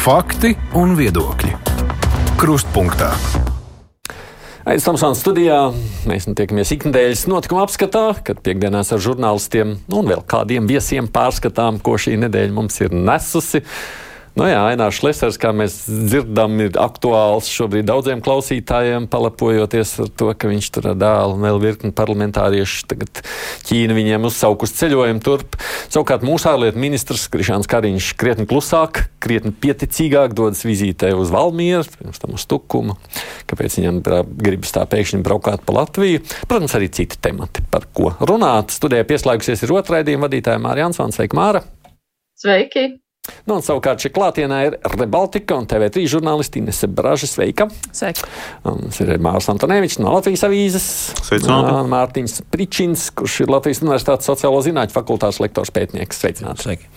Fakti 0.00 0.54
un 0.80 0.94
viedokļi. 0.96 1.50
Krustpunktā. 2.40 3.10
Aiz 4.64 4.86
Tomsons 4.86 5.20
studijā 5.20 5.58
mēs 6.08 6.24
nu 6.24 6.32
tiekamies 6.38 6.70
ikdienas 6.72 7.26
notikuma 7.28 7.66
apskatā, 7.66 8.06
kad 8.24 8.40
piekdienās 8.40 8.94
ar 8.96 9.02
žurnālistiem 9.04 9.74
un 9.92 10.08
vēl 10.08 10.22
kādiem 10.24 10.70
viesiem 10.70 11.10
pārskatām, 11.12 11.82
ko 11.84 11.98
šī 12.00 12.14
nedēļa 12.22 12.56
mums 12.56 12.80
ir 12.80 12.96
nesusi. 12.96 13.60
Nu 14.40 14.46
jā, 14.48 14.60
Ainārs 14.70 15.02
Lesers, 15.04 15.36
kā 15.36 15.50
mēs 15.52 15.74
dzirdam, 15.84 16.54
ir 16.64 16.76
aktuāls 16.80 17.50
šobrīd 17.52 17.84
daudziem 17.90 18.22
klausītājiem, 18.24 19.04
palepojoties 19.12 19.90
ar 20.00 20.06
to, 20.16 20.30
ka 20.32 20.48
viņš 20.48 20.68
tur 20.72 20.86
dēlu 20.96 21.34
un 21.34 21.42
vēl 21.44 21.58
virkni 21.60 21.90
parlamentāriešu 21.92 22.86
tagad 22.88 23.20
Ķīna 23.68 23.98
viņiem 23.98 24.24
uzsaukus 24.24 24.72
ceļojumu 24.78 25.20
turp. 25.26 25.58
Savukārt 25.92 26.24
mūsu 26.24 26.48
ārlietu 26.54 26.80
ministrs 26.80 27.26
Krišāns 27.28 27.68
Kariņš 27.68 28.08
krietni 28.22 28.48
klusāk, 28.48 29.02
krietni 29.20 29.52
pieticīgāk 29.52 30.32
dodas 30.38 30.64
vizītē 30.64 31.12
uz 31.20 31.34
Valmieru, 31.36 31.84
pirms 32.00 32.24
tam 32.24 32.32
uz 32.40 32.48
Tukumu. 32.48 32.96
Kāpēc 33.50 33.76
viņam 33.76 34.00
gribas 34.40 34.72
tā 34.72 34.86
pēkšņi 34.88 35.20
braukāt 35.26 35.68
pa 35.68 35.76
Latviju? 35.82 36.24
Protams, 36.46 36.78
arī 36.80 36.88
citi 36.88 37.20
temati, 37.20 37.66
par 37.68 37.90
ko 37.92 38.14
runāt. 38.24 38.72
Studijā 38.72 39.04
pieslēgusies 39.04 39.68
ir 39.68 39.76
otraidījuma 39.82 40.30
vadītāja 40.30 40.64
Māra 40.64 40.86
Jansons. 40.86 41.20
Sveika, 41.20 41.36
Māra! 41.36 41.64
Sveiki! 42.40 42.99
Nu, 43.44 43.58
un 43.58 43.64
savukārt 43.64 44.00
šeit 44.00 44.14
klātienē 44.16 44.58
ir 44.68 44.76
Rebaltika 44.94 45.58
un 45.60 45.66
TV3 45.68 46.06
žurnālisti 46.08 46.60
Inese 46.62 46.88
Braža. 46.88 47.28
Sveika! 47.28 47.66
Sveiki! 47.92 48.24
Un 48.68 48.86
tas 48.88 49.00
ir 49.04 49.12
Mārcis 49.22 49.50
Antonevičs 49.52 49.98
no 50.00 50.14
Latvijas 50.14 50.44
avīzes. 50.48 50.86
Sveicināti! 51.26 51.74
Mārtiņš 51.92 52.38
Pričins, 52.52 53.08
kurš 53.16 53.42
ir 53.44 53.52
Latvijas 53.52 53.82
Universitātes 53.84 54.30
sociālo 54.30 54.62
zinātņu 54.64 54.96
fakultātes 54.96 55.40
lektors 55.44 55.72
pētnieks. 55.74 56.22
Sveicināti! 56.22 56.66
Sveiki. 56.66 56.90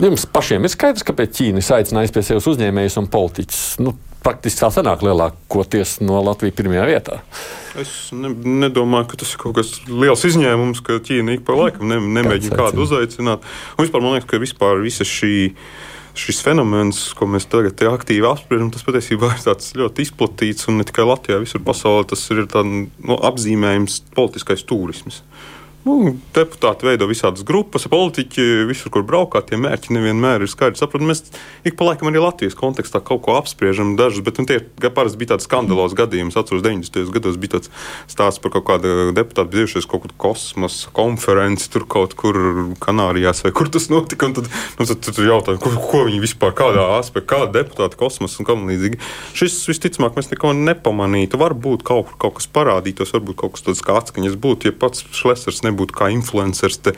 Jums 0.00 0.28
pašiem 0.30 0.64
ir 0.64 0.72
skaidrs, 0.72 1.04
kāpēc 1.08 1.34
Ķīna 1.40 1.60
ir 1.60 1.76
aicinājusi 1.80 2.16
pie 2.16 2.24
sevis 2.24 2.48
uzņēmējus 2.52 3.00
un 3.02 3.10
politiķus. 3.10 3.64
Nu, 3.82 3.96
praktiski 4.24 4.62
tā 4.62 4.70
sanāk 4.74 5.04
lielākoties 5.04 5.98
no 6.04 6.20
Latvijas 6.24 6.56
pirmajā 6.58 6.86
vietā. 6.88 7.20
Es 7.80 8.10
ne, 8.16 8.32
nedomāju, 8.64 9.10
ka 9.12 9.20
tas 9.22 9.34
ir 9.34 9.42
kaut 9.42 9.56
kas 9.60 9.76
liels 9.88 10.24
izņēmums, 10.28 10.82
ka 10.86 10.98
Ķīna 11.06 11.36
ik 11.36 11.46
pa 11.46 11.56
laikam 11.58 11.88
ne, 11.90 12.00
nemēģina 12.18 12.58
kādu 12.58 12.84
uzaicināt. 12.86 13.46
Un 13.76 13.86
vispār 13.86 14.04
man 14.04 14.16
liekas, 14.16 14.28
ka 14.30 14.42
vispār 14.42 14.84
visa 14.84 15.06
šī. 15.06 15.54
Šis 16.20 16.40
fenomens, 16.42 16.98
ko 17.14 17.28
mēs 17.30 17.44
tagad 17.48 17.78
aktīvi 17.86 18.26
apspriežam, 18.26 18.72
tas 18.74 18.82
patiesībā 18.82 19.28
ir 19.30 19.60
ļoti 19.78 20.02
izplatīts 20.02 20.66
un 20.68 20.80
ne 20.80 20.84
tikai 20.84 21.04
Latvijā, 21.06 21.38
visur 21.40 21.62
pasaulē. 21.64 22.02
Tas 22.10 22.24
ir 22.34 22.42
tāds 22.50 22.90
no, 22.98 23.14
apzīmējums 23.30 24.00
politiskais 24.16 24.66
turisms. 24.66 25.20
Nu, 25.80 26.12
deputāti 26.36 26.84
veido 26.84 27.06
visādas 27.08 27.40
grupas, 27.46 27.86
politiķi 27.88 28.66
visur, 28.68 28.90
kur 28.92 29.04
braukā, 29.08 29.40
tie 29.48 29.56
mērķi 29.56 29.94
nevienmēr 29.96 30.42
ir 30.44 30.50
skaidri 30.52 30.76
saprotami. 30.76 31.08
Mēs 31.08 31.22
ik 31.64 31.78
pa 31.78 31.86
laikam 31.88 32.10
arī 32.10 32.20
Latvijas 32.20 32.56
kontekstā 32.58 33.00
kaut 33.00 33.22
ko 33.24 33.38
apspriežam, 33.38 33.94
dažus, 33.96 34.20
bet 34.26 34.36
nu, 34.36 34.44
tie 34.44 34.60
parasti 34.92 35.16
bija 35.22 35.32
tādi 35.32 35.46
skandalos 35.46 35.96
gadījumi. 35.96 36.34
Es 36.34 36.36
atceros, 36.36 36.60
90. 36.66 37.08
gados 37.14 37.38
bija 37.40 37.54
tāds 37.54 37.72
stāsts 38.12 38.42
par 38.44 38.52
kaut 38.58 38.66
kādu 38.68 39.14
deputātu 39.16 39.54
bijušies 39.54 39.88
kaut 39.88 40.04
kur 40.04 40.12
kosmosa 40.20 40.92
konferenci, 40.92 41.70
tur 41.72 41.88
kaut 41.88 42.12
kur 42.12 42.36
Kanārijās 42.84 43.40
vai 43.46 43.54
kur 43.56 43.72
tas 43.72 43.88
notika. 43.88 44.28
Tad, 44.36 44.52
nu, 44.76 44.84
tad, 44.84 45.00
tad 45.08 45.22
jautā, 45.24 45.56
ko, 45.64 45.72
ko 45.80 46.02
viņi 46.10 46.20
vispār, 46.20 46.52
kādā 46.60 46.84
aspektā, 46.98 47.38
kāda 47.38 47.62
deputāta 47.62 47.96
kosmosa 47.96 48.42
un 48.42 48.50
kam 48.50 48.68
līdzīgi. 48.68 49.00
Šis 49.32 49.56
visticamāk 49.72 50.20
mēs 50.20 50.28
neko 50.34 50.52
nepamanītu. 50.60 51.40
Varbūt 51.40 51.88
kaut, 51.88 52.12
kaut 52.20 52.36
kas 52.36 52.52
parādītos, 52.52 53.16
varbūt 53.16 53.40
kaut 53.40 53.56
kas 53.56 53.64
tāds 53.64 53.84
kā 53.86 53.96
atskaņas 53.96 54.36
būtu, 54.36 54.68
ja 54.68 54.76
pats 54.76 55.08
Šlesers 55.16 55.64
nebūtu 55.64 55.69
kā 55.96 56.10
influenceris, 56.14 56.80
te, 56.84 56.94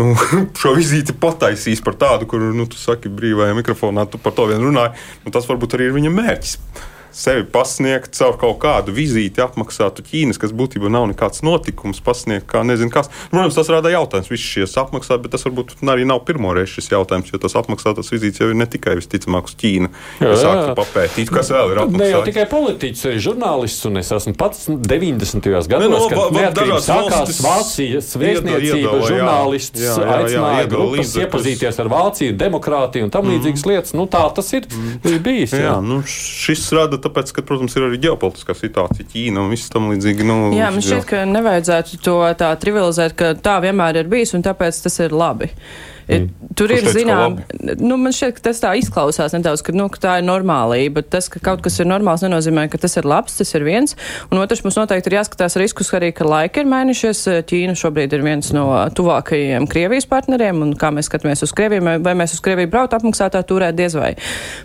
nu, 0.00 0.12
šo 0.60 0.74
vizīti 0.76 1.16
pataisījis 1.16 1.84
par 1.86 1.98
tādu, 2.00 2.28
kur, 2.30 2.50
nu, 2.56 2.68
tu 2.70 2.80
saki, 2.80 3.12
brīvajā 3.12 3.56
mikrofonā, 3.58 4.06
tu 4.10 4.20
par 4.22 4.36
to 4.36 4.48
vien 4.52 4.62
runāji. 4.62 4.96
Nu, 5.24 5.34
tas 5.34 5.48
varbūt 5.50 5.76
arī 5.78 5.90
ir 5.90 5.98
viņa 5.98 6.14
mērķis 6.14 6.56
sevi 7.12 7.46
pasniegt 7.50 8.14
caur 8.18 8.38
kaut 8.40 8.58
kādu 8.62 8.94
vizīti 8.94 9.42
apmaksātu 9.42 10.04
Ķīnas, 10.06 10.40
kas 10.40 10.54
būtībā 10.56 10.90
nav 10.92 11.08
nekāds 11.10 11.44
notikums, 11.46 12.02
pasniegt 12.04 12.48
kā 12.50 12.62
nezinu 12.66 12.92
kas. 12.94 13.10
Nu, 13.30 13.40
protams, 13.40 13.58
tas 13.58 13.72
rada 13.72 13.92
jautājums, 13.92 14.30
visi 14.32 14.46
šie 14.46 14.68
apmaksāti, 14.80 15.22
bet 15.24 15.34
tas 15.34 15.46
varbūt 15.46 15.76
arī 15.90 16.06
nav 16.08 16.22
pirmoreiz 16.28 16.70
šis 16.72 16.90
jautājums, 16.92 17.30
jo 17.32 17.40
tas 17.42 17.56
apmaksātas 17.58 18.10
vizītes 18.12 18.42
jau 18.42 18.50
ir 18.52 18.58
ne 18.58 18.66
tikai 18.70 18.96
visticamāk 18.98 19.50
uz 19.50 19.56
Ķīnu. 19.60 19.90
Jā, 20.22 20.34
jā. 20.36 20.74
Papētīt, 20.78 21.32
kas 21.34 21.52
vēl 21.52 21.74
ir 21.74 21.82
apmaksāts. 21.84 22.02
Ne 22.02 22.10
jau 22.10 22.22
tikai 22.26 22.46
politiķis, 22.50 23.04
arī 23.10 23.22
žurnālists, 23.26 23.86
un 23.90 24.00
es 24.00 24.12
esmu 24.16 24.34
pats 24.38 24.68
90. 24.70 25.50
gados, 25.50 25.70
ne, 25.70 25.90
no, 25.90 26.02
kad 26.10 26.36
neatkarības 26.36 26.88
sākās 26.88 27.40
Vācijas 27.44 28.10
vēstniecība, 28.20 28.96
žurnālists 29.06 29.82
jā, 29.82 29.94
jā, 29.94 30.06
jā, 30.06 30.18
aicināja 30.20 30.70
grupas 30.70 31.14
iepazīties 31.24 31.80
ar 31.82 31.90
Vāciju, 31.92 32.36
demokrātiju 32.40 33.08
un 33.08 33.12
tam 33.14 33.26
mm. 33.26 33.36
līdzīgas 33.36 33.66
lietas. 33.70 33.94
Nu, 33.96 34.06
tā 34.10 34.22
tas 34.36 34.50
ir, 34.56 34.68
ir 35.08 35.18
bijis. 35.24 35.54
Jā, 35.56 35.70
jā 35.70 35.76
nu, 35.84 36.00
šis 36.06 36.66
rada 36.76 36.99
tāpēc, 37.04 37.32
ka, 37.36 37.44
protams, 37.46 37.76
ir 37.76 37.86
arī 37.88 38.00
ģeopolitiskā 38.06 38.56
situācija 38.56 39.08
Ķīna 39.12 39.44
un 39.44 39.52
viss 39.52 39.72
tam 39.72 39.90
līdzīgi. 39.92 40.26
Nu, 40.28 40.40
jā, 40.56 40.72
man 40.74 40.84
šķiet, 40.84 41.06
ka 41.10 41.24
nevajadzētu 41.30 42.02
to 42.04 42.18
tā 42.40 42.50
trivializēt, 42.62 43.16
ka 43.18 43.32
tā 43.38 43.60
vienmēr 43.64 44.02
ir 44.02 44.12
bijis 44.12 44.36
un 44.38 44.46
tāpēc 44.46 44.84
tas 44.86 45.00
ir 45.04 45.16
labi. 45.16 45.50
Mm. 46.10 46.50
Tur 46.58 46.72
ir 46.74 46.86
zināms, 46.90 47.44
nu, 47.78 47.96
man 48.00 48.14
šķiet, 48.14 48.34
ka 48.36 48.44
tas 48.48 48.60
tā 48.62 48.72
izklausās 48.80 49.34
nedaudz, 49.36 49.62
ka, 49.66 49.74
nu, 49.76 49.86
ka 49.92 50.00
tā 50.02 50.16
ir 50.20 50.26
normālība. 50.26 51.04
Tas, 51.06 51.28
ka 51.30 51.42
kaut 51.44 51.62
kas 51.64 51.78
ir 51.82 51.88
normāls, 51.88 52.24
nenozīmē, 52.26 52.66
ka 52.72 52.80
tas 52.82 52.98
ir 52.98 53.06
labs, 53.08 53.38
tas 53.38 53.54
ir 53.54 53.64
viens. 53.66 53.94
Un 54.32 54.42
otrs, 54.42 54.64
mums 54.66 54.78
noteikti 54.80 55.12
ir 55.12 55.20
jāskatās 55.20 55.58
riskus 55.60 55.92
arī, 55.96 56.10
ka 56.16 56.26
laiki 56.26 56.64
ir 56.64 56.70
mainījušies. 56.72 57.22
Ķīna 57.50 57.76
šobrīd 57.78 58.16
ir 58.16 58.26
viens 58.26 58.50
no 58.56 58.66
tuvākajiem 58.96 59.68
Krievijas 59.70 60.08
partneriem, 60.10 60.64
un 60.66 60.74
kā 60.78 60.90
mēs 60.94 61.10
skatāmies 61.10 61.46
uz 61.46 61.54
Krieviju, 61.56 62.00
vai 62.02 62.16
mēs 62.18 62.34
uz 62.34 62.42
Krieviju 62.44 62.72
braukt 62.72 62.96
apmaksātā 62.98 63.44
turē 63.46 63.70
diez 63.76 63.94
vai. 63.98 64.16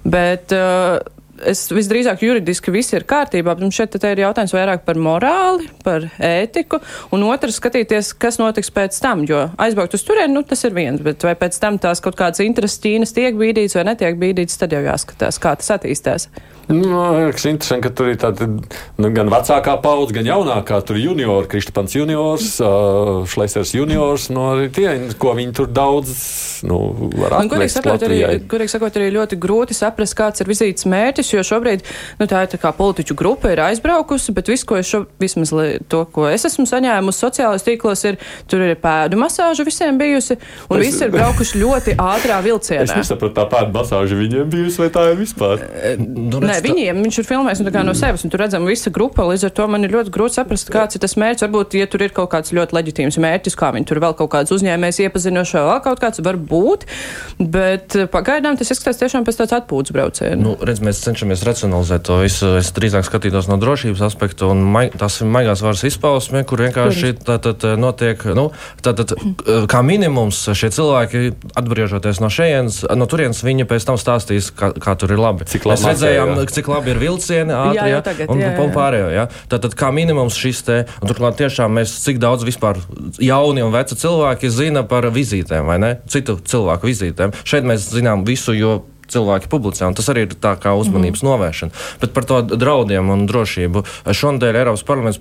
Bet, 0.01 0.56
uh, 0.56 0.97
es 1.44 1.66
visdrīzāk 1.73 2.23
juridiski 2.23 2.73
viss 2.73 2.94
ir 2.96 3.06
kārtībā, 3.07 3.56
bet 3.57 3.75
šeit 3.75 3.97
ir 4.00 4.23
jautājums 4.23 4.56
vairāk 4.56 4.85
par 4.88 5.00
morāli, 5.01 5.69
par 5.84 6.07
ētiku, 6.23 6.79
un 7.16 7.25
otrs 7.28 7.59
skatīties, 7.59 8.13
kas 8.19 8.40
notiks 8.41 8.72
pēc 8.75 8.97
tam, 9.03 9.25
jo 9.28 9.47
aizbraukt 9.62 9.97
uz 9.97 10.06
turieni, 10.07 10.35
nu 10.35 10.45
tas 10.47 10.63
ir 10.68 10.75
viens, 10.78 11.01
bet 11.06 11.24
vai 11.25 11.35
pēc 11.40 11.59
tam 11.62 11.79
tās 11.81 12.03
kaut 12.03 12.18
kādas 12.19 12.44
intereses 12.45 12.81
Ķīnas 12.84 13.16
tiek 13.16 13.38
bīdītas 13.40 13.79
vai 13.79 13.88
netiek 13.91 14.19
bīdītas, 14.22 14.59
tad 14.62 14.75
jau 14.75 14.84
jāskatās, 14.85 15.41
kā 15.41 15.56
tas 15.59 15.74
attīstās. 15.78 16.29
Nu, 16.67 17.25
liekas, 17.27 17.45
interesanti, 17.45 17.85
ka 17.85 17.91
tur 17.93 18.09
ir 18.09 18.17
tāda 18.21 18.47
nu, 18.49 19.09
gan 19.13 19.29
vecākā 19.29 19.75
paudze, 19.83 20.15
gan 20.17 20.25
jaunākā. 20.25 20.79
Tur 20.85 20.97
ir 20.97 21.11
juniors, 21.11 21.49
Kristapans 21.51 21.93
juniors, 21.93 22.55
uh, 22.63 23.21
Šlesers 23.29 23.75
juniors. 23.75 24.29
No 24.33 24.47
nu, 24.57 24.69
tie, 24.73 24.87
ko 25.21 25.35
viņi 25.37 25.53
tur 25.59 25.69
daudz 25.69 26.15
nu, 26.65 26.79
var 27.19 27.37
atrast. 27.37 27.53
Kurīgi 27.53 27.73
sakot, 27.75 28.05
arī, 28.07 28.19
kurīgi 28.49 28.73
sakot, 28.73 28.97
arī 28.97 29.11
ļoti 29.13 29.39
grūti 29.41 29.77
saprast, 29.77 30.17
kāds 30.17 30.41
ir 30.41 30.49
vizītes 30.49 30.87
mērķis, 30.89 31.33
jo 31.35 31.43
šobrīd 31.45 31.85
nu, 32.19 32.27
tā 32.29 32.45
ir 32.45 32.51
tā 32.55 32.59
kā 32.61 32.71
politiķu 32.75 33.17
grupa 33.19 33.53
ir 33.53 33.61
aizbraukusi, 33.67 34.33
bet 34.35 34.49
viss, 34.49 34.65
ko 34.67 34.79
es 34.79 34.89
šo, 34.89 35.03
vismaz 35.21 35.53
to, 35.91 36.01
ko 36.15 36.25
es 36.31 36.47
esmu 36.49 36.65
saņēmusi 36.69 37.25
sociālajos 37.25 37.67
tīklos, 37.67 38.05
ir 38.09 38.19
tur 38.49 38.65
ir 38.65 38.73
pēdu 38.81 39.19
masāža 39.21 39.65
visiem 39.67 39.99
bijusi, 40.01 40.39
un 40.69 40.81
es, 40.81 40.89
visi 40.89 41.05
ir 41.05 41.13
braukuši 41.13 41.61
ļoti 41.61 41.97
ātrā 42.01 42.41
vilcienā. 42.47 42.87
Es 42.87 42.95
nesapratu, 42.97 43.35
tā 43.37 43.47
pēdu 43.53 43.75
masāža 43.75 44.19
viņiem 44.19 44.49
bijusi, 44.53 44.81
vai 44.81 44.91
tā 44.97 45.07
ir 45.11 45.19
vispār? 45.21 45.65
Nu, 46.01 46.41
Nē, 46.55 46.61
viņiem 46.63 47.01
viņš 47.05 47.19
ir 47.21 47.27
filmējis 47.27 47.61
nu, 47.66 47.73
no 47.85 47.95
sevis, 47.97 48.23
un 48.25 48.31
tur 48.33 48.41
redzam 48.43 48.66
visa 48.69 48.91
grupa. 48.93 49.25
Līdz 49.27 49.47
ar 49.49 49.53
to 49.57 49.67
man 49.71 49.88
ir 49.88 49.93
ļoti 49.95 50.13
grūti 50.13 50.39
saprast, 50.39 50.71
kāds 50.73 50.97
ir 50.97 51.03
tas 51.03 51.16
mērķis. 51.19 51.45
Varbūt, 51.45 51.75
ja 51.79 51.88
tur 51.91 52.05
ir 52.05 52.13
kaut 52.16 52.31
kāds 52.31 52.53
ļoti 52.55 52.77
leģitīms 52.77 53.19
mērķis, 53.21 53.57
kā 53.59 53.71
viņi 53.75 53.89
tur 53.89 54.01
vēl 54.03 54.16
kaut 54.17 54.31
kāds 54.33 54.53
uzņēmējs 54.55 55.01
iepazinošs, 55.05 55.55
vēl 55.59 55.81
kaut 55.85 56.01
kāds 56.03 56.23
var 56.25 56.39
būt. 56.39 56.85
Bet 57.39 57.97
eh, 57.99 58.07
pagaidām 58.11 58.59
tas 58.59 58.71
izskatās 58.73 59.01
tiešām 59.01 59.25
pēc 59.27 59.41
tāds 59.41 59.55
atpūtas 59.59 59.95
brauciena. 59.95 60.39
Nu, 60.39 60.55
redz, 60.65 60.81
mēs 60.85 61.01
cenšamies 61.03 61.44
racionalizēt 61.47 62.05
to 62.07 62.19
visu. 62.23 62.53
Es 62.61 62.71
drīzāk 62.75 63.07
skatītos 63.07 63.49
no 63.51 63.59
drošības 63.61 64.05
aspekta, 64.07 64.49
un 64.53 64.63
mai, 64.63 64.88
tas 64.94 65.19
ir 65.21 65.31
maigās 65.31 65.63
varas 65.65 65.83
izpausme, 65.88 66.45
kur 66.47 66.63
vienkārši 66.65 67.15
tātad 67.25 67.68
eh, 67.68 67.75
notiek, 67.80 68.24
nu, 68.38 68.50
tātad, 68.85 69.15
eh, 69.15 69.68
kā 69.71 69.83
minimums 69.85 70.45
šie 70.56 70.71
cilvēki 70.75 71.25
atbriežoties 71.59 72.21
no 72.24 72.31
šejienes, 72.31 72.83
no 72.95 73.09
turienes 73.09 73.44
viņi 73.45 73.68
pēc 73.69 73.88
tam 73.89 74.00
stāstīs, 74.01 74.51
kā, 74.56 74.71
kā 74.81 74.95
tur 75.00 75.15
ir 75.15 75.21
labi. 75.21 75.47
Cik 75.50 75.68
labi 75.68 75.81
mēs 75.81 75.91
redzējām, 75.91 76.33
cik 76.53 76.69
labi 76.71 76.94
ir 76.94 77.00
vilcieni, 77.01 77.53
ātri, 77.56 77.80
jā, 77.80 77.88
jā, 77.94 78.01
tagad, 78.06 78.31
un, 78.33 78.42
jā, 78.42 78.51
jā. 78.53 78.63
un 78.63 78.74
pārējo. 78.75 79.12
Jā. 79.15 79.25
Tātad 79.51 79.77
kā 79.77 79.92
minimums 79.95 80.38
šis 80.39 80.63
te, 80.68 80.80
un 81.01 81.12
turklāt 81.12 81.39
tiešām 81.42 81.77
mēs 81.80 81.94
cik 82.06 82.19
daudz 82.24 82.45
vispār 82.47 82.81
jauni 83.21 83.65
un 83.65 83.74
veci 83.75 83.97
cilvēki 84.01 84.51
zina 84.53 84.86
par 84.89 85.09
vizītēm 85.15 85.69
vai 85.69 85.80
ne, 85.81 85.94
citu 86.12 86.38
cilvēku 86.44 86.92
vizītēm. 86.92 87.36
Šeit 87.47 87.68
mēs 87.68 87.89
zinām 87.94 88.25
visu, 88.27 88.56
jo 88.57 88.80
cilvēki 89.12 89.50
publicē. 89.52 89.90
Tas 89.96 90.10
arī 90.12 90.25
ir 90.25 90.36
tā 90.40 90.56
kā 90.62 90.74
uzmanības 90.78 91.24
mm. 91.24 91.30
novēršana. 91.30 91.84
Bet 92.02 92.13
par 92.16 92.28
to 92.28 92.42
draudiem 92.46 93.12
un 93.13 93.25
drošību. 93.30 93.86
Šonadēļ 94.06 94.60
Eiropas 94.62 94.86
parlaments 94.88 95.19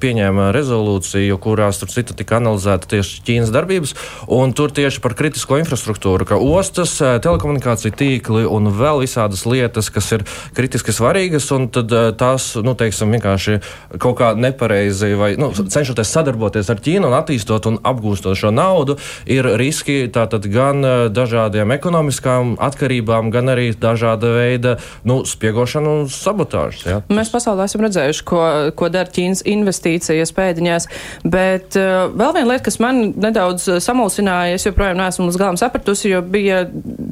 pieņēma 0.00 0.50
rezolūciju, 0.56 1.38
kurā 1.42 1.70
starp 1.74 1.92
citu 1.94 2.16
tika 2.18 2.38
analizēta 2.40 2.90
tieši 2.94 3.22
Ķīnas 3.26 3.52
darbības, 3.54 3.94
un 4.32 4.54
tur 4.56 4.72
tieši 4.74 5.02
par 5.04 5.14
kritisko 5.18 5.60
infrastruktūru, 5.60 6.26
ka 6.28 6.38
ostas, 6.40 6.96
telekomunikācija 6.98 7.94
tīkli 7.96 8.46
un 8.48 8.70
vēl 8.76 9.04
visādas 9.04 9.44
lietas, 9.48 9.90
kas 9.92 10.10
ir 10.16 10.24
kritiski 10.56 10.94
svarīgas, 10.94 11.50
un 11.56 11.68
tad 11.72 11.92
tās, 12.20 12.52
nu, 12.64 12.74
teiksim, 12.78 13.12
vienkārši 13.16 13.60
kaut 14.00 14.18
kā 14.20 14.32
nepareizi 14.38 15.12
vai 15.18 15.32
nu, 15.40 15.50
cenšoties 15.52 16.14
sadarboties 16.16 16.70
ar 16.72 16.80
Ķīnu 16.80 17.10
un 17.10 17.16
attīstot 17.18 17.68
un 17.68 17.78
apgūstot 17.86 18.38
šo 18.38 18.52
naudu, 18.54 18.96
ir 19.28 19.46
riski 19.60 20.02
tātad 20.12 20.46
gan 20.50 20.84
dažādiem 21.12 21.74
ekonomiskām 21.76 22.56
atkarībām, 22.62 23.09
sūdzībām, 23.10 23.30
gan 23.30 23.50
arī 23.50 23.70
dažāda 23.74 24.30
veida 24.34 24.76
nu, 25.04 25.24
spiegošanu 25.24 26.02
un 26.02 26.08
sabotāžas. 26.08 26.86
Ja? 26.86 27.00
Mēs 27.10 27.30
pasaulē 27.30 27.66
esam 27.66 27.82
redzējuši, 27.84 28.24
ko, 28.24 28.40
ko 28.76 28.88
dara 28.88 29.10
Ķīnas 29.10 29.42
investīcijas 29.44 30.32
pēdiņās, 30.36 30.88
bet 31.24 31.76
uh, 31.78 32.10
vēl 32.14 32.34
viena 32.36 32.52
lieta, 32.52 32.64
kas 32.68 32.78
man 32.80 33.12
nedaudz 33.16 33.66
samulsināja, 33.82 34.56
es 34.56 34.66
joprojām 34.66 34.98
neesmu 35.00 35.28
līdz 35.28 35.40
galam 35.40 35.58
sapratusi, 35.60 36.10
jo 36.12 36.22
bija 36.22 36.64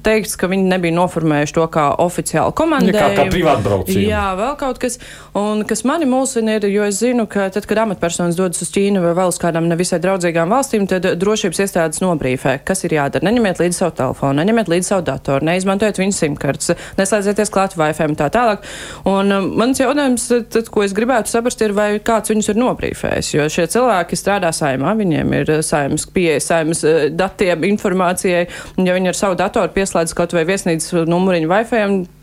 teikts, 0.05 0.37
ka 0.39 0.49
viņi 0.51 0.69
nebija 0.69 0.95
noformējuši 0.97 1.57
to 1.57 1.67
kā 1.73 1.89
oficiāli 1.99 2.55
komandējumu. 2.55 2.99
Ja 2.99 3.09
kā, 3.09 3.25
kā 3.25 3.35
privātbraucību. 3.35 4.05
Jā, 4.09 4.27
vēl 4.39 4.55
kaut 4.61 4.81
kas. 4.83 4.99
Un 5.39 5.65
kas 5.69 5.85
mani 5.87 6.07
mulsina 6.09 6.59
ir, 6.59 6.69
jo 6.71 6.87
es 6.87 7.01
zinu, 7.03 7.27
ka 7.31 7.49
tad, 7.55 7.67
kad 7.69 7.83
amatpersonas 7.85 8.39
dodas 8.39 8.63
uz 8.65 8.73
Ķīnu 8.75 9.03
vai 9.03 9.15
vēl 9.19 9.33
uz 9.33 9.39
kādām 9.43 9.69
nevisai 9.71 10.01
draudzīgām 10.03 10.51
valstīm, 10.53 10.87
tad 10.91 11.07
drošības 11.19 11.63
iestādes 11.65 12.03
nobrīfē, 12.03 12.59
kas 12.67 12.85
ir 12.87 12.97
jādara. 12.99 13.27
Neņemiet 13.29 13.63
līdzi 13.63 13.81
savu 13.83 13.95
telefonu, 13.99 14.41
neņemiet 14.41 14.71
līdzi 14.73 14.91
savu 14.93 15.05
datoru, 15.09 15.47
neizmantojiet 15.49 15.88
viņu 15.97 16.13
simkartes, 16.13 16.75
neslēdzieties 16.99 17.53
klāt 17.55 17.77
Wi-Fi 17.79 18.11
un 18.11 18.19
tā 18.19 18.29
tālāk. 18.35 18.67
Un 19.09 19.33
um, 19.33 19.49
mans 19.63 19.81
jautājums, 19.81 20.27
tad, 20.53 20.69
ko 20.75 20.85
es 20.85 20.93
gribētu 20.97 21.33
saprast, 21.33 21.65
ir, 21.65 21.73
vai 21.77 21.89
kāds 22.05 22.35
viņus 22.35 22.53
ir 22.53 22.61
nobrīfējis, 22.61 23.33
jo 23.39 23.49
šie 23.53 23.65
cilvēki 23.73 24.19
strādā 24.21 24.53
saimā, 24.55 24.93
viņiem 24.99 25.35
ir 25.41 25.55
uh, 25.57 25.65
saimas 25.65 26.05
pieeja, 26.13 26.45
saimas 26.45 26.85
uh, 26.85 27.09
datiem, 27.09 27.65
informācijai, 27.73 28.45
ja 28.85 29.01
viņi 29.01 29.15
ar 29.15 29.19
savu 29.23 29.41
datoru 29.41 29.73
pieslēdz 29.73 30.17
kaut 30.19 30.37
vai 30.37 30.45
viesnīcas 30.49 31.09
numuriņu 31.09 31.51
Wi-Fi, 31.55 31.83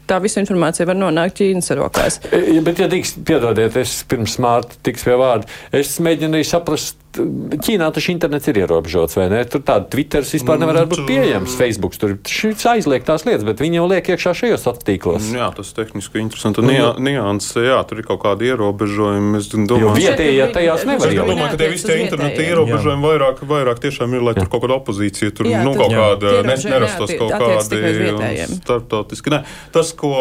tā 0.09 0.19
visa 0.23 0.41
informācija 0.41 0.87
var 0.89 0.97
nonākt 0.99 1.39
Ķīnas 1.39 1.71
rokās. 1.79 2.19
E, 2.29 2.41
ja, 2.55 2.61
bet, 2.65 2.81
ja 2.81 2.89
tiks, 2.91 3.15
piedodiet, 3.25 3.77
es 3.81 3.97
pirms 4.09 4.37
mārta 4.43 4.77
tiks 4.85 5.05
pie 5.07 5.17
vārda, 5.19 5.49
es 5.75 5.95
mēģinu 6.03 6.43
saprast, 6.45 6.99
Ķīnā 7.15 7.87
taču 7.95 8.11
internets 8.13 8.49
ir 8.51 8.59
ierobežots, 8.63 9.15
vai 9.19 9.27
ne? 9.31 9.41
Tur 9.49 9.63
tāda 9.65 9.87
Twitter 9.91 10.25
vispār 10.27 10.59
nevar 10.61 10.81
būt 10.89 11.05
pieejams, 11.07 11.55
Facebook 11.59 11.95
tur 11.99 12.15
šis 12.29 12.65
aizliegtās 12.71 13.25
lietas, 13.27 13.45
bet 13.47 13.63
viņi 13.63 13.79
jau 13.79 13.85
liek 13.91 14.09
iekšā 14.15 14.33
šajos 14.41 14.67
tīklos. 14.85 15.29
Jā, 15.35 15.49
tas 15.55 15.71
tehniski 15.77 16.21
interesanti. 16.23 16.61
Un 16.63 16.69
nu, 16.71 16.89
nianses, 17.07 17.55
jā, 17.65 17.79
tur 17.87 18.01
ir 18.01 18.09
kaut 18.09 18.21
kādi 18.25 18.51
ierobežojumi. 18.51 19.39
Es 19.39 19.49
domāju, 19.53 19.93
ka 19.93 19.95
vietējie 19.99 20.49
tajās 20.55 20.85
nevar. 20.89 21.13
Es 21.13 21.21
domāju, 21.21 21.51
ka 21.53 21.61
tie 21.61 21.71
visi 21.71 21.89
tie 21.89 21.97
interneta 22.03 22.45
ierobežojumi 22.45 23.09
vairāk, 23.09 23.41
vairāk 23.49 23.81
tiešām 23.85 24.17
ir, 24.17 24.27
lai 24.29 24.35
tur 24.37 24.51
kaut 24.51 24.65
kāda 24.65 24.79
opozīcija, 24.81 25.33
tur 25.35 25.49
jā, 25.51 25.63
nu, 25.65 25.75
kaut 25.79 25.95
kāda 25.95 26.43
nerastos 26.45 27.15
kaut 27.15 27.33
kādi 27.33 28.45
starptautiski. 28.59 29.41
Tas, 29.75 29.95
ko 29.97 30.13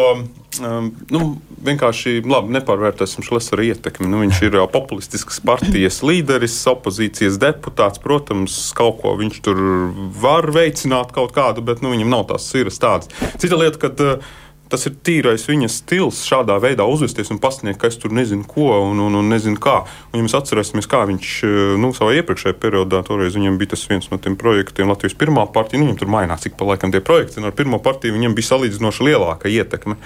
um, 0.63 0.91
nu, 1.11 1.21
vienkārši 1.65 2.19
labi, 2.25 2.53
nepārvērtēsim 2.55 3.25
Šlesera 3.25 3.65
ietekmi. 3.71 4.09
Nu, 4.11 4.21
viņš 4.23 4.41
ir 4.47 4.57
populistisks 4.73 5.41
partijas 5.45 6.01
līderis, 6.05 6.57
opozīcijas 6.71 7.39
deputāts. 7.41 8.01
Protams, 8.03 8.57
kaut 8.77 9.01
ko 9.03 9.15
viņš 9.19 9.43
tur 9.45 9.61
var 10.21 10.51
veicināt, 10.55 11.13
kaut 11.15 11.35
kādu, 11.35 11.65
bet 11.65 11.83
nu, 11.85 11.93
viņam 11.95 12.11
nav 12.17 12.27
tās 12.31 12.49
siras 12.51 12.81
tādas. 12.81 13.11
Cita 13.41 13.59
lieta, 13.59 13.81
kad 13.87 14.03
uh, 14.03 14.33
tas 14.71 14.85
ir 14.89 14.95
tīrais 15.05 15.45
viņa 15.47 15.69
stils, 15.71 16.21
šādā 16.25 16.57
veidā 16.61 16.85
uzvesties 16.89 17.29
un 17.33 17.39
pasniegt, 17.41 17.79
ka 17.81 17.89
es 17.91 17.99
tur 18.01 18.13
nezinu 18.15 18.45
ko 18.49 18.69
un, 18.87 18.99
un, 19.03 19.17
un 19.19 19.29
nezinu 19.29 19.59
kā. 19.61 19.81
Un, 20.11 20.19
ja 20.19 20.25
mēs 20.25 20.37
atcerēsimies, 20.39 20.89
kā 20.89 21.03
viņš 21.09 21.33
uh, 21.45 21.57
nu, 21.81 21.91
savā 21.95 22.15
iepriekšējā 22.19 22.57
periodā, 22.61 23.03
toreiz 23.05 23.37
viņam 23.37 23.59
bija 23.61 23.75
tas 23.75 23.85
viens 23.89 24.09
no 24.11 24.19
tiem 24.21 24.37
projektiem, 24.39 24.89
Latvijas 24.91 25.17
pirmā 25.19 25.45
partija, 25.53 25.81
nu, 25.81 25.89
viņam 25.89 26.01
tur 26.01 26.11
mainās, 26.15 26.45
cik 26.45 26.57
pa 26.59 26.69
laikam 26.71 26.93
tie 26.93 27.03
projekti, 27.05 27.39
un 27.41 27.49
ar 27.49 27.55
pirmo 27.57 27.81
partiju 27.83 28.17
viņam 28.17 28.37
bija 28.37 28.51
salīdzinoši 28.53 29.09
lielāka 29.09 29.51
ietekme. 29.51 29.99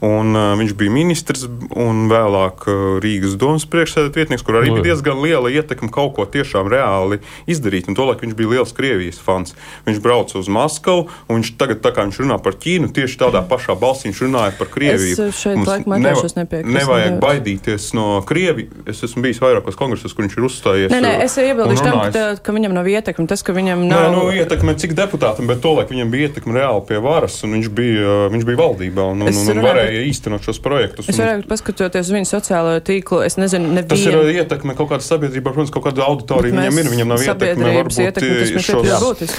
Un, 0.00 0.32
uh, 0.32 0.54
viņš 0.56 0.72
bija 0.80 0.92
ministrs 0.92 1.42
un 1.76 2.06
vēlāk 2.08 2.64
uh, 2.64 2.76
Rīgas 3.04 3.34
domas 3.40 3.66
priekšsēdētājs 3.68 4.16
vietnieks, 4.16 4.44
kur 4.46 4.56
arī 4.56 4.72
bija 4.72 4.94
diezgan 4.94 5.20
liela 5.20 5.50
ietekme 5.52 5.90
kaut 5.92 6.14
ko 6.16 6.24
tiešām 6.24 6.70
reāli 6.72 7.18
izdarīt. 7.50 7.90
Un 7.90 7.98
tolaik 7.98 8.24
viņš 8.24 8.36
bija 8.38 8.54
liels 8.54 8.72
Krievijas 8.76 9.20
fans. 9.20 9.52
Viņš 9.84 10.00
brauca 10.00 10.38
uz 10.40 10.48
Maskavu, 10.48 11.04
un 11.28 11.40
viņš 11.40 11.50
tagad, 11.60 11.82
tā 11.84 11.92
kā 11.92 12.06
viņš 12.08 12.20
runā 12.22 12.38
par 12.40 12.56
Ķīnu, 12.60 12.88
tieši 12.96 13.20
tādā 13.20 13.42
pašā 13.44 13.76
balsī 13.76 14.08
viņš 14.08 14.22
runāja 14.24 14.54
par 14.56 14.70
Krieviju. 14.72 15.18
Es 15.28 15.42
šeit 15.42 15.60
laikam 15.68 15.96
atļaušos 15.98 16.36
nepiekrist. 16.38 16.76
Nevajag 16.78 17.12
nevar. 17.12 17.20
baidīties 17.26 17.90
no 17.98 18.06
Krievijas. 18.24 18.72
Es 18.88 19.04
esmu 19.04 19.26
bijis 19.28 19.42
vairākos 19.44 19.76
kongresos, 19.76 20.16
kur 20.16 20.24
viņš 20.24 20.38
ir 20.38 20.48
uzstājies. 20.48 20.94
Nē, 20.94 21.02
nē, 21.04 21.12
es 21.26 21.36
iebildīšu 21.44 21.84
tam, 21.84 22.00
ka, 22.14 22.24
ka 22.40 22.56
viņam 22.56 22.76
nav 22.78 22.88
ietekme. 22.88 23.28
Tas, 23.28 23.44
ka 23.44 23.52
viņam 23.56 23.84
nav. 23.84 24.08
Nē, 24.08 24.16
nu, 24.16 24.24
ietekme 24.32 24.74
cik 24.80 24.96
deputātam, 24.96 25.48
bet 25.50 25.60
tolaik 25.64 25.92
viņam 25.92 26.12
bija 26.12 26.30
ietekme 26.30 26.56
reāli 26.56 26.84
pie 26.88 27.00
varas, 27.04 27.36
un 27.44 27.58
viņš 27.58 27.70
bija, 27.76 28.16
viņš 28.32 28.48
bija 28.48 28.60
valdībā 28.64 29.06
un, 29.12 29.26
un, 29.26 29.32
un, 29.34 29.52
un 29.54 29.62
varēja 29.64 29.89
varēja 29.90 30.06
īstenot 30.10 30.46
šos 30.46 30.60
projektus. 30.62 31.08
Es 31.10 31.18
varētu 31.20 31.48
paskatoties 31.50 32.08
uz 32.08 32.14
viņu 32.14 32.28
sociālo 32.30 32.76
tīklu, 32.84 33.20
es 33.26 33.36
nezinu, 33.40 33.70
nevienu. 33.74 33.90
Tas 33.90 34.06
ir 34.06 34.16
uh, 34.18 34.30
ietekme 34.30 34.76
kaut 34.78 34.90
kāda 34.92 35.06
sabiedrība, 35.06 35.50
protams, 35.50 35.72
kaut 35.74 35.86
kāda 35.88 36.06
auditorija 36.06 36.54
viņam 36.56 36.80
ir, 36.80 36.90
viņam 36.94 37.12
nav 37.12 37.24
ietekme, 37.26 37.74
varbūt 37.80 38.00
ietekme, 38.06 38.32
tas 38.40 38.70
šos... 38.70 39.36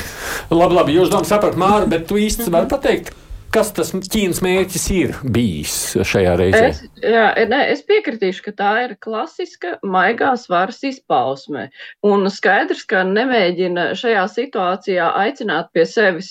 Labi, 0.51 0.77
labi, 0.77 0.95
jūs 0.97 1.11
domājat, 1.11 1.31
saprat, 1.31 1.59
Māra, 1.59 1.87
bet 1.91 2.07
tu 2.09 2.19
īsti 2.19 2.51
vari 2.51 2.69
pateikt, 2.71 3.13
Kas 3.51 3.73
tas 3.75 3.89
Ķīnas 3.91 4.37
mērķis 4.45 4.83
ir 4.95 5.09
bijis 5.35 5.73
šajā 6.07 6.37
reizē? 6.39 6.59
Es, 6.69 6.77
jā, 7.03 7.25
ne, 7.51 7.57
es 7.73 7.81
piekritīšu, 7.83 8.45
ka 8.45 8.51
tā 8.55 8.69
ir 8.85 8.93
klasiska 9.03 9.73
maigās 9.83 10.45
varas 10.47 10.77
izpausme. 10.87 11.65
Un 12.07 12.23
skaidrs, 12.31 12.85
ka 12.87 13.01
nemēģina 13.09 13.89
šajā 13.99 14.21
situācijā 14.31 15.09
aicināt 15.19 15.67
pie 15.75 15.83
sevis 15.83 16.29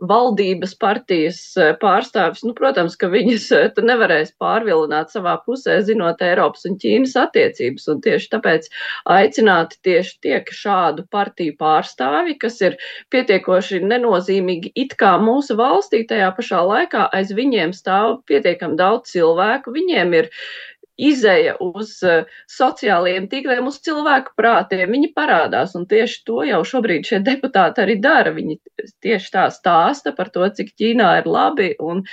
valdības 0.00 0.72
partijas 0.80 1.42
pārstāvis. 1.82 2.46
Nu, 2.48 2.54
protams, 2.56 2.96
ka 2.96 3.12
viņas 3.12 3.50
nevarēs 3.84 4.32
pārvilināt 4.40 5.12
savā 5.12 5.36
pusē, 5.44 5.76
zinot 5.84 6.24
Eiropas 6.24 6.64
un 6.70 6.80
Ķīnas 6.80 7.12
attiecības. 7.26 7.90
Un 7.92 8.00
tieši 8.08 8.32
tāpēc 8.38 8.70
aicināti 9.18 9.82
tieši 9.84 10.16
tiek 10.24 10.48
šādu 10.48 11.04
partiju 11.12 11.58
pārstāvi, 11.60 12.38
kas 12.40 12.56
ir 12.64 12.80
pietiekoši 13.12 13.84
nenozīmīgi 13.84 14.72
it 14.86 14.96
kā 14.96 15.18
mūsu 15.20 15.60
valstī 15.60 16.06
tajā 16.08 16.32
pašā 16.32 16.53
pašā 16.54 16.62
laikā 16.70 17.08
aiz 17.12 17.32
viņiem 17.34 17.72
stāv 17.74 18.22
pietiekami 18.28 18.76
daudz 18.78 19.10
cilvēku. 19.10 19.72
Viņiem 19.74 20.14
ir 20.14 20.30
izēja 21.00 21.56
uz 21.62 21.96
uh, 22.06 22.28
sociālajiem 22.50 23.26
tīkliem, 23.30 23.66
uz 23.66 23.80
cilvēku 23.84 24.34
prātiem. 24.38 24.86
Viņi 24.94 25.10
parādās, 25.16 25.74
un 25.78 25.86
tieši 25.90 26.20
to 26.28 26.44
jau 26.46 26.60
šobrīd 26.66 27.08
šie 27.08 27.20
deputāti 27.26 27.82
arī 27.82 27.96
dara. 28.02 28.30
Viņi 28.34 28.58
tieši 29.02 29.32
tā 29.34 29.48
stāsta 29.54 30.14
par 30.14 30.30
to, 30.34 30.46
cik 30.54 30.74
Ķīnā 30.78 31.10
ir 31.20 31.28
labi, 31.30 31.72
un 31.82 32.04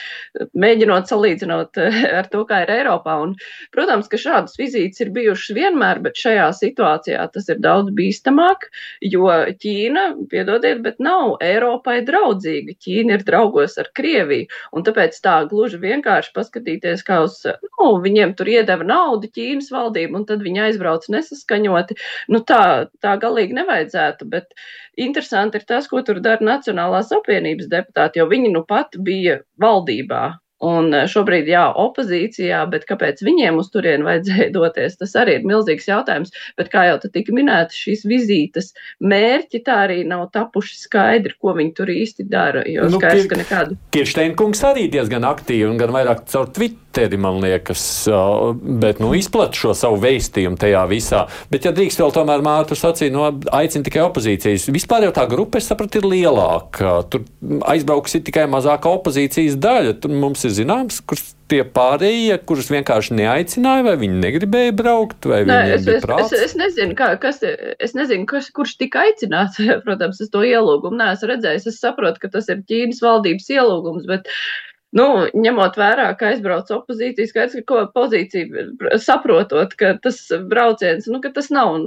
mēģinot 0.58 1.12
salīdzinot 1.12 1.82
uh, 1.82 2.00
ar 2.22 2.30
to, 2.32 2.44
kā 2.50 2.64
ir 2.66 2.74
Eiropā. 2.80 3.20
Un, 3.22 3.36
protams, 3.76 4.10
ka 4.10 4.20
šādas 4.22 4.58
vizītes 4.60 5.04
ir 5.06 5.14
bijušas 5.14 5.56
vienmēr, 5.58 6.02
bet 6.02 6.18
šajā 6.18 6.50
situācijā 6.58 7.28
tas 7.36 7.50
ir 7.54 7.62
daudz 7.62 7.94
bīstamāk, 7.98 8.68
jo 9.06 9.30
Ķīna, 9.62 10.08
piedodiet, 10.32 10.82
bet 10.82 10.98
nav 11.04 11.38
Eiropai 11.46 12.00
draudzīga. 12.08 12.78
Ķīna 12.82 13.20
ir 13.20 13.28
draugos 13.28 13.78
ar 13.82 13.92
Krieviju, 13.94 14.50
un 14.74 14.86
tāpēc 14.88 15.22
tā 15.22 15.38
gluži 15.52 15.78
vienkārši 15.82 16.34
paskatīties, 16.34 17.06
kā 17.06 17.22
uz, 17.28 17.38
nu, 17.46 17.94
viņiem 18.02 18.34
tur 18.40 18.50
iedara 18.50 18.71
iedeva 18.72 18.88
naudu 18.88 19.30
Ķīnas 19.36 19.72
valdību, 19.74 20.20
un 20.20 20.28
tad 20.30 20.44
viņi 20.46 20.64
aizbrauc 20.68 21.08
nesaskaņoti. 21.12 21.98
Nu, 22.32 22.42
tā, 22.48 22.88
tā 23.04 23.16
galīgi 23.22 23.58
nevajadzētu, 23.60 24.28
bet 24.32 24.56
interesanti 24.98 25.60
ir 25.60 25.68
tas, 25.68 25.90
ko 25.92 26.02
tur 26.08 26.22
dara 26.24 26.44
Nacionālās 26.46 27.12
apvienības 27.16 27.70
deputāti, 27.72 28.22
jo 28.22 28.30
viņi 28.32 28.54
nu 28.56 28.64
pat 28.68 28.96
bija 28.98 29.42
valdībā. 29.62 30.42
Un 30.62 30.92
eh, 30.94 31.08
šobrīd, 31.10 31.48
jā, 31.50 31.64
opozīcijā, 31.82 32.60
bet 32.70 32.86
kāpēc 32.90 33.24
viņiem 33.26 33.58
uz 33.58 33.72
turieni 33.74 34.06
vajadzēja 34.06 34.52
doties, 34.58 34.98
tas 35.00 35.16
arī 35.18 35.40
ir 35.40 35.48
milzīgs 35.50 35.90
jautājums. 35.90 36.34
Bet, 36.60 36.70
kā 36.74 36.86
jau 36.86 37.00
tika 37.08 37.34
minēts, 37.34 37.80
šīs 37.82 38.06
vizītes 38.10 38.72
mērķi 39.02 39.64
tā 39.66 39.80
arī 39.88 40.02
nav 40.08 40.28
tapuši 40.36 40.78
skaidri, 40.84 41.34
ko 41.42 41.56
viņi 41.58 41.74
tur 41.78 41.90
īsti 41.90 42.28
dara. 42.30 42.62
Jo 42.70 42.86
nu, 42.92 43.02
skaidrs, 43.02 43.30
ka 43.32 43.42
nekādu. 43.42 43.80
Kiršteinkungs 43.96 44.62
arī 44.70 44.86
diezgan 44.94 45.26
aktīvi 45.28 45.66
un 45.70 45.82
gan 45.82 45.96
vairāk 45.98 46.28
caur 46.30 46.54
Twitteri, 46.92 47.18
man 47.22 47.40
liekas, 47.40 47.84
bet, 48.82 49.00
nu, 49.00 49.14
izplat 49.16 49.56
šo 49.56 49.72
savu 49.78 50.00
vēstījumu 50.04 50.60
tajā 50.60 50.84
visā. 50.92 51.22
Bet, 51.52 51.64
ja 51.64 51.72
drīkst 51.76 52.02
vēl 52.04 52.12
tomēr 52.16 52.44
mātu 52.44 52.76
sacīt, 52.76 53.14
no 53.16 53.30
aicina 53.56 53.86
tikai 53.88 54.04
opozīcijas. 54.04 54.68
Vispār 54.76 55.08
jau 55.08 55.14
tā 55.16 55.24
grupa, 55.32 55.62
es 55.62 55.70
sapratu, 55.72 56.02
ir 56.02 56.10
lielāka. 56.12 56.98
Tur 57.12 57.24
aizbrauks 57.72 58.20
tikai 58.20 58.44
mazāka 58.52 58.92
opozīcijas 58.92 59.56
daļa. 59.62 59.96
Tur 60.04 60.12
mums 60.20 60.44
ir 60.44 60.52
ir 60.52 60.58
zināms, 60.60 61.00
kurš 61.08 61.32
tie 61.52 61.62
pārējie, 61.68 62.38
kurus 62.48 62.70
vienkārši 62.72 63.16
neaicināja, 63.18 63.86
vai 63.90 63.96
viņi 64.00 64.20
negribēja 64.24 64.76
braukt, 64.78 65.28
vai 65.28 65.42
Nē, 65.48 65.60
es, 65.76 65.88
es, 65.90 66.06
es, 66.06 66.34
es 66.48 66.56
nezinu, 66.60 66.96
kā, 67.00 67.12
kas, 67.22 67.42
es 67.44 67.96
nezinu 67.98 68.28
kas, 68.30 68.50
kurš 68.56 68.78
tika 68.80 69.06
aicināts. 69.08 69.60
Protams, 69.86 70.22
es 70.24 70.32
to 70.32 70.44
ielūgumu 70.48 71.00
neesmu 71.00 71.32
redzējis. 71.34 71.70
Es 71.72 71.82
saprotu, 71.84 72.24
ka 72.24 72.32
tas 72.36 72.50
ir 72.52 72.64
Ķīnas 72.70 73.02
valdības 73.04 73.52
ielūgums, 73.52 74.08
bet 74.10 74.30
Nu, 74.92 75.06
ņemot 75.32 75.78
vērā, 75.80 76.10
ka 76.20 76.34
aizbrauc 76.34 76.68
opozīcija, 76.76 77.30
skaidrs, 77.30 77.62
ka 77.68 77.86
pozīcija 77.96 78.66
saprotot, 79.00 79.72
ka 79.80 79.94
tas 80.04 80.20
brauciens, 80.52 81.08
nu, 81.08 81.22
ka 81.24 81.32
tas 81.32 81.48
nav 81.54 81.78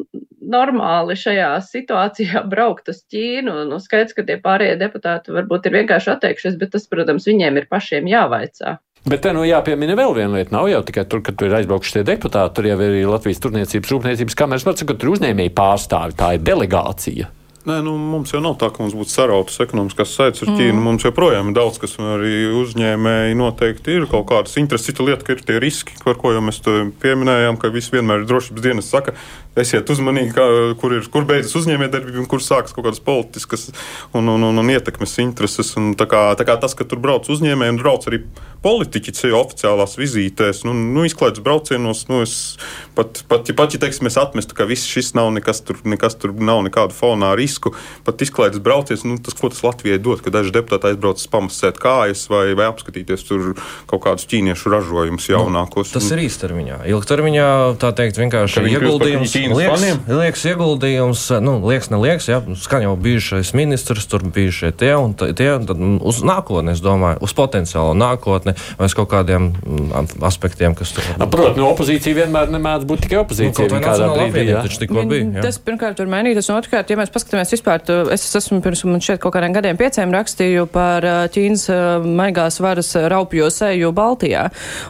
normāli 0.41 1.17
šajā 1.21 1.51
situācijā 1.69 2.47
braukt 2.53 2.89
uz 2.93 3.03
Ķīnu. 3.13 3.59
Nu, 3.69 3.81
skaidrs, 3.85 4.17
ka 4.17 4.25
tie 4.25 4.39
pārējie 4.41 4.81
deputāti 4.81 5.37
varbūt 5.37 5.69
ir 5.69 5.79
vienkārši 5.83 6.15
atteikšies, 6.17 6.59
bet 6.61 6.73
tas, 6.77 6.89
protams, 6.89 7.29
viņiem 7.29 7.61
ir 7.61 7.69
pašiem 7.69 8.09
jāvaicā. 8.09 8.79
Bet 9.05 9.21
te 9.21 9.35
nu 9.37 9.43
jāpiemina 9.45 9.99
vēl 9.99 10.15
viena 10.17 10.39
lieta. 10.39 10.55
Nav 10.55 10.71
jau 10.73 10.81
tikai 10.89 11.05
tur, 11.05 11.21
ka 11.21 11.35
tur 11.37 11.51
ir 11.51 11.59
aizbraukuši 11.59 11.99
tie 11.99 12.07
deputāti, 12.09 12.57
tur 12.57 12.71
jau 12.71 12.79
ir 12.81 13.03
Latvijas 13.05 13.43
Turniecības 13.45 13.93
Rūpniecības 13.93 14.39
kameras, 14.41 14.65
sakot, 14.65 14.97
tur 14.97 15.13
uzņēmēji 15.13 15.53
pārstāvi, 15.59 16.17
tā 16.17 16.37
ir 16.39 16.47
delegācija. 16.49 17.29
Nē, 17.65 17.79
nu, 17.81 17.95
mums 17.97 18.29
jau 18.29 18.43
nav 18.45 18.59
tā, 18.61 18.69
ka 18.69 18.83
mums 18.83 18.93
būtu 18.93 19.09
sarautas 19.09 19.57
ekonomiskās 19.65 20.11
saites 20.13 20.43
ar 20.45 20.51
Ķīnu. 20.51 20.75
Mm. 20.77 20.83
Mums 20.85 21.07
joprojām 21.07 21.49
ir 21.49 21.57
daudz, 21.57 21.79
kas 21.81 21.97
arī 21.97 22.43
uzņēmēji 22.61 23.39
noteikti 23.41 23.95
ir 23.97 24.05
kaut 24.11 24.27
kādas 24.29 24.59
intereses. 24.61 24.91
Cita 24.91 25.07
lieta, 25.07 25.25
ka 25.25 25.33
ir 25.33 25.41
tie 25.49 25.57
riski, 25.65 25.97
par 26.05 26.19
ko 26.21 26.35
jau 26.35 26.43
mēs 26.45 26.61
pieminējām, 27.01 27.57
ka 27.57 27.73
visi 27.73 27.95
vienmēr 27.97 28.21
ir 28.21 28.29
drošības 28.29 28.67
dienas 28.67 28.91
saka, 28.93 29.17
esiet 29.57 29.89
uzmanīgi, 29.89 30.35
kā, 30.37 30.45
kur, 30.77 30.99
ir, 30.99 31.09
kur 31.09 31.25
beidzas 31.25 31.57
uzņēmējdarbība 31.63 32.21
un 32.21 32.29
kur 32.29 32.45
sākas 32.45 32.77
kaut 32.77 32.85
kādas 32.85 33.01
politiskas 33.01 33.71
un, 34.13 34.29
un, 34.29 34.45
un, 34.45 34.61
un 34.61 34.73
ietekmes 34.75 35.17
intereses. 35.25 35.73
Un 35.81 35.95
tā, 35.97 36.05
kā, 36.11 36.27
tā 36.37 36.45
kā 36.45 36.59
tas, 36.61 36.77
ka 36.77 36.85
tur 36.85 37.01
brauc 37.01 37.33
uzņēmēji 37.33 37.79
un 37.79 37.81
brauc 37.81 38.05
arī 38.11 38.21
politiķi 38.65 39.13
ceļā 39.13 39.41
oficiālās 39.41 39.97
vizītēs, 40.01 40.63
nu, 40.69 40.73
nu 40.73 41.05
izklaides 41.05 41.43
braucienos, 41.45 42.07
nu, 42.09 42.23
es 42.25 42.57
pat, 42.97 43.25
pat, 43.29 43.45
pat, 43.49 43.51
pat 43.57 43.77
ja 43.77 43.83
teiksim, 43.83 44.07
mēs 44.09 44.17
atmestu, 44.21 44.57
ka 44.57 44.65
viss 44.69 44.89
šis 44.89 45.13
nav 45.17 45.29
nekas 45.37 45.61
tur, 45.69 45.83
nekas 45.85 46.17
tur 46.21 46.33
nav 46.33 46.63
nekāda 46.65 46.97
fonā 46.97 47.35
riska 47.37 47.54
risku. 47.55 47.75
Pat 48.05 48.21
izklaides 48.23 48.61
brauciens, 48.61 49.05
nu, 49.07 49.19
tas, 49.23 49.35
ko 49.39 49.49
tas 49.49 49.63
Latvijai 49.63 49.99
dod, 50.03 50.21
ka 50.25 50.33
daži 50.35 50.53
deputāti 50.55 50.91
aizbrauc 50.91 51.23
pamasēt 51.31 51.79
kājas 51.83 52.27
vai, 52.31 52.55
vai 52.59 52.67
apskatīties 52.71 53.25
tur 53.29 53.55
kaut 53.91 54.03
kādus 54.05 54.27
ķīniešu 54.31 54.73
ražojumus 54.73 55.29
nu, 55.29 55.35
jaunākos. 55.37 55.93
Nu, 55.93 56.01
tas 56.01 56.11
ir 56.15 56.25
īstermiņā. 56.25 56.81
Ilgtermiņā 56.91 57.49
tā 57.83 57.93
teikt 57.97 58.19
vienkārši 58.21 58.65
ieguldījums. 58.75 59.37
Liekas, 59.55 59.87
liekas 60.11 60.45
ieguldījums, 60.51 61.25
nu, 61.45 61.57
liekas, 61.65 61.91
neliekas, 61.95 62.29
jā, 62.33 62.41
skan 62.61 62.87
jau 62.87 62.95
bijušais 63.01 63.55
ministrs, 63.57 64.09
tur 64.11 64.27
bijušie 64.27 64.73
tie 64.75 64.95
un 64.99 65.15
tie, 65.15 65.51
un 65.55 65.69
tad 65.69 65.81
uz 65.81 66.23
nākotni, 66.27 66.75
es 66.75 66.83
domāju, 66.85 67.23
uz 67.25 67.35
potenciālo 67.37 67.95
nākotni 67.99 68.57
vai 68.79 68.89
uz 68.91 68.97
kaut 68.97 69.11
kādiem 69.13 69.53
mm, 69.55 70.19
aspektiem, 70.27 70.77
kas 70.79 70.95
tur. 70.97 71.07
Protams, 71.21 71.61
no 71.61 71.71
opozīcija 71.73 72.19
vienmēr 72.23 72.53
nemēdz 72.55 72.89
būt 72.89 73.05
tikai 73.07 73.21
opozīcija. 73.23 73.69
Nu, 73.71 73.83
kādā 73.85 74.11
brīdī, 74.15 74.47
jā. 74.51 74.63
Taču 74.65 74.81
tikko 74.83 75.05
bija. 75.11 75.29
Jā. 75.39 75.45
Tas 75.49 75.59
pirmkārt 75.63 76.01
var 76.01 76.11
mainīties, 76.17 76.49
un 76.51 76.59
otrkārt, 76.59 76.91
ja 76.91 76.99
mēs 76.99 77.13
paskatāmies 77.15 77.44
mēs 77.45 77.53
vispār, 77.59 77.83
es 78.15 78.25
esmu 78.39 78.61
pirms 78.65 78.85
man 78.89 79.03
šeit 79.05 79.21
kaut 79.23 79.35
kādiem 79.37 79.53
gadiem 79.55 79.79
pieciem 79.79 80.13
rakstīju 80.15 80.65
par 80.73 81.05
Ķīnas 81.35 81.67
maigās 82.05 82.57
varas 82.63 82.95
raupjo 83.13 83.51
seju 83.53 83.93
Baltijā. 83.95 84.47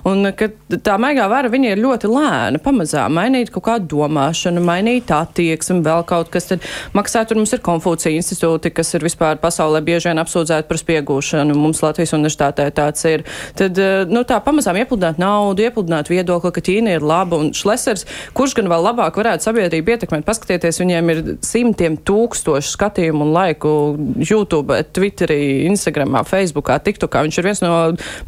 Un, 0.07 0.31
ka 0.39 0.49
tā 0.85 0.95
maigā 1.03 1.27
vara, 1.31 1.51
viņa 1.51 1.73
ir 1.75 1.83
ļoti 1.83 2.11
lēna, 2.11 2.61
pamazām 2.63 3.17
mainīt 3.19 3.51
kaut 3.55 3.67
kādu 3.67 3.91
domāšanu, 3.97 4.63
mainīt 4.65 5.11
attieksmi, 5.15 5.81
vēl 5.85 6.05
kaut 6.07 6.31
kas 6.35 6.53
tad 6.53 6.69
maksā. 6.95 7.25
Tur 7.27 7.41
mums 7.41 7.55
ir 7.57 7.63
Konfūcija 7.65 8.15
institūti, 8.15 8.71
kas 8.75 8.95
ir 8.95 9.07
vispār 9.07 9.41
pasaulē 9.43 9.81
bieži 9.85 10.13
vien 10.13 10.23
apsūdzēti 10.23 10.69
par 10.71 10.81
spiegūšanu. 10.81 11.59
Mums 11.59 11.83
Latvijas 11.83 12.15
universitātē 12.15 12.69
tāds 12.77 13.05
ir. 13.11 13.27
Tad, 13.59 13.81
nu, 14.11 14.23
tā 14.29 14.39
pamazām 14.45 14.79
iepludināt 14.83 15.19
naudu, 15.23 15.67
iepludināt 15.67 16.13
viedokli, 16.13 16.55
ka 16.55 16.65
Ķīna 16.65 16.99
ir 16.99 17.07
laba 17.07 17.41
un 17.41 17.51
šlesers, 17.57 18.07
kurš 18.37 18.59
gan 18.61 18.71
vēl 18.71 18.89
labāk 18.91 19.19
varētu 19.21 19.49
sabiedrību 19.49 19.97
ietekmēt, 19.97 20.27
paskatieties, 20.29 20.83
viņiem 20.83 21.13
ir 21.15 21.23
simtiem 21.45 21.97
tūkstoši 22.05 22.44
tūkstošu 22.45 22.75
skatījumu 22.77 23.25
un 23.25 23.33
laiku 23.35 23.73
YouTube, 24.21 24.77
Twitterī, 24.95 25.65
Instagramā, 25.71 26.25
Facebookā, 26.29 26.79
TikTokā. 26.85 27.25
Viņš 27.25 27.41
ir 27.41 27.49
viens 27.49 27.65
no, 27.65 27.75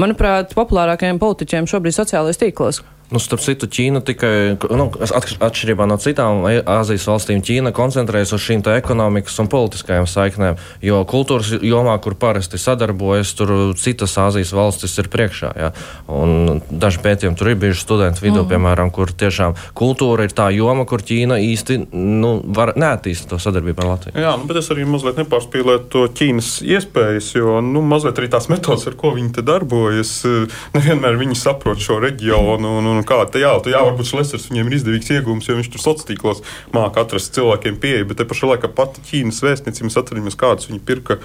manuprāt, 0.00 0.56
populārākajiem 0.56 1.20
politiķiem 1.22 1.68
šobrīd 1.70 1.96
sociālajos 1.96 2.40
tīklos. 2.40 2.82
Nu, 3.06 3.20
starp 3.22 3.42
citu, 3.44 3.68
Ķīna 3.70 4.00
tikai, 4.02 4.56
nu, 4.74 4.88
atšķirībā 4.98 5.86
no 5.86 5.94
citām 6.02 6.42
Āzijas 6.46 7.04
valstīm, 7.06 7.42
Ķīna 7.44 7.70
koncentrējas 7.76 8.34
uz 8.34 8.42
šīm 8.42 8.64
ekonomikas 8.72 9.36
un 9.42 9.50
politiskajām 9.52 10.08
saiknēm. 10.10 10.58
Jo 10.82 11.04
kultūras 11.06 11.52
jomā, 11.62 11.94
kur 12.02 12.16
parasti 12.18 12.58
sadarbojas, 12.58 13.30
tur 13.38 13.52
citas 13.78 14.16
Āzijas 14.18 14.50
valstis 14.56 14.96
ir 14.98 15.10
priekšā. 15.12 15.52
Ja? 15.54 15.70
Daži 16.70 17.02
pētījumi 17.04 17.38
tur 17.38 17.52
ir 17.52 17.60
bijuši 17.62 17.84
studenti 17.84 18.24
vidū, 18.24 18.42
mm. 18.42 18.50
piemēram, 18.50 18.90
kur 18.94 19.14
tiešām 19.14 19.54
kultūra 19.78 20.26
ir 20.26 20.34
tā 20.34 20.48
joma, 20.56 20.88
kur 20.88 21.04
Ķīna 21.06 21.38
īsti 21.46 21.78
nu, 21.94 22.40
var 22.58 22.74
neattīstīt 22.74 23.30
to 23.30 23.38
sadarbību 23.42 23.84
ar 23.84 23.90
Latviju. 23.92 24.16
Jā, 24.26 24.34
nu, 24.34 24.50
bet 24.50 24.58
es 24.64 24.72
arī 24.74 24.88
mazliet 24.88 25.22
nepārspīlēju 25.22 25.84
to 25.94 26.04
Ķīnas 26.10 26.50
iespējas, 26.66 27.30
jo 27.38 27.60
nu, 27.62 27.84
mazliet 27.86 28.18
arī 28.18 28.32
tās 28.34 28.50
metodas, 28.50 28.88
ar 28.90 28.98
ko 28.98 29.14
viņi 29.14 29.36
te 29.38 29.46
darbojas, 29.46 30.18
nevienmēr 30.74 31.22
viņi 31.22 31.38
saprot 31.38 31.78
šo 31.82 32.00
reģionu. 32.02 32.74
Un, 32.76 32.90
un 32.90 32.95
kā 33.06 33.20
tā, 33.28 33.42
jā, 33.42 33.52
tā, 33.62 33.72
jā, 33.74 33.82
varbūt 33.88 34.10
Šlesers 34.10 34.48
viņiem 34.50 34.70
ir 34.70 34.78
izdevīgs 34.78 35.12
iegūms, 35.18 35.48
jo 35.50 35.58
viņš 35.58 35.70
tur 35.74 35.82
sociālos 35.82 36.08
tīklos 36.08 36.42
māca 36.74 37.04
atrast 37.04 37.34
cilvēkiem 37.36 37.78
pieeju, 37.82 38.08
bet 38.10 38.20
te 38.20 38.28
pašā 38.28 38.52
laikā 38.52 38.70
pati 38.76 39.04
Ķīnas 39.10 39.42
vēstniecība, 39.44 39.90
mēs 39.90 39.98
atceramies, 40.00 40.38
kādus 40.38 40.70
viņi 40.70 40.82
pirka 40.86 41.18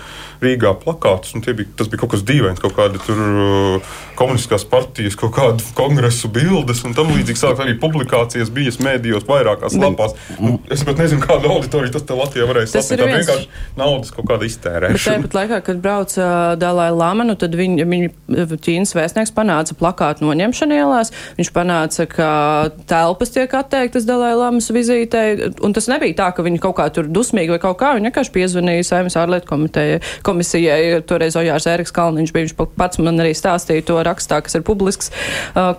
Rīgā 0.44 0.74
plakātus, 0.82 1.36
un 1.38 1.46
bija, 1.46 1.70
tas 1.78 1.92
bija 1.92 2.04
kaut 2.04 2.16
kas 2.16 2.26
dīvains, 2.28 2.62
kaut 2.62 2.76
kādi 2.78 3.02
tur 3.06 3.22
uh, 3.22 3.96
komunistiskās 4.20 4.66
partijas, 4.70 5.18
kaut 5.20 5.34
kādu 5.38 5.66
kongresu 5.78 6.30
bildes, 6.34 6.84
un 6.88 6.96
tam 6.98 7.12
līdzīgi 7.14 7.42
sākt 7.42 7.64
arī 7.64 7.76
publikācijas 7.82 8.52
bija 8.54 8.74
mēdījos 8.82 9.26
vairākās 9.28 9.76
lapās. 9.80 10.16
Nu, 10.42 10.58
es 10.72 10.84
pat 10.88 11.00
nezinu, 11.02 11.22
kādu 11.24 11.50
auditoriju 11.52 11.94
tas 11.96 12.06
te 12.08 12.18
Latvijā 12.18 12.48
varēja 12.50 12.72
sasniegt. 12.76 13.02
Tā 13.02 13.10
viens... 13.10 13.28
vienkārši 13.28 13.80
naudas 13.80 14.14
kaut 14.16 14.28
kāda 14.30 14.48
iztērēšana. 14.48 15.22
Tāpat 15.22 15.38
laikā, 15.38 15.62
kad 15.68 15.82
brauca 15.84 16.30
Dalai 16.62 16.90
Lama, 16.96 17.26
nu 17.28 17.38
tad 17.40 17.56
viņi, 17.58 17.88
viņi 17.92 18.12
Ķīnas 18.62 18.96
vēstnieks 18.98 19.34
panāca 19.36 19.78
plakātu 19.78 20.26
noņemšanu 20.28 20.78
ielās. 20.78 21.14
Viņš 21.40 21.52
panāca, 21.62 22.06
ka 22.10 22.30
telpas 22.90 23.34
tiek 23.34 23.54
atteiktas 23.56 24.08
Dalai 24.10 24.34
Lamas 24.38 24.70
vizītei, 24.74 25.52
un 25.64 25.76
tas 25.76 25.88
nebija 25.92 26.18
tā, 26.18 26.30
ka 26.36 26.46
viņi 26.46 26.62
kaut 26.64 26.78
kā 26.80 26.88
tur 26.94 27.10
dusmīgi 27.12 27.54
vai 27.54 27.62
kaut 27.62 27.80
kā, 27.82 27.94
viņi 27.98 28.10
vienkārši 28.10 28.34
piezvanīja 28.36 28.88
Saimnes 28.88 29.18
ārlietu 29.20 29.50
komisijai, 30.26 31.02
toreiz 31.08 31.38
Ojārs 31.40 31.68
Eriks 31.72 31.94
Kalniņš 31.96 32.34
bija, 32.36 32.50
viņš 32.50 32.76
pats 32.80 33.02
man 33.02 33.22
arī 33.22 33.34
stāstīja 33.38 33.86
to 33.88 34.00
rakstā, 34.06 34.42
kas 34.46 34.58
ir 34.58 34.66
publisks, 34.68 35.12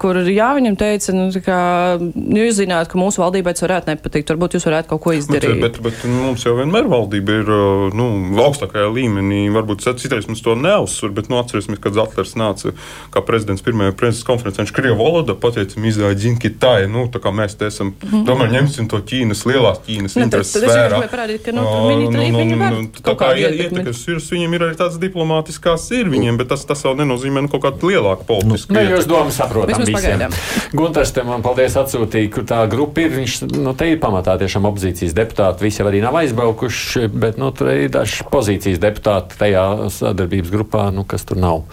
kur 0.03 0.21
jā, 0.29 0.53
viņam 0.59 0.79
teica, 0.81 1.17
nu, 1.17 1.29
kā, 1.45 1.61
nu, 2.01 2.39
jūs 2.43 2.61
zināt, 2.61 2.91
ka 2.93 3.01
mūsu 3.01 3.23
valdībai 3.25 3.55
tas 3.57 3.67
varētu 3.67 3.93
nepatikt, 3.93 4.33
varbūt 4.35 4.59
jūs 4.59 4.69
varētu 4.69 4.93
kaut 4.93 5.05
ko 5.07 5.17
izdarīt. 5.17 5.59
Bet, 5.63 5.81
bet, 5.81 5.83
bet 5.87 6.07
nu, 6.09 6.29
mums 6.29 6.47
jau 6.47 6.55
vienmēr 6.59 6.89
valdība 6.91 7.41
ir 7.43 7.53
nu, 7.99 8.09
augstākajā 8.47 8.91
līmenī, 8.93 9.45
varbūt 9.55 9.85
citreiz 10.01 10.29
mums 10.31 10.45
to 10.45 10.57
neuzsver, 10.59 11.15
bet 11.17 11.31
nu, 11.33 11.41
atcerēsimies, 11.43 11.83
kad 11.83 11.97
Zatlers 11.99 12.37
nāca 12.39 12.75
kā 13.13 13.25
prezidents 13.27 13.65
pirmajā 13.65 13.97
prezidentas 13.99 14.29
konferencē, 14.29 14.63
viņš 14.65 14.75
Krievu 14.77 14.99
valodā 15.01 15.37
pateica, 15.39 15.72
teiksim, 15.73 15.87
izrādīt 15.89 16.39
Kitai. 16.43 16.87
Nu, 16.91 17.07
tā 17.11 17.21
kā 17.23 17.33
mēs 17.35 17.57
te 17.57 17.67
esam, 17.67 17.93
mm. 17.93 18.25
tomēr 18.27 18.51
ņemsim 18.53 18.89
to 18.91 19.01
Ķīnas, 19.01 19.45
lielās 19.47 19.81
Ķīnas 19.87 20.17
nu, 20.17 20.25
intereses 20.27 20.65
vērā. 20.65 21.01
Parādīt, 21.11 21.43
ka, 21.45 21.53
nu, 21.53 21.63
nu, 21.63 22.11
nu, 22.11 22.45
nu, 22.45 22.57
nu, 22.61 22.83
tā 23.03 23.15
kā 23.19 23.33
ietekmes 23.39 24.03
ir, 24.09 24.21
viņiem 24.33 24.57
ir 24.57 24.65
arī 24.67 24.79
tādas 24.79 24.99
diplomātiskās 25.03 25.89
ir 25.97 26.11
viņiem, 26.13 26.39
bet 26.41 26.51
tas, 26.53 26.65
tas 26.69 26.83
vēl 26.85 26.99
nenozīmē 27.03 27.45
nu, 27.45 27.51
kaut 27.53 27.65
kādu 27.67 27.93
lielāku 27.93 28.27
politisku. 28.29 28.75
Nu, 28.77 28.85
jūs 28.95 29.09
domas 29.11 29.39
saprotam 29.41 29.85
visiem. 29.87 30.25
Gunters 30.79 31.15
te 31.15 31.25
man 31.27 31.45
paldies 31.45 31.77
atsūtīja, 31.81 32.31
kur 32.33 32.47
tā 32.49 32.63
grupa 32.73 33.05
ir. 33.05 33.13
Viņš, 33.13 33.39
nu, 33.61 33.75
te 33.79 33.91
ir 33.93 34.01
pamatā 34.03 34.39
tiešām 34.41 34.67
opozīcijas 34.71 35.17
deputāti. 35.17 35.67
Visi 35.69 35.85
arī 35.85 36.03
nav 36.05 36.17
aizbraukuši, 36.23 37.07
bet, 37.13 37.41
nu, 37.41 37.53
tur 37.57 37.73
ir 37.75 37.93
daži 37.93 38.27
pozīcijas 38.33 38.81
deputāti 38.83 39.39
tajā 39.41 39.67
sadarbības 39.93 40.53
grupā, 40.55 40.89
nu, 40.95 41.07
kas 41.09 41.27
tur 41.29 41.41
nav 41.43 41.67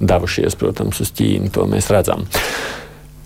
devušies, 0.00 0.56
protams, 0.58 1.00
uz 1.04 1.12
Ķīnu. 1.16 1.52
To 1.56 1.68
mēs 1.70 1.90
redzam. 1.92 2.26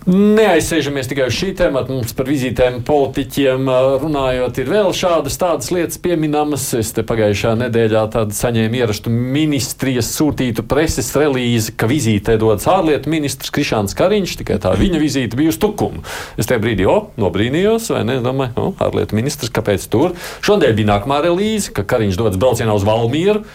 Neaizsēžamies 0.09 1.05
tikai 1.11 1.27
uz 1.29 1.35
šī 1.37 1.51
temata. 1.59 1.93
Mums 1.93 2.15
par 2.17 2.25
vizītēm 2.25 2.79
politiķiem 2.87 3.67
runājot, 4.01 4.57
ir 4.63 4.71
vēl 4.71 4.89
šādas 4.97 5.37
tādas 5.37 5.69
lietas 5.69 6.01
pieminamas. 6.01 6.63
Es 6.79 6.89
te 6.95 7.03
pagājušā 7.05 7.51
nedēļā 7.59 8.07
saņēmu 8.33 8.79
ierastu 8.79 9.13
ministrijas 9.13 10.09
sūtītu 10.15 10.65
preses 10.65 11.11
relīzi, 11.13 11.75
ka 11.77 11.89
vizītē 11.91 12.39
dodas 12.41 12.65
ārlietu 12.71 13.13
ministrs 13.13 13.53
Krišāns 13.53 13.93
Kariņš, 13.99 14.35
tikai 14.41 14.57
tā 14.63 14.73
viņa 14.79 15.03
vizīte 15.03 15.37
bija 15.37 15.53
uz 15.53 15.61
tukumu. 15.61 16.01
Es 16.41 16.49
tajā 16.49 16.65
brīdī, 16.65 16.89
o, 16.89 17.13
nobrīnījos, 17.21 17.93
vai 17.93 18.01
ne? 18.09 18.17
Domāju, 18.25 18.57
o, 18.57 18.73
ārlietu 18.81 19.21
ministrs, 19.21 19.53
kāpēc 19.53 19.85
tur? 19.93 20.17
Šodien 20.41 20.73
bija 20.81 20.95
nākamā 20.95 21.21
relīze, 21.27 21.69
ka 21.77 21.85
Kariņš 21.85 22.17
dodas 22.17 22.41
braucienā 22.41 22.73
uz 22.73 22.89
Valmieru. 22.89 23.45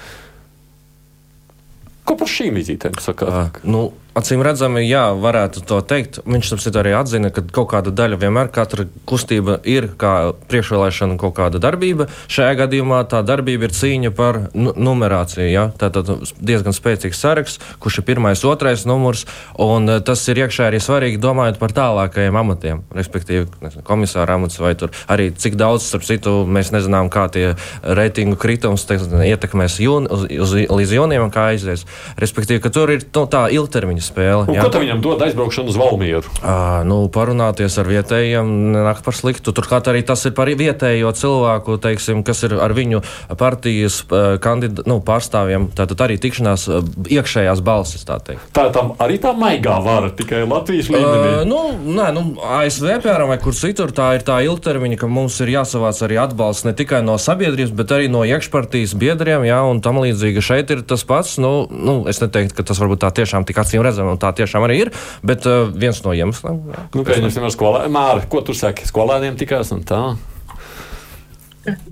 Ko 2.06 2.14
par 2.14 2.30
šīm 2.30 2.54
vizītēm 2.54 3.00
sakāt? 3.02 3.58
Uh, 3.58 3.64
nu, 3.66 3.86
Acīm 4.16 4.40
redzami, 4.40 4.80
jā, 4.88 5.10
varētu 5.20 5.60
to 5.68 5.82
teikt. 5.84 6.22
Viņš 6.24 6.48
tam 6.48 6.60
arī 6.80 6.94
atzina, 6.96 7.28
ka 7.28 7.42
kaut 7.52 7.66
kāda 7.74 7.90
daļa 7.92 8.16
vienmēr 8.22 8.48
katra 8.48 8.86
kustība 9.04 9.58
ir 9.68 9.90
kā 10.00 10.32
priekšvēlēšana 10.48 11.18
kaut 11.20 11.34
kāda 11.36 11.60
darbība. 11.60 12.06
Šajā 12.32 12.54
gadījumā 12.62 13.02
tā 13.12 13.20
darbība 13.20 13.68
ir 13.68 13.74
cīņa 13.76 14.12
par 14.16 14.38
nu, 14.56 14.72
numerāciju. 14.72 15.50
Ja? 15.50 15.66
Tātad 15.76 16.08
diezgan 16.40 16.72
spēcīgs 16.72 17.20
saraksts, 17.20 17.60
kurš 17.76 17.98
ir 18.00 18.06
pirmais, 18.08 18.44
otrais 18.48 18.86
numurs, 18.88 19.26
un 19.60 19.92
eh, 19.92 20.00
tas 20.00 20.24
ir 20.32 20.40
iekšā 20.46 20.70
arī 20.70 20.80
svarīgi 20.80 21.20
domājot 21.20 21.60
par 21.60 21.76
tālākajiem 21.76 22.40
amatiem, 22.40 22.80
respektīvi 22.96 23.50
nezinu, 23.66 23.84
komisāra 23.84 24.38
amats 24.40 24.56
vai 24.64 24.72
tur 24.80 24.96
arī 25.12 25.28
cik 25.36 25.60
daudz, 25.60 25.90
starp 25.90 26.08
citu, 26.08 26.38
mēs 26.48 26.72
nezinām, 26.72 27.12
kā 27.12 27.26
tie 27.36 27.52
reitingu 27.84 28.40
kritums 28.40 28.88
te, 28.88 28.96
ietekmēs 29.28 29.76
jūn, 29.84 30.08
uz, 30.08 30.24
uz, 30.40 30.56
līdz 30.72 30.96
jūnijam, 31.02 31.28
kā 31.36 31.50
aizies. 31.52 31.84
Respektīvi, 32.16 32.64
ka 32.64 32.72
tur 32.72 32.96
ir 32.96 33.04
nu, 33.04 33.28
tā 33.28 33.44
ilgtermiņa 33.52 34.05
spēle. 34.06 34.46
Un, 34.46 34.60
ko 34.60 34.70
tu 34.72 34.82
viņam 34.82 35.02
dod 35.04 35.24
aizbraukšanu 35.26 35.72
uz 35.72 35.78
Valmieru? 35.80 36.32
À, 36.40 36.82
nu, 36.86 37.02
parunāties 37.12 37.78
ar 37.82 37.90
vietējiem 37.90 38.52
nāk 38.76 39.02
par 39.06 39.16
sliktu. 39.16 39.54
Turklāt 39.56 39.90
arī 39.90 40.04
tas 40.06 40.24
ir 40.28 40.34
par 40.36 40.50
vietējo 40.50 41.12
cilvēku, 41.16 41.78
teiksim, 41.82 42.22
kas 42.26 42.44
ir 42.46 42.56
ar 42.62 42.74
viņu 42.76 43.02
partijas 43.38 44.02
kandid, 44.42 44.84
nu, 44.88 45.00
pārstāvjiem. 45.04 45.70
Tātad 45.76 46.06
arī 46.06 46.18
tikšanās 46.22 46.68
iekšējās 47.10 47.62
balsis. 47.66 48.06
Tā, 48.06 48.18
tā 48.54 48.66
tam 48.74 48.94
arī 49.02 49.18
tā 49.22 49.32
maigā 49.36 49.76
vara 49.82 50.10
tikai 50.14 50.44
Latvijas 50.46 50.90
līmenī. 50.92 51.30
Uh, 51.40 51.46
nu, 51.48 51.60
nē, 51.96 52.08
nu, 52.16 52.24
ASV, 52.60 52.88
piemēram, 53.04 53.30
vai 53.32 53.38
kur 53.42 53.56
citur, 53.56 53.92
tā 53.96 54.12
ir 54.18 54.24
tā 54.26 54.38
ilgtermiņa, 54.46 55.00
ka 55.00 55.10
mums 55.10 55.38
ir 55.44 55.52
jāsavāc 55.56 56.00
arī 56.06 56.18
atbalsts 56.22 56.66
ne 56.68 56.74
tikai 56.76 57.02
no 57.06 57.16
sabiedrības, 57.20 57.74
bet 57.76 57.94
arī 57.96 58.10
no 58.12 58.22
iekšpartijas 58.28 58.96
biedriem, 58.98 59.46
jā, 59.48 59.60
un 59.66 59.82
tam 59.84 60.00
līdzīgi 60.02 60.44
šeit 60.44 60.72
ir 60.74 60.84
tas 60.86 61.04
pats. 61.08 61.36
Nu, 61.42 61.52
nu, 61.70 61.98
es 62.10 62.20
neteiktu, 62.22 62.56
ka 62.58 62.66
tas 62.70 62.80
varbūt 62.82 63.04
tā 63.04 63.12
tiešām 63.20 63.46
tik 63.48 63.60
acīm 63.62 63.84
redzam, 63.96 64.12
un 64.12 64.20
tā 64.20 64.32
tiešām 64.36 64.66
arī 64.66 64.80
ir, 64.84 64.92
bet 65.26 65.46
uh, 65.48 65.66
viens 65.72 65.98
no 66.04 66.14
iemesliem. 66.16 66.62
Nu, 66.94 67.04
pieņemsim, 67.06 67.48
skolā, 67.54 67.86
Māra, 67.92 68.26
ko 68.28 68.44
tu 68.44 68.56
saki? 68.56 68.86
Skolēniem 68.88 69.38
tikās 69.40 69.72
un 69.74 69.84
tā. 69.86 70.02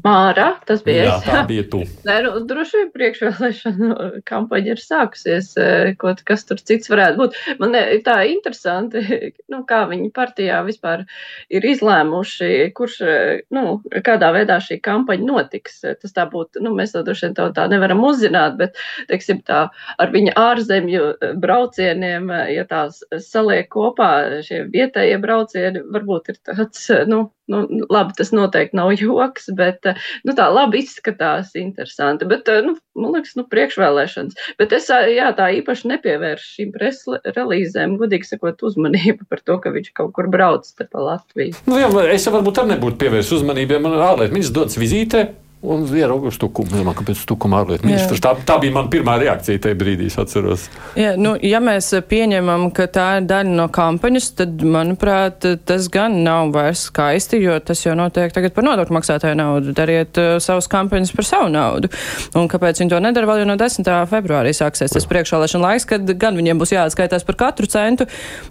Māra, 0.05 0.47
tas 0.69 0.83
bija 0.85 1.05
Jā, 1.07 1.15
es. 1.17 1.27
tā 1.27 1.41
bija 1.49 1.65
tu. 1.71 1.81
Nē, 2.09 2.17
nu, 2.27 2.33
droši 2.49 2.81
vien 2.81 2.91
priekšvēlēšana 2.95 4.09
kampaņa 4.29 4.75
ir 4.75 4.83
sākusies, 4.83 5.51
eh, 5.61 5.93
ko, 6.01 6.13
kas 6.29 6.47
tur 6.49 6.61
cits 6.61 6.91
varētu 6.93 7.21
būt. 7.21 7.39
Man 7.63 7.77
ir 7.79 8.03
tā 8.07 8.17
interesanti, 8.31 9.03
nu, 9.53 9.63
kā 9.69 9.85
viņi 9.91 10.11
partijā 10.15 10.61
vispār 10.67 11.05
ir 11.53 11.69
izlēmuši, 11.73 12.51
kurš, 12.77 12.99
eh, 13.05 13.43
nu, 13.55 13.79
kādā 14.07 14.31
veidā 14.37 14.61
šī 14.65 14.79
kampaņa 14.85 15.29
notiks. 15.29 15.81
Tas 16.03 16.17
tā 16.17 16.27
būtu, 16.31 16.63
nu, 16.65 16.75
mēs 16.79 16.95
to 16.95 17.05
droši 17.07 17.29
vien 17.29 17.39
tā, 17.39 17.49
tā 17.57 17.67
nevaram 17.73 18.03
uzzināt, 18.07 18.59
bet, 18.61 18.81
teiksim, 19.11 19.43
tā 19.47 19.67
ar 19.99 20.15
viņa 20.15 20.37
ārzemju 20.41 21.13
braucieniem, 21.43 22.31
ja 22.55 22.67
tās 22.69 23.03
saliek 23.25 23.71
kopā 23.73 24.11
šie 24.47 24.65
vietējie 24.73 25.19
braucieni, 25.23 25.85
varbūt 25.95 26.35
ir 26.35 26.43
tāds, 26.47 26.87
nu, 27.11 27.25
nu, 27.51 27.63
labi, 27.93 28.15
tas 28.19 28.33
noteikti 28.35 28.79
nav 28.79 28.93
joks, 29.01 29.51
bet 29.57 29.87
nu, 30.25 30.35
tā 30.37 30.49
labi 30.53 30.83
izskatās, 30.85 31.55
interesanti. 31.59 32.29
Bet, 32.31 32.49
nu, 32.67 32.77
man 32.99 33.17
liekas, 33.17 33.35
nu, 33.39 33.47
priekšvēlēšanas. 33.51 34.39
Bet 34.61 34.75
es 34.77 34.91
jā, 34.91 35.31
tā 35.37 35.51
īpaši 35.61 35.93
nepievēršu 35.95 36.51
šīm 36.59 36.75
preses 36.75 37.33
relīzēm, 37.37 37.99
gudīgi 38.01 38.33
sakot, 38.33 38.65
uzmanību 38.67 39.29
par 39.31 39.45
to, 39.45 39.59
ka 39.63 39.75
viņš 39.75 39.93
kaut 39.97 40.15
kur 40.17 40.31
brauc 40.33 40.69
pa 40.79 40.89
Latviju. 40.95 41.57
Nu, 41.69 41.79
jā, 41.81 41.91
es 42.15 42.29
varbūt 42.31 42.63
arī 42.63 42.75
nebūtu 42.75 43.01
pievērsis 43.03 43.41
uzmanību, 43.41 43.77
ja 43.77 43.83
man 43.85 43.99
ārlietu 43.99 44.37
ministrs 44.37 44.57
dodas 44.57 44.81
vizītē. 44.81 45.27
Un 45.65 45.85
ieraugu 45.97 46.29
stukumu. 46.35 46.69
Es 46.69 46.77
domāju, 46.77 46.99
kāpēc 47.01 47.21
stukumu 47.23 47.57
ārlietu 47.57 47.89
ministrs. 47.89 48.21
Tā, 48.21 48.35
tā 48.45 48.59
bija 48.61 48.75
mana 48.75 48.91
pirmā 48.93 49.15
reakcija 49.23 49.63
tajā 49.65 49.79
brīdī, 49.81 50.11
es 50.11 50.19
atceros. 50.21 50.67
Jā, 50.99 51.15
nu, 51.17 51.33
ja 51.41 51.61
mēs 51.65 51.89
pieņemam, 52.11 52.67
ka 52.77 52.85
tā 52.93 53.07
ir 53.21 53.29
daļa 53.31 53.55
no 53.57 53.67
kampaņas, 53.73 54.29
tad, 54.41 54.61
manuprāt, 54.61 55.47
tas 55.65 55.89
gan 55.93 56.19
nav 56.27 56.53
vairs 56.55 56.85
skaisti, 56.91 57.41
jo 57.41 57.57
tas 57.65 57.81
jau 57.87 57.95
notiek 57.97 58.35
tagad 58.35 58.53
par 58.57 58.67
nodokļu 58.69 58.97
maksātāju 58.99 59.39
naudu. 59.41 59.73
Dariet 59.77 60.21
uh, 60.21 60.35
savus 60.45 60.69
kampaņas 60.73 61.15
par 61.17 61.29
savu 61.29 61.49
naudu. 61.55 61.89
Un 62.37 62.51
kāpēc 62.53 62.83
viņi 62.83 62.93
to 62.93 63.01
nedara 63.01 63.31
vēl 63.31 63.43
jau 63.43 63.49
no 63.49 63.57
10. 63.61 63.89
februārī 64.13 64.53
sāksies 64.57 64.93
tas 64.93 65.09
priekšvēlēšana 65.09 65.71
laiks, 65.71 65.89
kad 65.95 66.15
gan 66.21 66.37
viņiem 66.37 66.61
būs 66.61 66.75
jāatskaitās 66.77 67.25
par 67.25 67.41
katru 67.41 67.71
centu. 67.73 68.09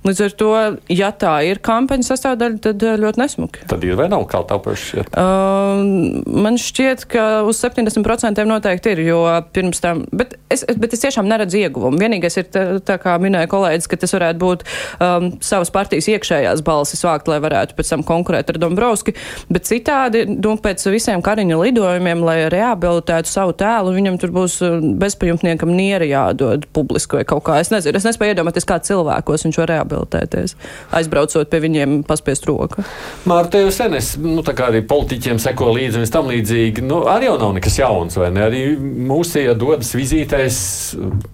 Līdz 0.07 0.25
ar 0.25 0.37
to, 0.41 0.51
ja 0.89 1.13
tā 1.13 1.35
ir 1.45 1.61
kampaņas 1.63 2.13
sastāvdaļa, 2.15 2.61
tad 2.69 2.89
ļoti 3.05 3.21
nesmuki. 3.21 3.69
Tad 3.69 3.85
ir 3.85 4.01
vai 4.01 4.09
nav 4.09 4.25
kā 4.31 4.41
tāpēc? 4.49 4.89
Uh, 5.13 5.83
man 6.25 6.57
šķiet, 6.61 7.02
šķiet, 7.03 7.09
ka 7.11 7.43
uz 7.45 7.59
70% 7.63 8.45
noteikti 8.45 8.91
ir, 8.93 8.99
jo 9.07 9.43
pirms 9.53 9.81
tam, 9.81 10.05
bet 10.11 10.35
es, 10.49 10.63
bet 10.77 10.93
es 10.93 11.01
tiešām 11.01 11.27
neredzu 11.27 11.57
ieguvumu. 11.57 11.97
Vienīgais 11.97 12.37
ir, 12.37 12.45
tā, 12.51 12.79
tā 12.83 12.97
kā 12.97 13.17
minēja 13.19 13.47
kolēģis, 13.47 13.87
ka 13.87 13.97
tas 13.97 14.13
varētu 14.13 14.39
būt 14.39 14.63
um, 14.99 15.31
savas 15.41 15.71
partijas 15.71 16.07
iekšējās 16.07 16.63
balsis 16.63 17.03
vākt, 17.03 17.27
lai 17.27 17.39
varētu 17.43 17.75
pēc 17.75 17.89
tam 17.89 18.03
konkurēt 18.03 18.49
ar 18.49 18.59
Dombrovski, 18.59 19.15
bet 19.49 19.67
citādi, 19.67 20.25
nu, 20.27 20.55
pēc 20.57 20.83
visiem 20.91 21.21
Kariņa 21.23 21.59
lidojumiem, 21.59 22.23
lai 22.23 22.49
rehabilitētu 22.51 23.29
savu 23.29 23.53
tēlu, 23.57 23.93
viņam 23.95 24.19
tur 24.21 24.33
būs 24.35 24.59
uh, 24.63 24.79
bezpajumtniekam 24.99 25.73
nieri 25.73 26.11
jādod 26.11 26.67
publiski 26.73 27.19
vai 27.19 27.25
kaut 27.27 27.45
kā. 27.47 27.59
Es 27.61 27.71
nezinu, 27.73 27.97
es 27.97 28.07
nespēju 28.07 28.35
iedomāties, 28.35 28.67
kā 28.67 28.79
cilvēkos 28.83 29.47
viņš 29.47 29.61
var 29.63 29.71
rehabilitēties, 29.73 30.57
aizbraucot 30.99 31.49
pie 31.49 31.63
viņiem 31.63 32.01
paspiest 32.07 32.47
roku. 32.49 32.85
Mārta, 33.29 33.61
jau 33.63 33.71
sen 33.73 33.97
es, 33.97 34.13
nu, 34.21 34.41
tā 34.45 34.55
kā 34.57 34.69
arī 34.71 34.83
politiķiem 34.87 35.39
seko 35.41 35.71
līdzi 35.73 36.01
un 36.01 36.11
tam 36.13 36.29
līdzīgi, 36.29 36.83
nu, 36.85 36.92
arī 37.11 37.27
jau 37.27 37.35
nav 37.41 37.53
nekas 37.55 37.77
jauns, 37.79 38.17
ne? 38.17 38.41
Arī 38.45 38.61
mūsu 38.79 39.41
iedodas 39.43 39.93
vizītēs 39.95 40.57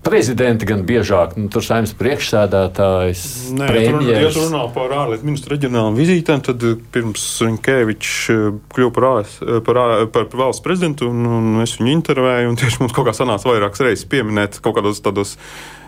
prezidenti 0.06 0.68
gan 0.70 0.84
biežāk, 0.88 1.36
nu, 1.40 1.50
tur 1.54 1.66
saimnes 1.66 1.96
priekšsēdētājs, 2.00 3.24
Nē, 3.58 3.70
premjeras. 3.72 4.38
Ja 4.38 4.46
runā 4.46 4.64
par 4.76 4.94
ārlietu 5.04 5.28
ministru 5.28 5.56
reģionālām 5.56 5.98
vizītēm, 6.00 6.44
tad 6.46 6.66
eh, 6.68 6.78
pirms 6.94 7.26
Rinkēvičs 7.46 8.14
eh, 8.34 8.46
kļuva 8.76 8.94
par, 8.96 9.10
eh, 9.24 9.60
par, 9.66 9.82
par, 10.14 10.30
par 10.32 10.44
valsts 10.46 10.66
prezidentu, 10.66 11.10
un, 11.14 11.26
un 11.40 11.66
es 11.66 11.78
viņu 11.80 11.96
intervēju, 11.98 12.54
un 12.54 12.60
tieši 12.60 12.84
mums 12.84 12.96
kaut 12.96 13.10
kā 13.10 13.16
sanāca 13.18 13.52
vairākas 13.52 13.86
reizes 13.86 14.08
pieminēt 14.10 14.62
kaut 14.64 14.80
kādos 14.80 15.04
tādos 15.06 15.36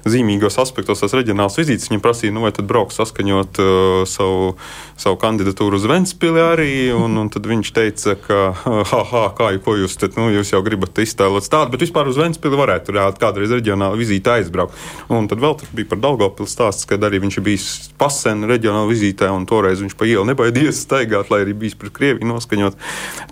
zīmīgos 0.07 0.57
aspektos 0.61 1.03
tās 1.03 1.15
reģionālas 1.17 1.57
vizītes. 1.59 1.89
Viņa 1.91 2.03
prasīja, 2.03 2.33
nu, 2.35 2.43
vai 2.45 2.53
tad 2.55 2.67
brauks 2.69 2.97
saskaņot 3.01 3.61
uh, 3.61 4.01
savu, 4.09 4.55
savu 4.99 5.19
kandidatūru 5.21 5.79
uz 5.79 5.87
Ventspili 5.89 6.41
arī, 6.43 6.71
un, 6.95 7.17
un 7.21 7.31
tad 7.33 7.47
viņš 7.49 7.73
teica, 7.75 8.15
ka, 8.21 8.39
ha, 8.91 9.23
kā, 9.37 9.51
ko 9.63 9.77
jūs, 9.79 9.97
tad, 10.01 10.17
nu, 10.19 10.29
jūs 10.33 10.53
jau 10.55 10.63
gribat 10.65 11.01
iztēlot 11.03 11.49
tādu, 11.51 11.73
bet 11.75 11.85
vispār 11.85 12.09
uz 12.11 12.19
Ventspili 12.21 12.59
varētu 12.59 12.95
kādreiz 13.21 13.51
reģionāla 13.53 13.99
vizīte 13.99 14.35
aizbraukt. 14.37 14.77
Un 15.11 15.27
tad 15.31 15.41
vēl 15.43 15.57
bija 15.75 15.89
par 15.91 16.01
Daugavpils 16.03 16.53
stāsts, 16.55 16.87
kad 16.89 17.03
arī 17.05 17.21
viņš 17.23 17.39
ir 17.39 17.45
bijis 17.45 17.67
pasen 17.99 18.45
reģionāla 18.49 18.89
vizītē, 18.89 19.29
un 19.33 19.47
toreiz 19.49 19.81
viņš 19.83 19.97
pa 19.97 20.07
ielu 20.09 20.25
nebaidījies 20.31 20.83
staigāt, 20.85 21.31
lai 21.33 21.43
arī 21.45 21.55
bijis 21.65 21.77
pret 21.79 21.93
Krieviju 21.95 22.29
noskaņot. 22.29 22.77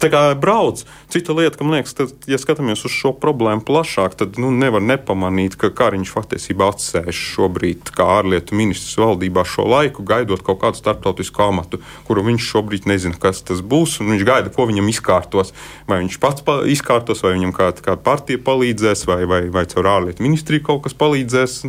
Tā 0.01 0.11
kā 0.11 0.23
brauc. 0.39 0.83
Cita 1.09 1.33
lieta, 1.33 1.57
ka 1.57 1.65
man 1.65 1.79
liekas, 1.79 1.95
tad, 1.97 2.11
ja 2.29 2.37
skatāmies 2.37 2.83
uz 2.85 2.93
šo 2.93 3.15
problēmu 3.17 3.63
plašāk, 3.65 4.17
tad 4.19 4.37
nu, 4.41 4.51
nevar 4.53 4.83
nepamanīt, 4.85 5.55
ka 5.57 5.71
Kariņš 5.73 6.11
patiesībā 6.13 6.58
valdība 6.59 6.69
atsēž 6.73 7.15
šobrīd 7.15 7.91
kā 7.95 8.05
ārlietu 8.19 8.55
ministrs 8.55 8.97
valdībā 8.99 9.45
šo 9.47 9.67
laiku, 9.67 10.03
gaidot 10.03 10.41
kaut 10.43 10.61
kādu 10.61 10.77
starptautisku 10.77 11.41
amatu, 11.43 11.79
kuru 12.07 12.23
viņš 12.27 12.43
šobrīd 12.51 12.87
nezina, 12.87 13.15
kas 13.15 13.41
tas 13.41 13.61
būs. 13.61 13.99
Viņš 13.99 14.23
gaida, 14.25 14.51
ko 14.51 14.67
viņam 14.67 14.89
izkārtos. 14.89 15.53
Vai 15.87 16.01
viņš 16.03 16.19
pats 16.19 16.43
izkārtos, 16.69 17.23
vai 17.23 17.35
viņam 17.37 17.53
kāda, 17.53 17.83
kāda 17.83 18.03
partija 18.03 18.39
palīdzēs, 18.39 19.05
vai, 19.07 19.25
vai, 19.25 19.41
vai 19.49 19.65
caur 19.65 19.87
ārlietu 19.87 20.23
ministriju 20.23 20.65
kaut 20.65 20.83
kas 20.83 20.95
palīdzēs, 20.99 21.59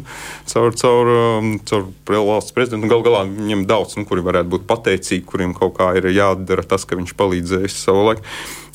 caur, 0.50 0.74
caur, 0.74 1.12
um, 1.38 1.52
caur 1.64 1.86
valsts 2.10 2.54
prezidentu. 2.56 2.90
Galu 2.90 3.06
galā 3.06 3.24
viņam 3.28 3.66
daudz, 3.70 3.96
nu, 3.98 4.06
kuri 4.08 4.24
varētu 4.24 4.50
būt 4.56 4.66
pateicīgi, 4.70 5.26
kuriem 5.28 5.54
kaut 5.56 5.76
kā 5.78 5.92
ir 5.98 6.10
jādara 6.14 6.66
tas, 6.66 6.86
ka 6.86 6.98
viņš 6.98 7.14
palīdzējis 7.18 7.84
savu 7.84 8.08
laiku. 8.10 8.26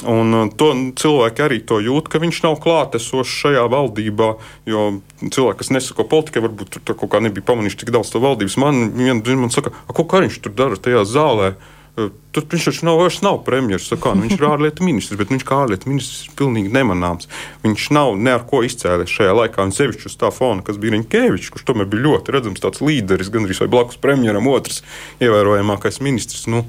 Un 0.03 0.35
uh, 0.35 0.49
to 0.51 0.73
cilvēki 0.99 1.45
arī 1.45 1.61
to 1.63 1.79
jūt, 1.79 2.09
ka 2.11 2.19
viņš 2.19 2.41
nav 2.43 2.57
klātesošs 2.63 3.37
šajā 3.45 3.63
valdībā. 3.71 4.33
Jo 4.67 4.89
cilvēki, 5.21 5.61
kas 5.61 5.71
nesako 5.71 6.07
politikai, 6.11 6.43
varbūt 6.43 6.81
tur 6.81 6.97
kaut 6.99 7.13
kā 7.13 7.23
nebija 7.23 7.47
pamanījuši 7.47 7.79
tik 7.85 7.93
daudz 7.95 8.11
to 8.11 8.19
valdības. 8.23 8.59
Man 8.59 8.89
viena 8.97 9.39
man 9.39 9.53
saka, 9.55 9.71
ko 9.87 10.03
Kariņš 10.11 10.41
tur 10.43 10.55
dara 10.57 10.75
tajā 10.75 11.05
zālē? 11.07 11.53
Uh, 11.55 12.11
tur 12.35 12.43
viņš 12.51 12.67
taču 12.67 12.89
nav, 12.89 12.99
nav 13.23 13.39
premjerministrs. 13.47 14.03
Nu, 14.03 14.25
viņš 14.25 14.35
ir 14.35 14.45
ārlietu 14.49 14.83
ministrs, 14.83 15.19
bet 15.21 15.31
viņš 15.31 15.47
kā 15.47 15.61
ārlietu 15.63 15.87
ministrs 15.87 16.27
ir 16.27 16.35
pilnīgi 16.41 16.75
nemanāms. 16.75 17.31
Viņš 17.63 17.87
nav 17.95 18.17
ne 18.19 18.35
ar 18.35 18.43
ko 18.51 18.65
izcēlies 18.67 19.15
šajā 19.15 19.39
laikā. 19.39 19.63
Un 19.63 19.71
sevišķi 19.79 20.11
uz 20.11 20.19
tā 20.19 20.33
fona, 20.35 20.65
kas 20.65 20.81
bija 20.81 20.97
Riņķēvičs, 20.97 21.55
kurš 21.55 21.69
tomēr 21.71 21.87
bija 21.87 22.09
ļoti 22.09 22.35
redzams 22.35 22.67
tāds 22.67 22.83
līderis, 22.83 23.31
gandrīz 23.31 23.63
vai 23.63 23.71
blakus 23.79 24.03
premjeram, 24.03 24.51
otrs 24.51 24.83
ievērojamākais 25.23 26.03
ministrs. 26.03 26.49
Nu, 26.51 26.65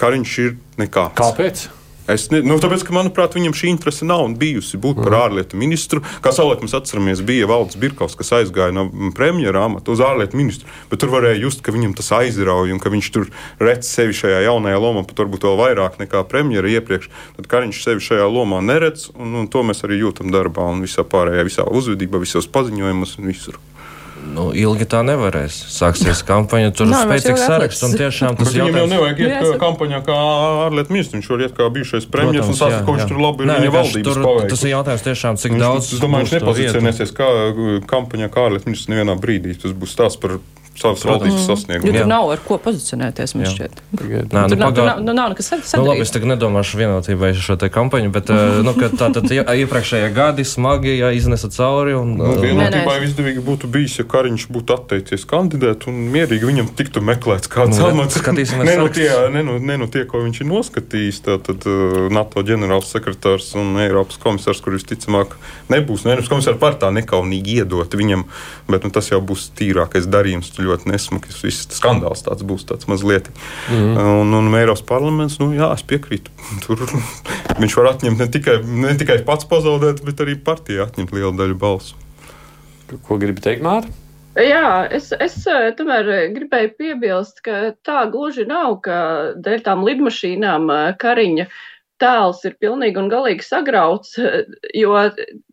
Kariņš 0.00 0.40
ir 0.44 0.56
nekā. 0.84 1.08
Kāpēc? 1.16 1.70
Es 2.08 2.28
ne, 2.32 2.40
nu, 2.42 2.56
tāpēc, 2.62 2.82
ka, 2.86 2.94
manuprāt, 2.96 3.36
viņam 3.36 3.54
šī 3.56 3.70
interese 3.70 4.06
nav 4.08 4.24
bijusi 4.40 4.80
būt 4.80 5.02
par 5.02 5.12
mhm. 5.12 5.20
ārlietu 5.20 5.60
ministru. 5.60 6.02
Kā 6.24 6.32
savulaik 6.34 6.64
mēs 6.64 6.74
atceramies, 6.78 7.22
bija 7.26 7.48
Valdis 7.50 7.78
Birkaus, 7.80 8.16
kas 8.18 8.32
aizgāja 8.40 8.74
no 8.74 8.86
premjera 9.16 9.66
amata 9.68 9.92
uz 9.94 10.02
ārlietu 10.04 10.38
ministru. 10.40 10.70
Bet 10.90 11.02
tur 11.02 11.12
varēja 11.12 11.42
just, 11.44 11.64
ka 11.66 11.74
viņam 11.74 11.94
tas 11.98 12.10
aizrauja 12.16 12.74
un 12.74 12.82
ka 12.82 12.92
viņš 12.92 13.10
tur 13.14 13.30
redz 13.62 13.90
sevi 13.90 14.16
šajā 14.16 14.42
jaunajā 14.48 14.82
lomā, 14.82 15.04
pat 15.08 15.24
varbūt 15.24 15.46
vēl 15.48 15.58
vairāk 15.60 16.00
nekā 16.02 16.24
premjera 16.30 16.72
iepriekš. 16.78 17.10
Tad 17.38 17.50
Kariņš 17.50 17.82
sevi 17.84 18.06
šajā 18.10 18.28
lomā 18.30 18.62
neredz, 18.64 19.10
un, 19.14 19.36
un 19.42 19.50
to 19.50 19.64
mēs 19.66 19.84
arī 19.86 20.02
jūtam 20.02 20.32
darbā 20.34 20.70
un 20.72 20.84
visā 20.86 21.06
pārējā, 21.06 21.46
visā 21.46 21.66
uzvedībā, 21.68 22.22
visos 22.22 22.50
paziņojumos 22.50 23.18
un 23.20 23.30
visur. 23.30 23.60
Nu, 24.30 24.50
ilgi 24.56 24.86
tā 24.90 25.00
nevarēs. 25.06 25.56
Sāksies 25.74 26.22
kampaņa, 26.26 26.70
tur 26.76 26.90
ir 26.90 26.94
spēcīgs 26.96 27.42
saraksts. 27.46 27.96
Tiešām 27.98 28.38
tas 28.38 28.52
ir. 28.52 28.62
Viņam 28.62 28.78
jau 28.80 28.86
nevajag 28.92 29.22
iet 29.24 29.34
jā, 29.34 29.56
kampaņā 29.60 30.00
kā 30.06 30.18
ārlietu 30.66 30.94
ministrs. 30.94 31.16
Viņš 31.18 31.30
var 31.32 31.44
iet 31.46 31.56
kā 31.56 31.66
bijušais 31.74 32.06
premjerministrs 32.12 32.54
un 32.54 32.60
stāstīt, 32.60 32.86
ko 32.86 32.96
viņš 32.96 33.10
tur 33.10 33.22
labi 33.24 33.46
ir 33.46 33.52
viņa 33.52 33.74
valdības 33.76 34.06
tur, 34.06 34.22
paveicis. 34.28 34.52
Tas 34.54 34.64
ir 34.66 34.72
jautājums 34.74 35.06
tiešām, 35.08 35.40
cik 35.42 35.56
viņš, 35.56 35.64
daudz. 35.64 35.90
Es 35.90 36.04
domāju, 36.04 36.28
viņš 36.28 36.36
nepozicionēsies 36.38 37.14
kā 37.18 37.28
kampaņā 37.90 38.30
kā 38.30 38.46
ārlietu 38.46 38.70
ministrs 38.70 38.92
nevienā 38.92 39.18
brīdī. 39.20 39.56
Tas 39.60 39.74
būs 39.74 39.96
stāsts 39.96 40.22
par 40.22 40.38
savas 40.78 41.04
valdības 41.04 41.46
sasniegumus. 41.46 41.94
Jo 41.94 42.02
tur 42.02 42.08
nav 42.08 42.30
ar 42.32 42.42
ko 42.44 42.58
pozicionēties, 42.62 43.34
man 43.36 43.46
jā. 43.46 43.52
šķiet. 43.54 43.80
Nā, 44.30 44.44
nu, 44.46 44.52
tur 44.52 44.60
nav, 44.60 44.74
tur 44.76 44.86
nav, 44.86 45.00
nu, 45.04 45.14
nav 45.16 45.32
nekas 45.32 45.50
sadarīts. 45.50 45.74
Nu, 45.76 45.86
labi, 45.88 46.04
es 46.04 46.12
tagad 46.14 46.30
nedomāšu 46.32 46.80
vienotībai 46.80 47.32
šo 47.36 47.56
te 47.60 47.68
kampaņu, 47.72 48.12
bet 48.14 48.30
nu, 48.64 48.74
tā 48.78 49.10
tad 49.16 49.26
iepriekšējie 49.34 50.10
gadi 50.16 50.46
smagi 50.48 50.94
jā, 50.96 51.10
iznesa 51.16 51.50
cauri. 51.52 51.96
Un, 51.98 52.14
nu, 52.20 52.30
vienotībā 52.40 52.96
izdevīgi 53.06 53.44
būtu 53.44 53.70
bijis, 53.72 53.98
ja 54.00 54.06
Kariņš 54.10 54.46
būtu 54.54 54.76
atteicies 54.76 55.26
kandidēt 55.30 55.88
un 55.90 56.00
mierīgi 56.14 56.48
viņam 56.48 56.70
tiktu 56.78 57.02
meklēts 57.04 57.50
kāds 57.50 57.80
nu, 57.80 57.90
amats. 57.90 58.20
Ne 58.60 58.76
no 58.78 58.88
tie, 58.94 59.08
ne 59.34 59.44
no, 59.46 59.58
ne 59.58 59.78
no 59.82 59.90
tie, 59.90 60.06
ko 60.08 60.22
viņš 60.24 60.42
ir 60.44 60.50
noskatījis, 60.50 61.20
tātad 61.26 61.66
NATO 62.14 62.44
ģenerāls 62.46 62.92
sekretārs 62.94 63.50
un 63.58 63.76
Eiropas 63.82 64.20
komisārs, 64.22 64.62
kur 64.64 64.78
visticamāk 64.78 65.36
nebūs. 65.72 66.06
Nu, 66.06 66.14
Eiropas 66.14 66.32
komisārs 66.32 66.60
par 66.62 66.78
tā 66.80 66.92
nekaunīgi 66.94 67.60
iedot 67.60 67.98
viņam, 68.00 68.24
bet 68.70 68.86
nu, 68.86 68.92
tas 68.94 69.10
jau 69.12 69.20
būs 69.24 69.50
tīrākais 69.58 70.08
darījums 70.10 70.52
ļoti 70.64 70.90
nesmuki. 70.90 71.32
Viss 71.42 71.68
skandāls 71.76 72.24
tāds 72.26 72.44
būs 72.46 72.66
tāds 72.68 72.88
mazliet. 72.90 73.30
Mm. 73.70 73.96
Un, 74.22 74.36
un 74.40 74.58
Eiropas 74.58 74.84
parlaments, 74.86 75.38
nu 75.42 75.52
jā, 75.56 75.70
es 75.76 75.86
piekrītu. 75.86 76.32
Tur 76.66 76.84
viņš 77.60 77.78
var 77.80 77.92
atņemt 77.94 78.22
ne 78.22 78.28
tikai, 78.36 78.60
ne 78.86 78.94
tikai 79.00 79.20
pats 79.26 79.48
pazaudēt, 79.50 80.04
bet 80.06 80.22
arī 80.24 80.36
partija 80.36 80.86
atņemt 80.88 81.16
lielu 81.16 81.34
daļu 81.38 81.58
balsu. 81.60 81.98
Ko 83.06 83.20
gribi 83.22 83.42
teikt, 83.44 83.62
Mārta? 83.62 83.92
Jā, 84.38 84.86
es, 84.94 85.10
es 85.18 85.42
tomēr 85.78 86.30
gribēju 86.30 86.70
piebilst, 86.78 87.40
ka 87.42 87.72
tā 87.86 88.04
gluži 88.12 88.44
nav, 88.46 88.76
ka 88.84 89.00
dēļ 89.42 89.64
tām 89.66 89.82
lidmašīnām 89.88 90.70
Kariņa 91.02 91.48
tēls 92.00 92.44
ir 92.48 92.56
pilnīgi 92.62 93.00
un 93.00 93.10
galīgi 93.12 93.44
sagrauts, 93.44 94.14
jo 94.82 94.94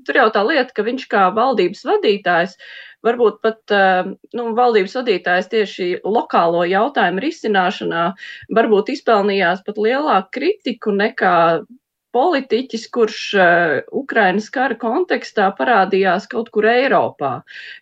tur 0.07 0.21
jau 0.21 0.27
tā 0.33 0.43
lieta, 0.47 0.73
ka 0.73 0.85
viņš 0.87 1.07
kā 1.11 1.27
valdības 1.35 1.83
vadītājs 1.87 2.55
varbūt 3.05 3.41
pat 3.45 3.75
eh, 3.75 4.11
nu, 4.37 4.45
valdības 4.57 4.95
vadītājs 4.99 5.51
tieši 5.53 5.89
lokālo 6.07 6.63
jautājumu 6.67 7.23
risināšanā 7.23 8.05
varbūt 8.57 8.93
izpelnījās 8.95 9.63
pat 9.67 9.81
lielāku 9.81 10.33
kritiku 10.39 10.95
nekā 10.95 11.35
politiķis, 12.15 12.85
kurš 12.93 13.19
uh, 13.37 13.73
Ukrainas 13.95 14.47
kara 14.53 14.77
kontekstā 14.79 15.49
parādījās 15.57 16.27
kaut 16.31 16.49
kur 16.53 16.67
Eiropā. 16.69 17.31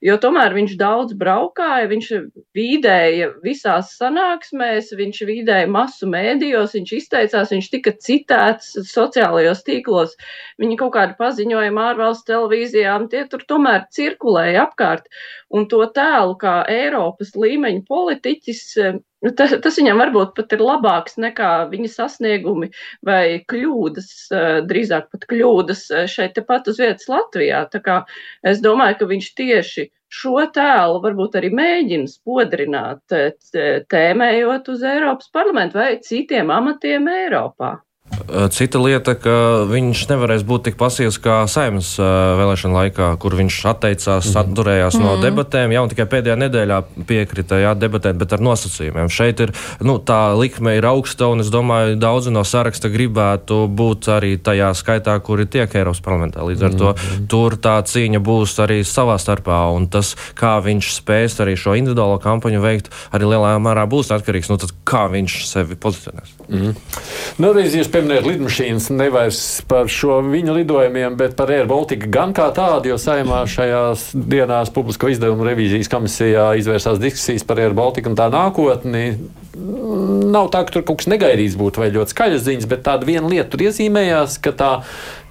Jo 0.06 0.18
tomēr 0.22 0.56
viņš 0.58 0.76
daudz 0.80 1.16
braukāja, 1.20 1.88
viņš 1.92 2.10
vīdēja 2.58 3.30
visās 3.46 3.94
sanāksmēs, 4.00 4.92
viņš 4.98 5.22
vīdēja 5.30 5.70
masu 5.72 6.10
mēdījos, 6.12 6.76
viņš 6.78 6.94
izteicās, 7.00 7.54
viņš 7.56 7.72
tika 7.78 7.96
citēts 8.08 8.74
sociālajos 8.92 9.64
tīklos. 9.68 10.18
Viņa 10.62 10.80
kaut 10.84 10.96
kādi 10.98 11.18
paziņojumi 11.22 11.84
ārvalstu 11.88 12.34
televīzijām, 12.34 13.10
tie 13.14 13.26
tur 13.32 13.46
tomēr 13.48 13.88
cirkulēja 13.96 14.68
apkārt. 14.68 15.10
Un 15.56 15.70
to 15.72 15.84
tēlu 15.96 16.36
kā 16.42 16.62
Eiropas 16.72 17.36
līmeņa 17.38 17.86
politiķis 17.88 18.64
Nu, 18.84 19.02
tas, 19.38 19.54
tas 19.64 19.78
viņam 19.80 20.02
varbūt 20.04 20.34
pat 20.38 20.54
ir 20.56 20.64
labāks 20.66 21.18
nekā 21.22 21.52
viņa 21.72 21.92
sasniegumi 21.94 22.72
vai 23.06 23.42
kļūdas, 23.52 24.10
drīzāk 24.70 25.10
pat 25.14 25.28
kļūdas 25.32 25.86
šeit 26.12 26.36
tepat 26.38 26.70
uz 26.72 26.82
vietas 26.82 27.10
Latvijā. 27.12 27.66
Tā 27.74 27.82
kā 27.86 28.00
es 28.48 28.62
domāju, 28.64 29.00
ka 29.02 29.10
viņš 29.14 29.32
tieši 29.40 29.88
šo 30.16 30.46
tēlu 30.56 31.02
varbūt 31.04 31.40
arī 31.40 31.50
mēģina 31.56 32.12
spodrināt, 32.12 33.18
tēmējot 33.92 34.70
uz 34.76 34.86
Eiropas 34.86 35.32
parlamentu 35.34 35.82
vai 35.82 35.96
citiem 36.06 36.54
amatiem 36.54 37.10
Eiropā. 37.12 37.76
Cita 38.54 38.80
lieta, 38.80 39.16
ka 39.18 39.66
viņš 39.68 40.06
nevarēs 40.08 40.44
būt 40.48 40.70
tik 40.70 40.76
pasīvs 40.80 41.18
kā 41.20 41.40
saimnes 41.52 41.96
vēlēšana 42.00 42.78
laikā, 42.78 43.08
kur 43.20 43.34
viņš 43.36 43.58
atteicās, 43.74 44.30
mm. 44.30 44.38
atturējās 44.42 44.96
mm. 44.96 45.04
no 45.04 45.16
mhm. 45.16 45.24
debatēm. 45.26 45.74
Jā, 45.74 45.82
un 45.84 45.92
tikai 45.92 46.06
pēdējā 46.14 46.36
nedēļā 46.46 46.78
piekrita 47.10 47.60
jā, 47.60 47.74
debatēt, 47.78 48.16
bet 48.22 48.36
ar 48.38 48.44
nosacījumiem. 48.46 49.10
Šeit 49.12 49.42
ir 49.44 49.52
nu, 49.86 49.98
tā 50.00 50.20
likme 50.38 50.78
ir 50.78 50.88
augsta, 50.88 51.28
un 51.34 51.44
es 51.44 51.50
domāju, 51.54 51.98
daudzi 52.02 52.34
no 52.34 52.46
saraksta 52.48 52.92
gribētu 52.94 53.66
būt 53.74 54.10
arī 54.16 54.36
tajā 54.38 54.72
skaitā, 54.78 55.18
kuri 55.26 55.50
tiek 55.50 55.76
Eiropas 55.76 56.04
parlamentā. 56.06 56.46
Līdz 56.46 56.66
ar 56.70 56.80
to 56.80 56.94
mm. 56.94 57.28
tur 57.32 57.58
tā 57.62 57.76
cīņa 57.90 58.22
būs 58.26 58.56
arī 58.64 58.80
savā 58.88 59.18
starpā, 59.22 59.60
un 59.76 59.90
tas, 59.92 60.14
kā 60.38 60.56
viņš 60.64 60.94
spēs 61.02 61.42
arī 61.44 61.58
šo 61.60 61.76
individuālo 61.82 62.22
kampaņu 62.24 62.64
veikt, 62.64 62.94
arī 63.12 63.34
lielā 63.34 63.58
mērā 63.60 63.90
būs 63.92 64.14
atkarīgs 64.16 64.54
no 64.54 64.62
tā, 64.62 64.72
kā 64.88 65.06
viņš 65.12 65.42
sevi 65.50 65.78
pozicionēs. 65.82 66.38
Mm. 66.46 66.74
Nu, 67.42 67.52
pieminēt 67.96 68.26
lidmašīnas 68.28 68.90
nevairs 68.92 69.42
par 69.70 69.88
šo 69.92 70.18
viņa 70.28 70.58
lidojumiem, 70.58 71.14
bet 71.16 71.38
par 71.40 71.52
Air 71.54 71.70
Baltica 71.70 72.10
gan 72.12 72.34
kā 72.36 72.50
tādu, 72.56 72.90
jo 72.92 72.98
saimā 73.00 73.46
šajās 73.48 74.10
dienās 74.16 74.72
publisko 74.76 75.08
izdevumu 75.14 75.48
revīzijas 75.48 75.88
komisijā 75.94 76.50
izvērsās 76.60 77.00
diskusijas 77.00 77.48
par 77.48 77.62
Air 77.64 77.76
Baltica 77.78 78.12
un 78.12 78.18
tā 78.20 78.28
nākotni. 78.34 79.06
Nav 79.56 80.52
tā, 80.52 80.66
ka 80.68 80.76
tur 80.76 80.84
kaut 80.84 81.00
kas 81.00 81.08
negaidīts 81.14 81.56
būtu 81.56 81.86
vai 81.86 81.92
ļoti 81.96 82.12
skaļas 82.12 82.44
ziņas, 82.44 82.70
bet 82.74 82.84
tāda 82.84 83.08
viena 83.08 83.32
lieta 83.32 83.48
tur 83.54 83.64
iezīmējās, 83.70 84.42
ka 84.44 84.52
tā 84.60 84.72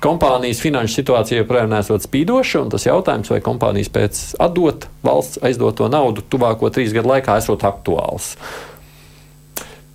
kompānijas 0.05 0.65
finanšu 0.65 1.03
situācija 1.03 1.43
joprojām 1.43 1.69
nesot 1.75 2.09
spīdoša, 2.09 2.65
un 2.65 2.73
tas 2.73 2.89
jautājums, 2.89 3.33
vai 3.35 3.45
kompānijas 3.45 3.93
pēc 3.93 4.23
atdot 4.41 4.89
valsts 5.05 5.43
aizdoto 5.45 5.93
naudu 5.93 6.25
tuvāko 6.33 6.73
trīs 6.73 6.97
gadu 6.97 7.13
laikā 7.13 7.37
esot 7.45 7.69
aktuāls. 7.69 8.39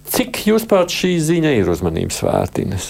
Cik 0.10 0.42
jūs 0.50 0.66
pat 0.70 0.92
šī 0.94 1.14
ziņa 1.22 1.54
ir 1.60 1.70
uzmanības 1.70 2.24
vērtīnas? 2.26 2.90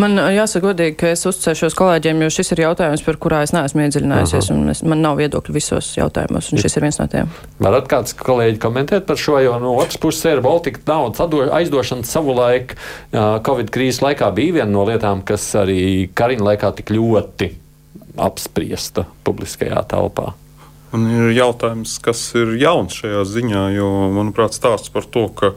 Man 0.00 0.16
jāsaka 0.32 0.70
godīgi, 0.70 0.94
ka 1.00 1.10
es 1.12 1.26
uzticēšos 1.28 1.74
kolēģiem, 1.76 2.22
jo 2.24 2.30
šis 2.32 2.52
ir 2.54 2.62
jautājums, 2.62 3.02
par 3.04 3.18
kurā 3.20 3.40
es 3.44 3.52
neesmu 3.52 3.82
iedziļinājusies, 3.84 4.48
Aha. 4.48 4.56
un 4.56 4.72
es, 4.72 4.82
man 4.86 5.02
nav 5.04 5.18
viedokļu 5.20 5.54
visos 5.54 5.90
jautājumos, 5.98 6.48
un 6.50 6.62
šis 6.62 6.78
ir 6.78 6.86
viens 6.86 6.98
no 7.00 7.06
tiem. 7.10 7.32
Varat 7.60 7.90
kāds 7.90 8.14
kolēģi 8.16 8.60
komentēt 8.62 9.06
par 9.08 9.20
šo, 9.20 9.36
jo 9.44 9.58
no 9.62 9.74
otras 9.82 10.00
puses 10.00 10.24
ir 10.30 10.42
Baltika 10.44 10.82
naudas 10.88 11.20
aizdošana 11.58 12.08
savulaik 12.08 12.76
Covid 13.12 13.72
krīzes 13.74 14.00
laikā 14.06 14.30
bija 14.36 14.60
viena 14.60 14.70
no 14.72 14.86
lietām, 14.88 15.24
kas 15.26 15.44
arī 15.58 15.82
Karina 16.16 16.52
laikā 16.52 16.72
tik 16.80 16.94
ļoti 16.94 17.50
apspriesta 18.20 19.04
publiskajā 19.26 19.82
telpā. 19.90 20.32
Man 20.90 21.06
ir 21.06 21.28
jautājums, 21.36 21.98
kas 22.02 22.22
ir 22.38 22.56
jauns 22.58 22.96
šajā 22.98 23.20
ziņā, 23.28 23.66
jo, 23.76 23.90
manuprāt, 24.16 24.56
stāsts 24.56 24.90
par 24.90 25.04
to, 25.06 25.28
ka 25.36 25.52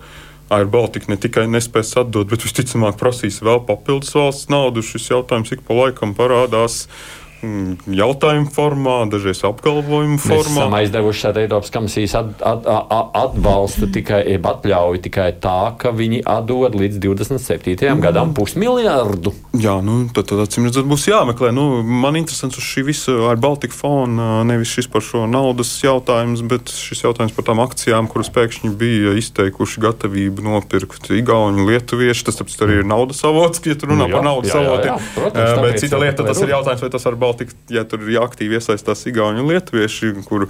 Air 0.51 0.67
Baltica 0.69 1.07
ne 1.09 1.17
tikai 1.17 1.45
nespēs 1.47 1.95
atdot, 2.01 2.27
bet 2.29 2.43
visticamāk 2.43 2.97
prasīs 2.99 3.39
vēl 3.45 3.63
papildus 3.67 4.13
valsts 4.17 4.51
naudu. 4.51 4.83
Šis 4.83 5.11
jautājums 5.13 5.53
ik 5.55 5.63
pa 5.67 5.77
laikam 5.77 6.15
parādās. 6.17 6.85
Mm, 6.87 7.22
jautājumu 7.43 8.49
formā, 8.53 8.97
dažreiz 9.11 9.43
apgalvojumu 9.47 10.19
formā. 10.21 10.39
Mēs 10.39 10.51
esam 10.53 10.75
aizdevuši 10.77 11.23
šādu 11.25 11.41
Eiropas 11.43 11.73
komisijas 11.73 12.15
at, 12.19 12.31
at, 12.39 12.67
at, 12.67 13.11
atbalstu 13.23 13.89
tikai, 13.93 14.21
atļauju 14.39 15.01
tikai 15.07 15.29
tā, 15.43 15.73
ka 15.79 15.93
viņi 15.95 16.23
atdod 16.29 16.77
līdz 16.79 16.99
27. 17.03 17.75
Mm. 17.93 18.01
gadam 18.03 18.33
pusmiljardu. 18.37 19.33
Jā, 19.59 19.77
nu, 19.85 20.03
tad, 20.15 20.27
tad 20.31 20.43
acīm 20.45 20.67
redzot, 20.67 20.87
būs 20.89 21.07
jāmeklē. 21.09 21.51
Nu, 21.55 21.83
man 21.83 22.17
interesants 22.19 22.57
uz 22.59 22.65
šī 22.65 22.85
visa 22.89 23.15
ar 23.29 23.39
Baltiku 23.41 23.75
fona 23.75 24.43
nevis 24.47 24.71
šis 24.73 24.89
par 24.91 25.03
šo 25.05 25.25
naudas 25.29 25.71
jautājums, 25.83 26.43
bet 26.49 26.71
šis 26.73 27.03
jautājums 27.05 27.35
par 27.35 27.47
tām 27.49 27.61
akcijām, 27.63 28.09
kuras 28.11 28.31
pēkšņi 28.33 28.73
bija 28.79 29.15
izteikuši 29.19 29.83
gatavību 29.83 30.47
nopirkt 30.47 31.11
Igauni, 31.13 31.67
Lietuvieši. 31.69 32.27
Tas 32.29 32.39
taču 32.39 32.65
arī 32.65 32.81
ir 32.81 32.89
naudas 32.89 33.21
avots, 33.27 33.61
ja 33.67 33.77
tur 33.79 33.93
runā 33.93 34.07
nu, 34.07 34.11
jā, 34.11 34.17
par 34.17 34.27
naudas 34.27 34.57
avotiem. 34.57 35.61
Bet 35.63 35.79
cita 35.83 35.99
lieta, 36.01 36.25
tas 36.25 36.41
ir 36.43 36.53
jautājums, 36.55 36.83
vai 36.85 36.91
tas 36.93 37.07
ar 37.09 37.17
Baltiku 37.19 37.32
tik, 37.39 37.53
ja 37.73 37.85
tur 37.87 38.03
ir 38.05 38.21
aktīvi 38.21 38.59
iesaistās 38.59 39.05
Igauni 39.09 39.43
un 39.43 39.51
Lietuvieši, 39.51 40.13
kuru 40.27 40.49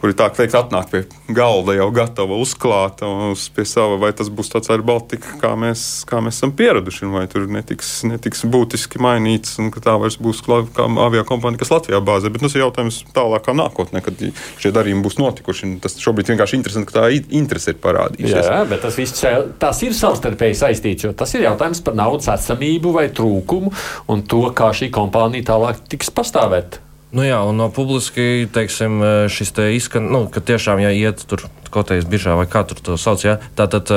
kuri 0.00 0.16
tā 0.16 0.28
teikt, 0.34 0.56
atnāk 0.58 0.90
pie 0.92 1.02
galda 1.32 1.76
jau 1.76 1.88
gatava 1.94 2.38
uzklāt 2.40 3.02
uz 3.06 3.46
pie 3.54 3.66
sava, 3.68 3.98
vai 4.00 4.12
tas 4.16 4.30
būs 4.32 4.52
tāds 4.52 4.70
ar 4.72 4.84
Baltiku, 4.86 5.36
kā 5.40 5.52
mēs, 5.58 6.04
kā 6.08 6.20
mēs 6.24 6.38
esam 6.40 6.52
pieraduši, 6.56 7.08
vai 7.12 7.24
tur 7.30 7.48
netiks, 7.50 7.90
netiks 8.08 8.44
būtiski 8.50 9.00
mainīts, 9.02 9.56
un 9.62 9.72
ka 9.74 9.82
tā 9.84 9.96
vairs 10.00 10.18
būs 10.22 10.42
kā 10.46 10.62
avio 11.06 11.24
kompānija, 11.28 11.62
kas 11.62 11.72
Latvijā 11.74 12.00
bāzē. 12.04 12.32
Bet 12.32 12.44
nu, 12.44 12.50
tas 12.50 12.58
ir 12.58 12.64
jautājums 12.64 13.02
tālākā 13.16 13.56
nākotnē, 13.56 14.02
kad 14.04 14.22
šie 14.62 14.72
darījumi 14.74 15.04
būs 15.06 15.18
notikuši. 15.20 15.72
Tas 15.82 15.98
šobrīd 16.02 16.32
vienkārši 16.32 16.60
interesanti, 16.60 16.90
ka 16.90 17.00
tā 17.00 17.10
interese 17.16 17.74
ir 17.74 17.80
parādījusies. 17.82 18.50
Jā, 18.50 18.62
bet 18.68 18.84
tas 18.84 18.98
viss 19.00 19.24
tas 19.60 19.82
ir 19.86 19.96
savstarpēji 19.96 20.58
saistīts, 20.62 21.06
jo 21.08 21.12
tas 21.16 21.32
ir 21.36 21.46
jautājums 21.46 21.82
par 21.84 21.96
naudas 21.98 22.30
esamību 22.36 22.94
vai 22.96 23.08
trūkumu 23.14 23.72
un 24.12 24.26
to, 24.28 24.42
kā 24.56 24.72
šī 24.76 24.90
kompānija 24.94 25.52
tālāk 25.52 25.86
tiks 25.90 26.12
pastāvēt. 26.14 26.80
Nu 27.16 27.24
jā, 27.24 27.38
un 27.48 27.56
no 27.56 27.70
publiski 27.72 28.44
teiksim, 28.52 29.00
šis 29.32 29.54
te 29.56 29.70
izskan, 29.72 30.10
nu, 30.12 30.26
ka 30.28 30.42
tiešām, 30.44 30.82
ja 30.84 30.90
iet 30.92 31.22
tur 31.30 31.46
Skotijas 31.76 32.08
biržā 32.08 32.32
vai 32.38 32.46
kā 32.48 32.62
tur 32.64 32.80
to 32.80 32.96
sauc. 32.96 33.20
Ja? 33.20 33.36
Tātad, 33.58 33.90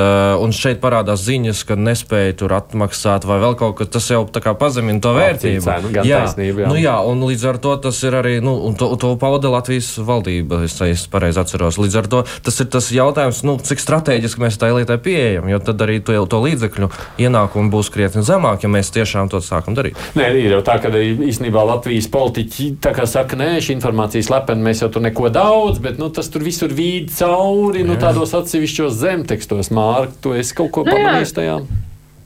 un 0.44 0.52
šeit 0.52 0.82
parādās 0.82 1.24
ziņas, 1.24 1.62
ka 1.64 1.78
nespēja 1.80 2.36
tur 2.42 2.52
atmaksāt 2.52 3.24
vai 3.24 3.38
vēl 3.40 3.56
kaut 3.56 3.78
kas, 3.78 3.88
tas 3.94 4.10
jau 4.12 4.26
tā 4.28 4.42
kā 4.44 4.52
pazemina 4.58 5.00
to 5.00 5.14
vērtību. 5.16 5.64
Cenu, 5.64 5.92
jā, 5.96 6.20
taisnība, 6.26 6.66
jā. 6.66 6.68
Nu, 6.68 6.76
jā, 6.76 6.96
un 7.08 7.24
līdz 7.24 7.46
ar 7.48 7.60
to 7.64 7.72
tas 7.88 8.02
ir 8.04 8.16
arī, 8.18 8.34
nu, 8.44 8.52
un 8.68 8.76
to, 8.76 8.90
to 9.00 9.14
pauda 9.20 9.48
Latvijas 9.54 9.94
valdība, 10.04 10.60
es, 10.68 10.76
es 10.84 11.06
pareizi 11.10 11.40
atceros. 11.40 11.80
Līdz 11.80 11.96
ar 12.02 12.10
to 12.12 12.22
tas 12.44 12.60
ir 12.60 12.68
tas 12.72 12.90
jautājums, 12.92 13.40
nu, 13.48 13.56
cik 13.64 13.80
strateģiski 13.80 14.44
mēs 14.44 14.60
tai 14.60 14.72
lietai 14.76 14.98
pieejam, 15.00 15.48
jo 15.48 15.62
tad 15.64 15.80
arī 15.86 16.00
to, 16.04 16.18
to 16.28 16.42
līdzekļu 16.44 16.90
ienākumi 17.24 17.72
būs 17.72 17.88
krietni 17.94 18.24
zemāki, 18.26 18.68
ja 18.68 18.74
mēs 18.76 18.92
tiešām 18.92 19.32
to 19.32 19.40
sākam 19.44 19.78
darīt. 19.78 19.96
Nē, 20.18 20.28
ir 20.36 20.56
jau 20.58 20.60
tā, 20.66 20.76
ka 20.82 20.92
īstenībā 20.92 21.64
Latvijas 21.72 22.10
politiķi 22.12 22.68
tā 22.84 22.92
kā 22.96 23.08
saka, 23.08 23.38
nē, 23.40 23.54
šī 23.64 23.78
informācija 23.78 24.26
slepena, 24.26 24.66
mēs 24.68 24.84
jau 24.84 24.90
tur 24.92 25.06
neko 25.06 25.32
daudz, 25.32 25.80
bet 25.80 26.00
nu, 26.00 26.10
tas 26.12 26.28
tur 26.32 26.44
visur 26.44 26.74
vīd 26.76 27.12
cauri, 27.14 27.69
nu, 27.86 27.94
tādos 28.00 28.34
atsevišķos 28.34 28.98
zemtekstos, 29.02 29.70
Mārk, 29.74 30.16
tu 30.22 30.34
esi 30.34 30.56
kaut 30.58 30.72
ko 30.74 30.84
pamanījis 30.88 31.36
tajā? 31.36 31.60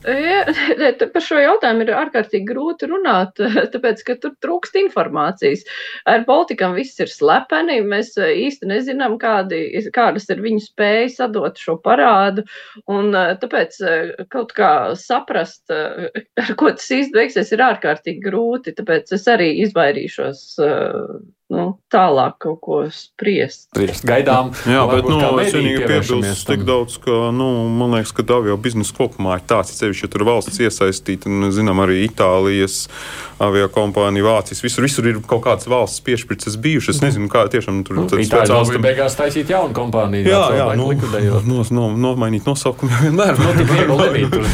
Ja, 0.04 0.42
par 1.14 1.24
šo 1.24 1.38
jautājumu 1.40 1.86
ir 1.86 1.92
ārkārtīgi 1.96 2.44
grūti 2.50 2.88
runāt, 2.90 3.40
tāpēc, 3.74 4.02
ka 4.04 4.16
tur 4.20 4.34
trūkst 4.44 4.76
informācijas. 4.80 5.64
Ar 6.10 6.26
Baltikam 6.28 6.76
viss 6.76 7.00
ir 7.00 7.08
slepeni, 7.12 7.78
mēs 7.88 8.12
īsti 8.20 8.68
nezinām, 8.68 9.16
kādi, 9.20 9.62
kādas 9.94 10.28
ir 10.32 10.42
viņu 10.44 10.64
spējas 10.66 11.18
sadot 11.22 11.60
šo 11.60 11.78
parādu, 11.84 12.44
un 12.90 13.16
tāpēc 13.40 13.80
kaut 14.32 14.52
kā 14.56 14.72
saprast, 15.00 15.72
ar 15.72 16.52
ko 16.60 16.74
tas 16.74 16.90
īsti 16.98 17.16
beigsies, 17.16 17.54
ir 17.56 17.64
ārkārtīgi 17.64 18.24
grūti, 18.24 18.76
tāpēc 18.76 19.16
es 19.16 19.28
arī 19.30 19.54
izvairīšos 19.64 20.44
nu, 21.52 21.64
tālāk 21.92 22.38
kaut 22.42 22.58
ko 22.64 22.78
spriest. 22.88 23.68
spriest. 23.68 24.06
Gaidām, 24.10 24.52
jā, 24.68 24.84
bet 24.88 25.08
nu, 25.08 25.18
es 25.42 25.52
vienīgi 25.54 25.84
piebilstu 25.84 26.48
tik 26.48 26.64
daudz, 26.68 26.96
ka 27.04 27.28
nu, 27.34 27.50
man 27.68 27.98
liekas, 27.98 28.14
ka 28.16 28.24
Dāvija 28.26 28.56
biznesa 28.60 28.96
kopumā 28.96 29.38
ir 29.38 29.46
tāds, 29.50 29.74
sevišķi, 29.76 30.06
ja 30.06 30.14
tur 30.14 30.26
valsts 30.28 30.60
iesaistīta, 30.64 31.30
un 31.30 31.52
zinām 31.54 31.82
arī 31.84 32.02
Itālijas 32.08 32.84
avio 33.42 33.68
kompānija, 33.72 34.24
Vācijas, 34.24 34.62
visur, 34.64 34.86
visur 34.86 35.08
ir 35.10 35.18
kaut 35.26 35.42
kādas 35.44 35.68
valsts 35.68 36.02
piešķirtas 36.06 36.56
bijušas. 36.64 36.96
Es 36.96 37.02
nezinu, 37.02 37.28
kā 37.32 37.44
tiešām 37.50 37.82
tur 37.86 37.98
nu, 37.98 38.06
speciāls... 38.08 38.70
tur 38.70 38.82
beigās 38.82 39.16
taisīt 39.18 39.50
jaunu 39.50 39.74
kompāniju. 39.76 40.28
Jā, 40.30 40.42
jā, 40.54 40.68
nu, 40.78 40.90
no, 41.48 41.64
no, 41.74 41.86
nomainīt 42.06 42.46
nosaukumu 42.48 43.02
vienmēr. 43.02 43.34
No, 43.40 43.50
tik 43.58 43.72
viegli 43.72 43.98
nebija 44.00 44.30
tur. 44.32 44.48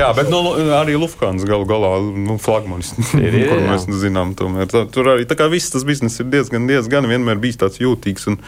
jā, 0.00 0.10
bet 0.16 0.32
no, 0.32 0.40
arī 0.80 0.96
Lufthansa 0.98 1.48
galu 1.48 1.68
galā, 1.68 1.92
nu, 2.00 2.38
flagmanis, 2.42 2.94
kur 3.12 3.64
mēs 3.68 3.86
zinām, 4.00 4.32
tomēr. 4.38 4.72
Tur 4.72 5.12
arī 5.14 5.28
tā 5.28 5.36
kā 5.38 5.50
viss 5.52 5.74
tas 5.74 5.84
bizness 5.86 6.23
ir 6.24 6.32
diezgan, 6.32 6.66
diezgan 6.70 7.06
vienmēr 7.10 7.38
bijis 7.42 7.60
tāds 7.60 7.82
jūtīgs 7.82 8.32
un 8.32 8.40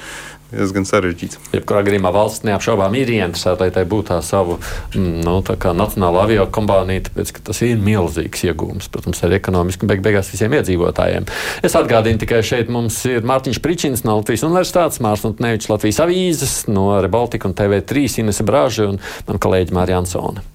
diezgan 0.53 0.87
sarežģīts. 0.87 1.41
Jebkurā 1.57 1.83
gadījumā 1.87 2.13
valsts 2.15 2.45
neapšaubām 2.47 2.95
ir 2.99 3.11
ieinteresēta, 3.17 3.67
lai 3.67 3.75
tai 3.75 3.85
būtu 3.89 4.13
tā 4.13 4.21
savu 4.25 4.59
mm, 4.95 5.25
nu, 5.27 5.37
tā 5.47 5.57
nacionāla 5.77 6.23
avio 6.27 6.47
kompānija, 6.55 7.07
tāpēc 7.09 7.35
ka 7.37 7.45
tas 7.51 7.63
ir 7.67 7.83
milzīgs 7.83 8.47
iegūms, 8.47 8.91
protams, 8.95 9.23
arī 9.27 9.41
ekonomiski 9.41 9.89
beig 9.91 10.05
beigās 10.07 10.31
visiem 10.33 10.55
iedzīvotājiem. 10.59 11.27
Es 11.67 11.77
atgādinu 11.79 12.23
tikai 12.23 12.43
šeit 12.47 12.71
mums 12.73 13.01
ir 13.11 13.27
Mārtiņš 13.27 13.63
Pričins 13.65 14.07
no 14.07 14.19
Latvijas 14.21 14.47
Universitātes, 14.47 15.03
Mārs 15.05 15.27
un 15.27 15.37
Nevičs 15.43 15.71
Latvijas 15.73 16.03
avīzes, 16.07 16.59
no 16.71 16.93
Rebaltika 17.03 17.51
un 17.51 17.57
TV3 17.59 18.07
Inese 18.23 18.47
Brāža 18.47 18.91
un 18.93 19.03
man 19.27 19.43
kolēģi 19.43 19.75
Mārija 19.77 20.03
Ansona. 20.05 20.47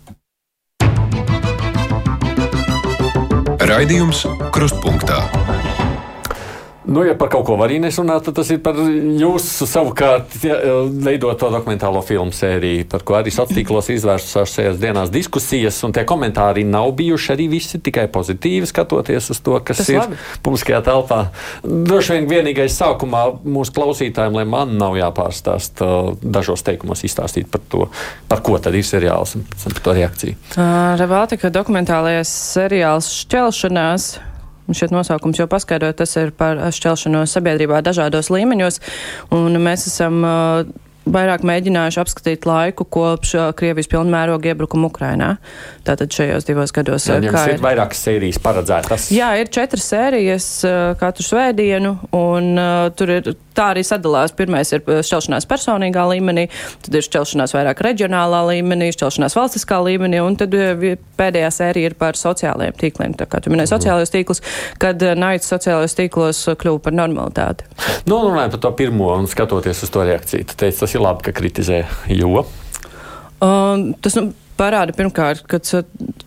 Raidījums 3.72 4.26
Krustpunktā. 4.52 5.22
Nu, 6.86 7.04
ja 7.06 7.14
par 7.14 7.30
kaut 7.30 7.46
ko 7.46 7.56
var 7.60 7.70
runāt, 7.70 8.24
tad 8.26 8.36
tas 8.40 8.50
ir 8.50 8.58
par 8.64 8.78
jūsu 8.78 9.68
savukārt 9.70 10.34
ja, 10.42 10.56
veidoto 10.90 11.52
dokumentālo 11.54 12.02
filmu 12.06 12.34
sēriju, 12.34 12.88
par 12.90 13.04
ko 13.06 13.18
arī 13.20 13.30
sociālos 13.30 13.54
tīklos 13.54 13.90
izvērsušās 13.94 14.56
šajās 14.56 14.80
dienās 14.82 15.12
diskusijas, 15.14 15.78
un 15.86 15.94
tie 15.94 16.04
komentāri 16.10 16.64
nav 16.66 16.90
bijuši 16.98 17.34
arī 17.36 17.46
visi 17.52 17.78
tikai 17.84 18.08
pozitīvi 18.14 18.70
skatoties 18.70 19.30
uz 19.36 19.42
to, 19.46 19.60
kas 19.66 19.84
tas 19.84 19.92
ir 19.94 20.00
labi. 20.02 20.18
publiskajā 20.42 20.82
telpā. 20.88 21.20
Droši 21.62 22.18
vien 22.18 22.30
vienīgais 22.32 22.80
sākumā 22.82 23.28
mūsu 23.46 23.76
klausītājiem, 23.78 24.42
lai 24.42 24.48
man 24.50 24.74
nav 24.82 24.98
jāpārstāst 24.98 25.86
dažos 26.22 26.66
teikumos 26.66 27.06
izstāstīt 27.06 27.52
par 27.54 27.62
to, 27.70 27.86
par 28.32 28.42
ko 28.42 28.58
tad 28.58 28.74
ir 28.78 28.88
seriāls 28.88 29.38
un 29.38 29.46
par 29.68 29.86
to 29.86 29.96
reakciju. 30.02 30.42
Uh, 30.56 30.98
Rebaltika 30.98 31.54
dokumentālais 31.54 32.32
seriāls 32.56 33.14
Šķelšanās 33.22 34.12
Šeit 34.78 34.94
nosaukums 34.94 35.40
jau 35.42 35.48
paskaidro, 35.52 35.92
tas 35.98 36.16
ir 36.20 36.32
par 36.38 36.60
šķelšanos 36.74 37.36
sabiedrībā 37.38 37.82
dažādos 37.86 38.32
līmeņos, 38.34 38.80
un 39.36 39.60
mēs 39.64 39.88
esam 39.92 40.22
vairāk 41.06 41.46
mēģinājuši 41.48 42.00
apskatīt 42.02 42.46
laiku 42.46 42.86
kopš 42.86 43.34
Krievijas 43.58 43.90
pilnmēroga 43.92 44.52
iebrukuma 44.52 44.90
Ukrainā. 44.92 45.32
Tātad 45.88 46.14
šajos 46.14 46.46
divos 46.46 46.74
gados. 46.76 47.08
Jā, 47.10 47.18
jums 47.24 47.40
ir, 47.48 47.56
ir 47.58 47.64
vairākas 47.64 48.04
sērijas 48.06 48.42
paredzētas. 48.44 49.08
Jā, 49.16 49.32
ir 49.42 49.50
četras 49.54 49.88
sērijas 49.90 50.50
katru 51.02 51.26
svētdienu, 51.26 51.96
un 52.18 52.52
uh, 52.54 52.92
tur 52.98 53.16
ir 53.18 53.32
tā 53.58 53.72
arī 53.74 53.84
sadalās. 53.86 54.36
Pirmais 54.38 54.72
ir 54.76 54.84
šķelšanās 54.86 55.48
personīgā 55.50 56.06
līmenī, 56.14 56.48
tad 56.86 56.98
ir 56.98 57.06
šķelšanās 57.08 57.56
vairāk 57.58 57.82
reģionālā 57.88 58.44
līmenī, 58.52 58.92
šķelšanās 58.96 59.36
valstiskā 59.38 59.82
līmenī, 59.86 60.22
un 60.24 60.38
tad 60.40 60.56
pēdējā 61.20 61.52
sērija 61.58 61.92
ir 61.92 61.98
par 62.00 62.20
sociālajiem 62.20 62.78
tīkliem. 62.78 63.18
Tā 63.20 63.28
kā 63.32 63.42
tu 63.42 63.54
minēji 63.54 63.74
sociālajos 63.74 64.14
tīklus, 64.14 64.44
kad 64.82 65.02
naids 65.18 65.50
sociālajos 65.52 65.98
tīklos 65.98 66.44
kļuva 66.62 66.84
par 66.86 66.98
normalitāti. 66.98 67.68
Nu, 68.06 68.22
runājot 68.30 68.56
par 68.56 68.64
to 68.68 68.74
pirmo 68.84 69.12
un 69.18 69.28
skatoties 69.32 69.84
uz 69.86 69.94
to 69.94 70.06
reakciju, 70.08 70.48
tu 70.52 70.58
teici, 70.64 70.80
tas 70.84 70.91
ir 70.96 71.06
labi, 71.06 71.26
ka 71.28 71.36
kritizē, 71.36 71.84
jo. 72.12 72.46
Um, 73.42 73.92
tas 74.02 74.16
nu, 74.20 74.30
parāda 74.62 74.94
pirmkārt, 74.96 75.44
ka, 75.50 75.60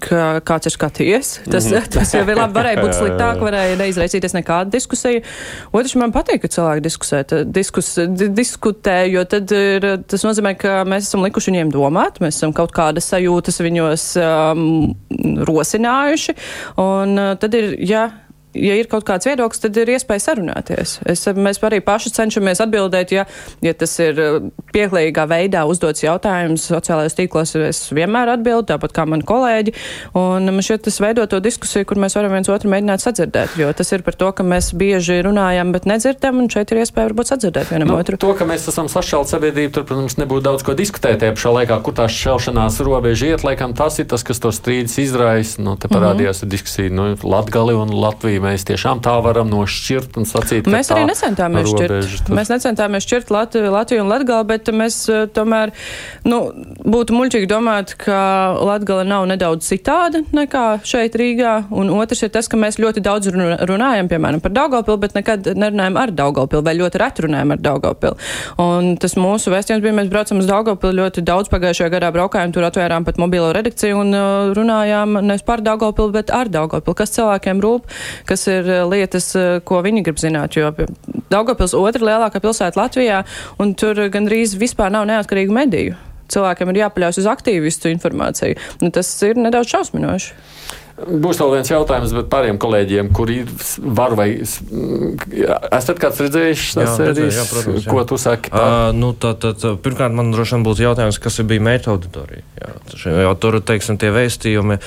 ka 0.02 0.22
kāds 0.46 0.68
ir 0.68 0.74
skatījies. 0.74 1.30
Tas, 1.50 1.68
-hmm. 1.70 1.90
tas 1.94 2.14
jau 2.16 2.24
ir 2.24 2.38
labi. 2.38 2.56
Varēja 2.56 2.80
būt 2.82 2.96
sliktāk, 2.98 3.40
varēja 3.48 3.78
neizraisīties 3.80 4.34
nekāda 4.36 4.72
diskusija. 4.74 5.22
Otrs, 5.72 5.94
man 6.00 6.14
patīk, 6.14 6.42
ka 6.42 6.50
cilvēki 6.56 6.84
diskusē, 6.88 7.22
diskus, 7.46 7.92
diskutē, 8.34 8.96
jo 9.12 9.24
tad 9.28 9.54
ir, 9.54 9.86
tas 10.10 10.26
nozīmē, 10.26 10.56
ka 10.58 10.82
mēs 10.88 11.08
esam 11.08 11.24
likuši 11.26 11.52
viņiem 11.52 11.72
domāt, 11.74 12.20
mēs 12.24 12.40
esam 12.40 12.54
kaut 12.56 12.74
kādas 12.74 13.08
sajūtas 13.12 13.62
viņos 13.62 14.08
um, 14.24 14.66
rosinājuši. 15.46 16.36
Un 16.82 17.18
uh, 17.18 17.34
tad 17.38 17.54
ir, 17.54 17.74
ja 17.78 18.08
ja 18.54 18.76
ir 18.78 18.88
kaut 18.90 19.06
kāds 19.08 19.28
viedoklis, 19.28 19.62
tad 19.62 19.76
ir 19.80 19.92
iespēja 19.94 20.28
sarunāties. 20.28 20.98
Es, 21.10 21.24
mēs 21.34 21.60
arī 21.64 21.80
paši 21.84 22.12
cenšamies 22.16 22.62
atbildēt, 22.64 23.14
ja, 23.14 23.26
ja 23.64 23.74
tas 23.78 23.94
ir 24.02 24.20
uh, 24.20 24.38
pieklājīgā 24.74 25.26
veidā 25.30 25.64
uzdots 25.68 26.04
jautājums 26.04 26.66
sociālajos 26.70 27.18
tīklos, 27.18 27.54
es 27.58 27.82
vienmēr 27.94 28.34
atbildu, 28.36 28.68
tāpat 28.72 28.94
kā 28.96 29.06
mani 29.08 29.26
kolēģi. 29.28 29.74
Un 30.18 30.50
man 30.50 30.64
šķiet, 30.64 30.84
tas 30.88 31.00
veido 31.02 31.26
to 31.30 31.40
diskusiju, 31.44 31.88
kur 31.88 32.00
mēs 32.02 32.16
varam 32.18 32.34
viens 32.36 32.50
otru 32.52 32.72
mēģināt 32.72 33.04
sadzirdēt, 33.04 33.58
jo 33.60 33.70
tas 33.76 33.92
ir 33.96 34.04
par 34.06 34.18
to, 34.18 34.30
ka 34.36 34.46
mēs 34.46 34.72
bieži 34.76 35.20
runājam, 35.26 35.72
bet 35.74 35.88
nedzirdam, 35.90 36.42
un 36.42 36.50
šeit 36.52 36.72
ir 36.72 36.82
iespēja 36.84 37.10
varbūt 37.10 37.32
sadzirdēt 37.32 37.72
vienam 37.72 37.92
nu, 37.92 37.98
otru. 38.00 38.18
To, 38.20 38.34
ka 38.38 38.46
mēs 38.48 38.68
esam 38.70 38.90
sašķelti 38.92 39.34
sabiedrību, 39.34 39.74
tur, 39.76 39.86
protams, 39.88 40.18
nebūtu 40.20 40.46
daudz 40.48 40.66
ko 40.66 40.76
diskutēt 40.78 41.24
pašā 41.24 41.52
laikā, 41.58 41.80
kur 41.84 41.96
tā 41.96 42.06
šķelšanās 42.10 42.80
robeža 42.86 43.32
iet, 43.34 43.44
laikam 43.46 43.74
tas 43.76 43.98
ir 44.00 44.08
tas, 44.10 44.24
kas 44.26 44.40
to 44.42 44.52
strīdus 44.54 44.96
izraisa. 45.02 45.62
Nu, 45.64 45.76
te 45.80 45.88
parādījās 45.88 46.42
mm 46.42 46.46
-hmm. 46.46 46.52
diskusija, 46.54 46.90
nu, 46.90 47.06
Latgali 47.22 47.74
un 47.74 47.92
Latvija 47.92 48.43
mēs 48.44 48.66
tiešām 48.68 49.00
tā 49.04 49.14
varam 49.24 49.50
nošķirt 49.52 50.18
un 50.20 50.28
sacīt, 50.28 50.68
mēs 50.70 50.90
arī 50.94 51.06
necentāmies 51.10 51.70
šķirt. 51.72 52.24
Tad... 52.28 52.34
Mēs 52.38 52.52
necentāmies 52.52 53.06
šķirt 53.06 53.32
Latviju, 53.34 53.72
Latviju 53.74 54.04
un 54.04 54.12
Latgali, 54.12 54.48
bet 54.52 54.70
mēs 54.74 55.00
uh, 55.10 55.24
tomēr, 55.34 55.72
nu, 56.28 56.40
būtu 56.84 57.16
muļķīgi 57.16 57.48
domāt, 57.50 57.94
ka 58.00 58.18
Latgala 58.60 59.04
nav 59.08 59.26
nedaudz 59.30 59.68
citāda 59.68 60.22
nekā 60.34 60.64
šeit 60.86 61.16
Rīgā. 61.18 61.54
Un 61.74 61.92
otrs 61.94 62.24
ir 62.26 62.32
tas, 62.34 62.48
ka 62.50 62.60
mēs 62.60 62.78
ļoti 62.82 63.02
daudz 63.04 63.30
runājam, 63.32 64.08
piemēram, 64.10 64.42
par 64.44 64.54
Daugavpilu, 64.54 64.98
bet 65.02 65.16
nekad 65.16 65.48
nerunājam 65.54 65.98
ar 66.00 66.12
Daugavpilu 66.14 66.64
vai 66.66 66.76
ļoti 66.78 67.00
reti 67.02 67.26
runājam 67.26 67.54
ar 67.54 67.62
Daugavpilu. 67.64 68.18
Un 68.64 68.94
tas 69.00 69.16
mūsu 69.20 69.52
vēstījums 69.54 69.84
bija, 69.84 69.96
mēs 70.00 70.10
braucam 70.12 70.42
uz 70.42 70.48
Daugavpilu 70.50 70.98
ļoti 71.00 71.24
daudz 71.26 71.50
pagājušajā 71.52 71.92
gadā 71.94 72.10
braukājām, 72.14 72.54
tur 72.54 72.66
atvērām 72.68 73.06
pat 73.06 73.20
mobilo 73.22 73.52
redakciju 73.54 74.00
un 74.02 74.12
uh, 74.14 74.52
runājām 74.56 75.18
nevis 75.22 75.46
par 75.46 75.62
Daugavpilu, 75.64 76.12
bet 76.14 76.32
ar 76.34 76.50
Daugavpilu, 76.52 76.96
kas 76.98 77.14
cilvēkiem 77.14 77.62
rūp, 77.64 77.86
kas 78.28 78.33
ir 78.50 78.68
eh, 78.70 78.82
lietas, 78.90 79.30
eh, 79.38 79.58
ko 79.66 79.80
viņi 79.84 80.04
grib 80.06 80.20
zināt. 80.20 80.56
Jo 80.58 80.72
Daugopils 81.32 81.74
otra 81.78 82.06
lielākā 82.08 82.42
pilsēta 82.42 82.80
Latvijā, 82.80 83.22
un 83.62 83.74
tur 83.78 83.98
gandrīz 84.12 84.56
vispār 84.60 84.92
nav 84.94 85.06
neatkarīgu 85.10 85.54
mediju. 85.54 85.96
Cilvēkiem 86.32 86.70
ir 86.72 86.80
jāpaļaujas 86.84 87.20
uz 87.20 87.28
aktīvistu 87.30 87.90
informāciju. 87.92 88.56
Nu, 88.80 88.90
tas 88.94 89.10
ir 89.26 89.38
nedaudz 89.40 89.70
šausminoši. 89.74 90.32
Būs 90.94 91.40
vēl 91.42 91.56
viens 91.56 91.70
jautājums, 91.72 92.12
bet 92.14 92.28
pāriem 92.30 92.58
kolēģiem, 92.62 93.08
kuri 93.16 93.40
var 93.98 94.12
vai 94.14 94.28
esat 94.38 95.98
kāds 95.98 96.20
redzējuši 96.22 96.68
tas 96.78 96.92
sērijas, 97.00 97.38
jā, 97.40 97.46
protams, 97.50 97.80
jā. 97.82 97.90
ko 97.90 98.04
tu 98.06 98.18
saki? 98.22 98.52
Tā? 98.52 98.60
Uh, 98.62 98.90
nu, 98.94 99.08
tā, 99.18 99.32
tā, 99.42 99.50
tā, 99.58 99.72
pirmkārt, 99.82 100.14
man 100.14 100.30
droši 100.30 100.54
vien 100.54 100.66
būtu 100.68 100.84
jautājums, 100.84 101.18
kas 101.18 101.40
bija 101.50 101.64
mērķa 101.66 101.90
auditorija. 101.90 102.44
Jā, 102.62 103.16
jo 103.26 103.32
tur, 103.42 103.58
teiksim, 103.66 103.98
tie 103.98 104.12
vēstījumi, 104.14 104.78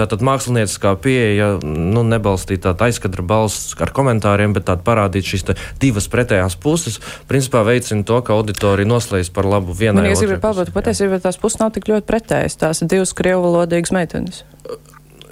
tātad 0.00 0.24
mākslinieckā 0.24 0.94
pieeja, 1.04 1.50
nu, 1.60 2.06
nebalstīt 2.08 2.64
tādu 2.64 2.88
aizkadra 2.88 3.24
balsts 3.28 3.76
ar 3.84 3.92
komentāriem, 3.92 4.56
bet 4.56 4.64
tādu 4.70 4.86
parādīt 4.88 5.28
šīs 5.28 5.44
divas 5.82 6.08
pretējās 6.08 6.56
puses, 6.62 6.96
principā 7.28 7.66
veicina 7.68 8.06
to, 8.08 8.22
ka 8.24 8.32
auditorija 8.38 8.88
noslēdz 8.88 9.28
par 9.36 9.48
labu 9.52 9.76
vienai. 9.76 10.06
Man, 10.06 10.14
es 10.14 10.24
gribu 10.24 10.40
pabūt, 10.40 10.72
patiesībā 10.72 11.20
tās 11.20 11.36
puses 11.40 11.60
nav 11.60 11.76
tik 11.76 11.92
ļoti 11.92 12.08
pretējas. 12.08 12.56
Tās 12.64 12.80
ir 12.80 12.90
divas 12.96 13.12
krievu 13.16 13.44
valodīgas 13.44 13.92
meitenes. 13.92 14.46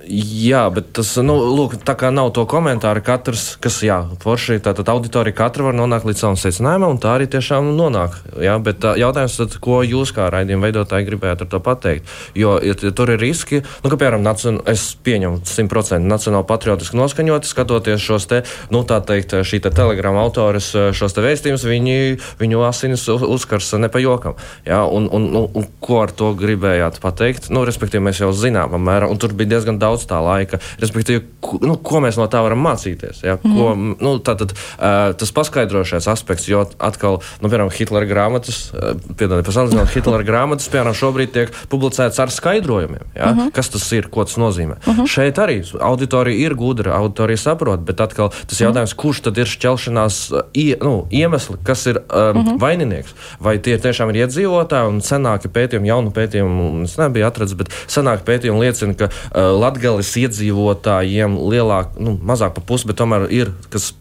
Jā, 0.09 0.62
bet 0.73 0.94
tas, 0.97 1.11
nu, 1.21 1.35
lūk, 1.53 1.75
tā 1.85 1.92
kā 1.99 2.09
nav 2.14 2.31
to 2.33 2.47
komentāru, 2.49 3.03
katrs, 3.05 3.59
kas, 3.61 3.77
jā, 3.85 3.99
forši, 4.23 4.57
tātad 4.64 4.88
auditorija 4.88 5.37
katra 5.37 5.66
var 5.66 5.77
nonākt 5.77 6.07
līdz 6.09 6.23
savam 6.23 6.38
secinājumam, 6.40 6.94
un 6.94 7.01
tā 7.03 7.12
arī 7.18 7.27
tiešām 7.29 7.68
nonāk. 7.77 8.16
Jā, 8.40 8.55
bet 8.64 8.81
tā, 8.81 8.94
jautājums, 8.97 9.37
tad, 9.37 9.57
ko 9.61 9.83
jūs 9.85 10.14
kā 10.16 10.31
raidījuma 10.33 10.71
veidotāji 10.71 11.09
gribētu 11.11 11.44
ar 11.44 11.51
to 11.53 11.61
pateikt? 11.64 12.09
Jo, 12.38 12.57
ja, 12.64 12.73
ja 12.88 12.92
tur 12.97 13.12
ir 13.12 13.21
riski, 13.21 13.61
nu, 13.61 13.90
ka, 13.90 13.99
piemēram, 14.01 14.25
nacion, 14.25 14.62
es 14.71 14.87
pieņemu 15.05 15.42
100% 15.44 16.01
nacionāli 16.09 16.49
patriotiski 16.49 16.97
noskaņoti, 16.97 17.53
skatoties 17.53 18.01
šos 18.01 18.29
te, 18.33 18.40
nu, 18.73 18.83
tā 18.88 19.03
teikt, 19.05 19.37
šī 19.44 19.61
te 19.66 19.75
telegrama 19.77 20.25
autores 20.25 20.71
šos 20.73 21.16
te 21.16 21.27
vēstījumus, 21.27 21.68
viņi, 21.68 21.99
viņu 22.40 22.64
asinis 22.64 23.05
uzkars 23.12 23.75
ne 23.77 23.92
pa 23.92 24.01
jokam. 24.01 24.40
Jā, 24.64 24.81
un, 24.88 25.11
un, 25.12 25.29
un, 25.37 25.51
un 25.53 25.68
ko 25.85 26.01
ar 26.07 26.16
to 26.16 26.33
gribējāt 26.38 27.03
pateikt? 27.05 27.53
Nu, 27.53 27.66
respektīvi, 27.68 28.07
mēs 28.09 28.25
jau 28.25 28.33
zinām, 28.33 28.73
apmēram, 28.79 29.12
un 29.12 29.21
tur 29.21 29.37
bija 29.37 29.57
diezgan 29.57 29.81
daudz 29.83 29.97
daudz 29.98 30.06
tā 30.08 30.20
laika. 30.22 30.61
Respektīvi, 30.80 31.24
nu, 31.64 31.76
ko 31.82 32.00
mēs 32.04 32.18
no 32.18 32.26
tā 32.30 32.40
varam 32.44 32.62
mācīties? 32.62 33.22
Ja? 33.24 33.37
Mm. 33.42 33.56
Ko, 33.56 33.68
mhm. 33.74 33.96
nu, 34.04 34.14
tātad, 34.22 34.54
uh, 34.54 35.14
tas 35.18 35.32
paskaidrošais 35.34 36.08
aspekts, 36.11 36.48
jo 36.48 36.64
atkal, 36.78 37.20
nu, 37.42 37.48
piemēram, 37.50 37.72
Hitlera 37.74 38.08
grāmatas, 38.08 38.70
uh, 38.72 38.94
pasalīdzinot, 39.18 39.92
Hitlera 39.94 40.26
grāmatas, 40.26 40.68
piemēram, 40.72 40.96
šobrīd 40.98 41.34
tiek 41.34 41.54
publicētas 41.72 42.20
ar 42.22 42.32
skaidrojumiem. 42.34 43.06
Ja? 43.14 43.32
Mm 43.32 43.38
-hmm. 43.38 43.52
Kas 43.54 43.72
tas 43.74 43.87
ir, 43.92 44.08
ko 44.11 44.24
tas 44.24 44.37
nozīmē? 44.37 44.78
Mm 44.84 44.92
-hmm. 44.94 45.06
Šeit 45.06 45.38
arī 45.38 45.58
auditorija 45.80 46.46
ir 46.46 46.54
gudra, 46.54 46.94
auditorija 46.96 47.37
saprot, 47.37 47.80
bet 47.80 48.00
atkal 48.00 48.30
tas 48.46 48.61
jautājums, 48.61 48.94
mm 48.94 48.98
-hmm. 48.98 49.02
kurš 49.02 49.20
tad 49.20 49.38
ir 49.38 49.46
šķelšanās 49.46 50.32
ie, 50.54 50.76
nu, 50.82 51.06
iemesli, 51.11 51.56
kas 51.62 51.87
ir 51.87 51.96
um, 51.96 52.37
mm 52.37 52.44
-hmm. 52.44 52.61
vaininieks? 52.61 53.14
Vai 53.40 53.58
tie 53.58 53.78
tiešām 53.78 54.11
ir 54.11 54.26
iedzīvotāji 54.26 54.88
un 54.88 55.00
senāki 55.00 55.48
pētījumi, 55.48 55.87
jaunu 55.87 56.11
pētījumu, 56.11 56.84
es 56.84 56.96
nebiju 56.96 57.26
atradzis, 57.26 57.56
bet 57.56 57.68
senāki 57.88 58.22
pētījumi 58.24 58.61
liecina, 58.61 58.94
ka 58.94 59.04
uh, 59.04 59.61
Latvija 59.61 59.88
Latgales 59.88 60.11
iedzīvotājiem 60.20 61.37
lielāk, 61.48 61.94
nu, 62.03 62.12
mazāk 62.20 62.53
pa 62.59 62.62
pusi, 62.68 62.85
bet 62.90 62.98
tomēr 63.01 63.24
ir, 63.33 63.55
kas 63.72 63.94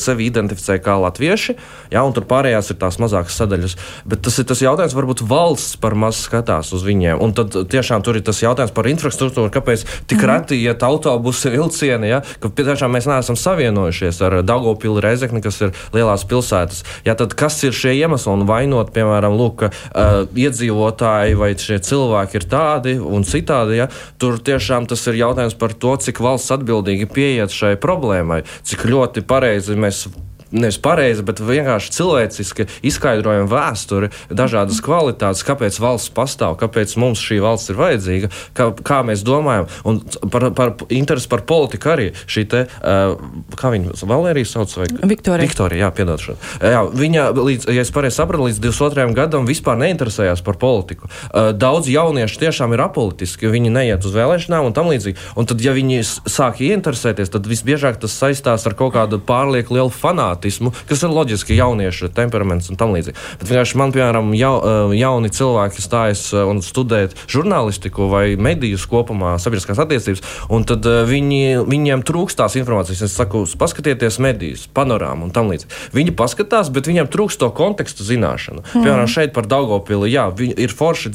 sevi 0.00 0.28
identificē 0.30 0.78
kā 0.82 0.96
latvieši, 1.02 1.56
ja, 1.92 2.04
un 2.04 2.14
tur 2.16 2.26
pārējās 2.28 2.72
ir 2.72 2.78
tās 2.80 2.98
mazākas 3.02 3.36
sadaļas. 3.40 3.76
Bet 4.08 4.22
tas 4.24 4.38
ir 4.40 4.48
tas 4.48 4.62
jautājums, 4.62 4.96
varbūt 4.96 5.24
valsts 5.28 5.78
par 5.80 5.96
maz 5.98 6.20
skatās 6.24 6.72
uz 6.76 6.84
viņiem. 6.86 7.20
Un 7.22 7.34
tad 7.36 7.56
tiešām 7.70 8.04
tur 8.04 8.18
ir 8.18 8.24
tas 8.26 8.40
jautājums 8.42 8.74
par 8.74 8.88
infrastruktūru, 8.90 9.52
kāpēc 9.54 9.84
tik 10.10 10.20
mm. 10.20 10.28
reti 10.30 10.60
iet 10.62 10.84
autobusi, 10.86 11.52
vilcieni, 11.54 12.10
ja, 12.10 12.22
ka 12.42 12.50
tiešām 12.54 12.94
mēs 12.94 13.08
neesam 13.10 13.38
savienojušies 13.38 14.20
ar 14.26 14.38
Daugopili 14.46 15.02
Rezekni, 15.04 15.42
kas 15.44 15.60
ir 15.64 15.74
lielās 15.96 16.26
pilsētas. 16.28 16.84
Ja, 17.06 17.16
tad 17.18 17.36
kas 17.38 17.60
ir 17.66 17.76
šie 17.76 17.94
iemesli 17.98 18.32
un 18.32 18.46
vainot, 18.48 18.92
piemēram, 18.94 19.36
lūk, 19.38 19.64
ka, 19.64 19.70
uh, 19.70 20.24
iedzīvotāji 20.38 21.38
vai 21.38 21.52
šie 21.58 21.80
cilvēki 21.84 22.40
ir 22.40 22.48
tādi 22.50 22.96
un 22.98 23.26
citādi, 23.26 23.78
ja, 23.82 23.88
tur 24.20 24.38
tiešām 24.42 24.88
tas 24.90 25.04
ir 25.10 25.20
jautājums 25.20 25.56
par 25.58 25.74
to, 25.78 25.94
cik 26.00 26.20
valsts 26.24 26.52
atbildīgi 26.54 27.08
pieiet 27.10 27.54
šai 27.54 27.74
problēmai, 27.80 28.42
cik 28.66 28.86
ļoti 28.90 29.24
pareizi 29.28 29.63
mēs 29.72 30.04
nevis 30.54 30.78
pareizi, 30.82 31.24
bet 31.26 31.42
vienkārši 31.42 31.92
cilvēciski 31.94 32.66
izskaidrojam 32.86 33.48
vēsturi, 33.50 34.10
dažādas 34.30 34.80
kvalitātes, 34.84 35.44
kāpēc 35.46 35.78
valsts 35.82 36.12
pastāv, 36.14 36.56
kāpēc 36.60 36.94
mums 37.00 37.22
šī 37.22 37.40
valsts 37.44 37.72
ir 37.72 37.80
vajadzīga, 37.80 38.30
kā, 38.56 38.70
kā 38.86 39.00
mēs 39.06 39.24
domājam. 39.26 39.68
Un 39.88 40.00
par, 40.30 40.48
par 40.56 40.74
interesi 40.94 41.30
par 41.30 41.44
politiku 41.48 41.94
arī 41.94 42.10
šī 42.30 42.46
te, 42.50 42.64
uh, 42.68 43.16
kā 43.58 43.72
viņa 43.74 43.98
Valērija 44.04 44.48
sauc, 44.48 44.74
vai 44.78 44.88
Viktorija. 45.14 45.48
Viktorija, 45.48 45.86
jā, 45.86 45.90
piedošana. 45.96 46.50
Jā, 46.74 46.82
viņa, 47.02 47.26
līdz, 47.38 47.68
ja 47.74 47.84
es 47.84 47.92
pareizi 47.94 48.20
sapratu, 48.20 48.46
līdz 48.48 48.60
22. 48.62 49.08
gadam 49.16 49.48
vispār 49.48 49.78
neinteresējās 49.80 50.44
par 50.46 50.58
politiku. 50.60 51.08
Uh, 51.08 51.50
daudz 51.56 51.90
jauniešu 51.90 52.40
tiešām 52.44 52.76
ir 52.76 52.84
apolitiski, 52.86 53.50
viņi 53.50 53.72
neiet 53.74 54.06
uz 54.06 54.14
vēlēšanām 54.14 54.70
un 54.70 54.76
tam 54.76 54.92
līdzīgi. 54.92 55.18
Un 55.40 55.48
tad, 55.50 55.62
ja 55.64 55.74
viņi 55.76 56.02
sāk 56.04 56.62
ieinteresēties, 56.64 57.32
tad 57.34 57.48
visbiežāk 57.50 57.98
tas 58.02 58.14
saistās 58.14 58.66
ar 58.68 58.76
kaut 58.78 58.94
kādu 58.94 59.18
pārlieku 59.24 59.78
lielu 59.78 59.92
fanātu 59.92 60.43
fanātismu, 60.44 60.72
kas 60.88 61.02
ir 61.02 61.12
loģiski 61.12 61.56
jauniešu 61.56 62.10
temperaments 62.14 62.70
un 62.70 62.76
tam 62.76 62.94
līdzīgi. 62.94 63.16
Bet 63.40 63.48
vienkārši 63.48 63.78
man, 63.78 63.92
piemēram, 63.92 64.34
jau, 64.36 64.54
eh, 64.60 64.96
jauni 64.98 65.30
cilvēki 65.30 65.80
stājas 65.82 66.32
eh, 66.32 66.44
un 66.44 66.60
studē 66.60 67.08
žurnālistiku 67.28 68.08
vai 68.10 68.36
medijus 68.36 68.86
kopumā, 68.86 69.38
sabiedriskās 69.38 69.78
attiecības, 69.78 70.22
un 70.50 70.64
tad 70.64 70.84
eh, 70.86 71.04
viņi, 71.04 71.64
viņiem 71.66 72.04
trūkst 72.04 72.36
tās 72.36 72.56
informācijas. 72.56 73.02
Es 73.02 73.16
saku, 73.16 73.44
paskatieties 73.58 74.18
medijas, 74.18 74.66
panorāmu 74.66 75.24
un 75.24 75.30
tam 75.30 75.50
līdzīgi. 75.50 75.72
Viņi 75.94 76.14
paskatās, 76.16 76.70
bet 76.70 76.88
viņiem 76.88 77.08
trūkst 77.08 77.40
to 77.40 77.50
kontekstu 77.50 78.04
zināšanu. 78.04 78.64
Mm. 78.64 78.84
Piemēram, 78.84 79.08
šeit 79.08 79.34
par 79.34 79.46
Daugopili, 79.46 80.12
jā, 80.12 80.28
ir 80.40 80.72
forši 80.72 81.12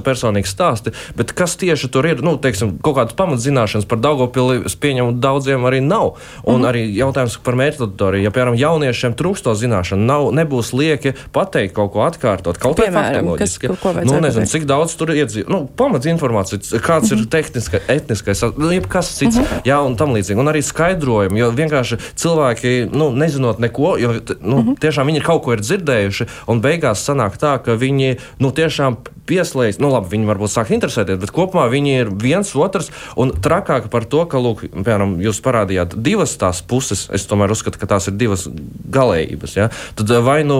personīgi 0.00 0.48
stāsti, 0.48 0.92
bet 1.16 1.32
kas 1.36 1.56
tieši 1.60 1.90
tur 1.92 2.06
ir, 2.08 2.22
nu, 2.24 2.36
teiksim, 2.40 2.78
kaut 2.82 2.98
kādas 2.98 3.16
pamatzināšanas 3.18 3.88
par 3.88 4.00
Daugopili, 4.02 4.60
es 4.68 4.76
pieņemu, 4.80 5.18
daudziem 5.20 5.66
arī 5.68 5.82
nav. 5.84 6.16
Un 6.44 6.62
mm. 6.62 6.68
arī 6.68 6.84
jautājums 6.96 7.36
par 7.44 7.56
mērķu 7.58 7.86
auditoriju. 7.86 8.24
Ja, 8.24 8.32
piemēram, 8.34 8.58
jauniešiem 8.60 9.14
trūkst 9.18 9.46
to 9.46 9.54
zināšanu. 9.58 10.06
Nav, 10.06 10.28
nebūs 10.36 10.72
lieki 10.76 11.14
pateikt 11.34 11.74
kaut 11.76 11.92
ko 11.94 12.04
atkārtot, 12.06 12.58
kaut 12.60 12.78
kā 12.78 12.88
faktoloģiski. 12.94 13.72
Nu, 14.06 14.18
nezinu, 14.22 14.46
cik 14.50 14.66
daudz 14.70 14.94
tur 15.00 15.12
iedzīvo. 15.14 15.48
Nu, 15.50 15.60
pamats 15.66 16.08
informācija, 16.10 16.80
kāds 16.84 17.12
ir 17.12 17.22
mhm. 17.22 17.30
tehniskais, 17.32 17.86
etniskais, 17.90 18.44
nu, 18.56 18.72
jebkas 18.74 19.12
cits, 19.16 19.38
mm 19.38 19.44
-hmm. 19.44 19.68
jā, 19.68 19.78
un 19.86 19.96
tam 19.96 20.14
līdzīgi. 20.16 20.40
Un 20.40 20.52
arī 20.52 20.62
skaidrojumi, 20.64 21.40
jo 21.40 21.50
vienkārši 21.50 21.98
cilvēki, 22.14 22.90
nu, 22.92 23.10
nezinot 23.10 23.58
neko, 23.58 23.96
jo 23.98 24.12
nu, 24.12 24.56
mm 24.56 24.66
-hmm. 24.66 24.78
tiešām 24.80 25.06
viņi 25.06 25.22
kaut 25.24 25.42
ko 25.44 25.52
ir 25.52 25.60
dzirdējuši, 25.60 26.26
un 26.46 26.60
beigās 26.60 27.06
sanāk 27.08 27.38
tā, 27.40 27.58
ka 27.64 27.74
viņi, 27.74 28.18
nu, 28.38 28.50
tiešām 28.50 28.96
pieslēdz, 29.30 29.80
nu, 29.82 29.92
labi, 29.94 30.12
viņi 30.16 30.28
varbūt 30.30 30.52
sāk 30.52 30.72
interesēties, 30.74 31.20
bet 31.22 31.34
kopumā 31.34 31.68
viņi 31.72 31.96
ir 32.02 32.12
viens 32.20 32.50
otrs. 32.58 32.90
Un 33.20 33.32
trakāk 33.42 33.88
par 33.92 34.06
to, 34.10 34.24
ka, 34.30 34.40
lūk, 34.42 34.66
piemēram, 34.72 35.18
jūs 35.22 35.40
parādījāt 35.44 35.96
divas 36.02 36.36
tās 36.40 36.62
puses, 36.66 37.06
es 37.14 37.26
tomēr 37.30 37.52
uzskatu, 37.54 37.80
ka 37.80 37.88
tās 37.94 38.10
ir 38.10 38.18
divas 38.20 38.46
galējības. 38.90 39.56
Ja? 39.58 39.68
Tad 39.98 40.10
eh, 40.10 40.22
vai 40.24 40.40
nu 40.46 40.58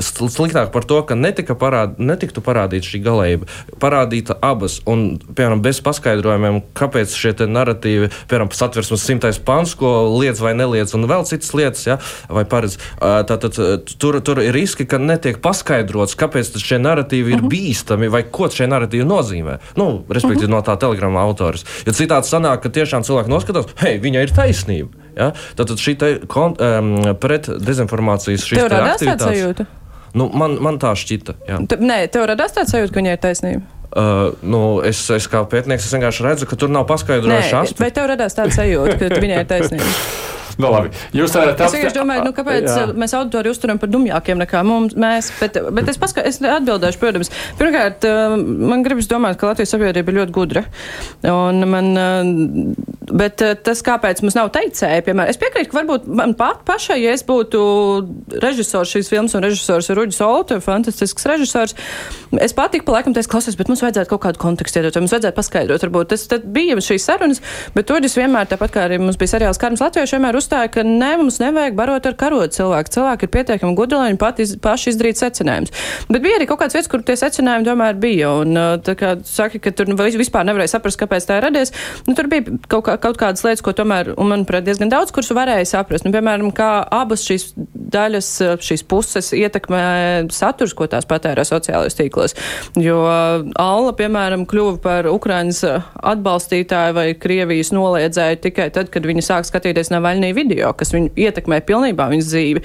sliktāk 0.00 0.72
par 0.74 0.86
to, 0.88 1.00
ka 1.06 1.18
netika 1.18 1.56
parād, 1.58 1.98
netiktu 2.02 2.42
parādīta 2.44 2.90
šī 2.90 3.02
galējība, 3.06 3.48
parādīta 3.82 4.36
abas, 4.44 4.80
un, 4.90 5.20
piemēram, 5.28 5.62
bez 5.64 5.82
paskaidrojumiem, 5.84 6.62
kāpēc 6.78 7.14
šie 7.16 7.34
narratīvi, 7.50 8.10
piemēram, 8.30 8.50
satversmes 8.54 9.04
simtais 9.06 9.38
pants, 9.42 9.76
ko 9.78 9.92
liedz 10.18 10.42
vai 10.42 10.54
neliedz, 10.58 10.94
un 10.98 11.06
vēl 11.10 11.26
citas 11.28 11.52
lietas, 11.56 11.86
ja? 11.86 11.98
vai 12.28 12.44
paredz, 12.48 12.78
tātad 13.00 13.56
tur, 14.00 14.20
tur 14.24 14.42
ir 14.42 14.54
riski, 14.56 14.86
ka 14.88 15.00
netiek 15.00 15.40
paskaidrots, 15.44 16.16
kāpēc 16.18 16.52
šie 16.60 16.80
narratīvi 16.82 17.34
ir 17.34 17.40
uh 17.40 17.44
mhm. 17.44 17.46
-huh. 17.46 17.52
bīstami, 17.52 17.99
vai 18.08 18.22
ko 18.32 18.48
šie 18.48 18.68
narratīvi 18.70 19.06
nozīmē. 19.08 19.58
Nu, 19.76 20.04
respektīvi, 20.08 20.48
uh 20.48 20.50
-huh. 20.50 20.56
no 20.56 20.62
tā 20.66 20.78
telegrama 20.80 21.20
autors. 21.20 21.64
Jo 21.86 21.92
citādi 21.92 22.28
sanāk, 22.28 22.62
ka 22.62 22.68
tiešām 22.68 23.04
cilvēki 23.04 23.30
noskatās, 23.30 23.66
hei, 23.82 23.98
viņai 23.98 24.22
ir 24.22 24.32
taisnība. 24.36 24.88
Ja? 25.16 25.32
Tātad 25.56 25.76
šī 25.76 25.96
te, 25.98 26.18
kon, 26.26 26.56
um, 26.56 27.14
pret 27.20 27.48
dezinformācijas 27.48 28.46
šī 28.46 28.64
aktivitāte. 28.64 29.66
Nu, 30.14 30.30
man, 30.34 30.56
man 30.60 30.78
tā 30.78 30.94
šķita. 30.98 31.34
Te, 31.68 31.76
nē, 31.76 32.06
tev 32.10 32.26
radās 32.26 32.52
tāds 32.52 32.72
sajūta, 32.74 32.92
ka 32.92 33.00
viņai 33.00 33.14
ir 33.14 33.22
taisnība. 33.22 33.62
Uh, 33.90 34.34
nu, 34.42 34.80
es, 34.86 35.02
es 35.10 35.26
kā 35.26 35.42
pētnieks 35.50 35.86
es 35.86 35.94
vienkārši 35.94 36.22
redzu, 36.22 36.46
ka 36.46 36.56
tur 36.56 36.70
nav 36.70 36.86
paskaidrojuši 36.86 37.56
aspekti. 37.58 37.82
Vai 37.82 37.90
tev 37.90 38.06
radās 38.06 38.38
tāds 38.38 38.54
sajūta, 38.54 38.98
ka 38.98 39.22
viņai 39.22 39.40
ir 39.42 39.48
taisnība? 39.50 39.94
Nu, 40.60 40.70
labi. 40.74 40.92
Jūs 41.16 41.34
tā 41.34 41.46
es 41.54 41.74
vienkārši 41.76 41.98
domāju, 41.98 42.26
nu, 42.28 42.34
kāpēc 42.36 42.68
jā. 42.68 42.86
mēs 43.00 43.16
auditoriju 43.18 43.54
uzturam 43.56 43.80
par 43.80 43.90
dumjākiem 43.92 44.40
nekā 44.42 44.62
mums, 44.66 44.96
mēs, 45.00 45.32
bet, 45.40 45.58
bet 45.76 45.90
es, 45.92 45.98
paska, 46.00 46.24
es 46.28 46.40
atbildēšu, 46.44 47.00
protams. 47.02 47.32
Pirmkārt, 47.60 48.06
man 48.70 48.84
gribas 48.86 49.10
domāt, 49.10 49.40
ka 49.40 49.52
Latvijas 49.52 49.74
sabiedrība 49.74 50.12
ir 50.12 50.20
ļoti 50.20 50.36
gudra. 50.36 50.64
Un 51.30 51.64
man 51.70 51.92
Bet 53.10 53.42
tas, 53.64 53.80
kāpēc 53.82 54.20
mums 54.22 54.36
nav 54.38 54.50
teicēji, 54.54 55.02
piemēram, 55.06 55.30
es 55.32 55.38
piekrītu, 55.40 55.70
ka 55.72 55.78
varbūt 55.80 56.06
man 56.20 56.34
pat 56.38 56.62
pašai, 56.68 57.00
ja 57.02 57.14
es 57.16 57.24
būtu 57.26 57.60
režisors 58.42 58.92
šīs 58.92 59.10
filmas 59.10 59.34
un 59.34 59.44
režisors 59.44 59.90
Ruģis 59.96 60.20
Olta, 60.22 60.60
fantastisks 60.62 61.26
režisors, 61.26 61.74
es 62.38 62.54
pat 62.56 62.74
tik 62.74 62.84
pa 62.86 62.98
laikam 62.98 63.16
teicu, 63.16 63.32
klausies, 63.32 63.58
bet 63.58 63.70
mums 63.70 63.82
vajadzētu 63.82 64.12
kaut 64.12 64.22
kādu 64.26 64.42
kontekstu 64.42 64.78
iedot, 64.78 64.94
vai 64.94 65.02
mums 65.04 65.14
vajadzētu 65.16 65.38
paskaidrot, 65.38 65.86
varbūt 65.86 66.12
tas 66.12 66.26
bija 66.44 66.78
šīs 66.78 67.08
sarunas, 67.08 67.42
bet 67.74 67.90
Ruģis 67.90 68.18
vienmēr, 68.20 68.46
tāpat 68.52 68.74
kā 68.76 68.86
arī 68.86 69.00
mums 69.02 69.18
bija 69.20 69.34
seriāls 69.34 69.58
Karms 69.60 69.82
Latvieši, 69.82 70.16
vienmēr 70.18 70.38
uzstāja, 70.50 70.70
ka 70.74 70.82
ne, 70.82 71.10
mums 71.20 71.38
nevajag 71.40 71.76
barot 71.78 72.06
ar 72.06 72.16
karotu 72.18 72.58
cilvēku. 72.58 72.90
Cilvēki 72.90 73.26
ir 73.26 73.32
pietiekami 73.34 73.76
gudri, 73.78 73.98
lai 73.98 74.10
viņi 74.10 74.42
iz, 74.42 74.54
paši 74.62 74.90
izdarītu 74.90 75.22
secinājumus. 75.22 75.72
Bet 76.10 76.22
bija 76.24 76.38
arī 76.38 76.48
kaut 76.50 76.60
kāds 76.62 76.74
vietas, 76.74 76.90
kur 76.90 77.02
tie 77.06 77.16
secinājumi 77.18 77.66
tomēr 77.68 77.98
bija. 78.00 78.32
Un, 78.42 78.58
tā 78.82 78.96
kā 78.98 79.14
saka, 79.24 79.60
ka 79.62 79.70
tur 79.70 79.92
vispār 79.94 80.46
nevarēja 80.48 80.74
saprast, 80.74 80.98
kāpēc 81.00 81.26
tā 81.28 81.38
ir 81.38 81.46
radies, 81.46 81.72
nu, 82.08 82.16
tur 82.18 82.30
bija 82.30 82.56
kaut, 82.66 82.84
kā, 82.88 82.96
kaut 82.98 83.20
kādas 83.20 83.44
lietas, 83.46 83.62
ko 83.62 83.74
tomēr, 83.76 84.14
un 84.16 84.32
manuprāt, 84.32 84.66
diezgan 84.66 84.90
daudz, 84.90 85.14
kurus 85.14 85.30
varēja 85.36 85.68
saprast. 85.76 86.06
Nu, 86.06 86.14
piemēram, 86.14 86.50
kā 86.56 86.70
abas 86.82 87.24
šīs 87.28 87.52
daļas, 87.90 88.30
šīs 88.64 88.84
puses 88.90 89.30
ietekmē 89.36 89.84
saturs, 90.34 90.74
ko 90.74 90.88
tās 90.90 91.06
patērē 91.10 91.44
sociālajos 91.46 91.98
tīklos. 91.98 92.36
Jo 92.80 92.98
Alla, 93.60 93.92
piemēram, 93.96 94.46
kļuva 94.48 94.76
par 94.82 95.08
Ukrainas 95.10 95.62
atbalstītāju 95.64 96.96
vai 96.96 97.06
Krievijas 97.18 97.72
noliedzēju 97.74 98.40
tikai 98.46 98.68
tad, 98.74 98.90
kad 98.92 99.06
viņi 99.06 99.24
sāk 99.24 99.48
skatīties 99.48 99.92
Navaļnī 99.92 100.32
video, 100.40 100.72
kas 100.76 100.94
viņu 100.96 101.12
ietekmē 101.20 101.60
pilnībā 101.68 102.08
viņas 102.10 102.30
dzīvi. 102.32 102.64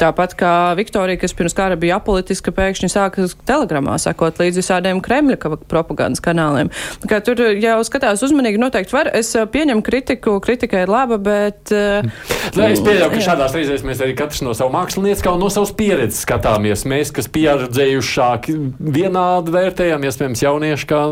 Tāpat 0.00 0.36
kā 0.38 0.54
Viktorija, 0.78 1.20
kas 1.22 1.34
pirms 1.36 1.56
kara 1.56 1.78
bija 1.80 1.98
apolitiska, 2.00 2.54
pēkšņi 2.54 2.90
sāka 2.92 3.26
telegramā 3.48 3.96
sakot 4.02 4.38
līdz 4.42 4.60
visādiem 4.60 5.02
Kremļa 5.04 5.38
propagandas 5.70 6.22
kanāliem. 6.24 6.70
Kā 7.08 7.20
tur 7.24 7.40
jau 7.60 7.78
skatās 7.86 8.22
uzmanīgi, 8.26 8.60
noteikti 8.60 8.96
var. 8.96 9.10
Es 9.14 9.32
pieņemu 9.34 9.84
kritiku, 9.86 10.36
kritika 10.44 10.82
ir 10.84 10.92
laba, 10.92 11.18
bet. 11.22 11.72
Nē, 11.72 12.70
es 12.74 12.82
pieļauju, 12.84 13.10
ka 13.14 13.24
šādās 13.24 13.56
reizēs 13.56 13.84
mēs 13.86 14.02
arī 14.04 14.16
katrs 14.18 14.42
no 14.44 14.54
savu 14.56 14.74
mākslinieci, 14.74 15.24
kā 15.24 15.34
no 15.40 15.50
savas 15.52 15.74
pieredzes 15.76 16.22
skatāmies. 16.26 16.86
Mēs, 16.90 17.12
kas 17.14 17.30
pieredzējušāki, 17.34 18.56
vienādi 18.94 19.54
vērtējam, 19.54 20.06
iespējams, 20.08 20.44
jaunieši, 20.44 20.88
kā 20.90 21.02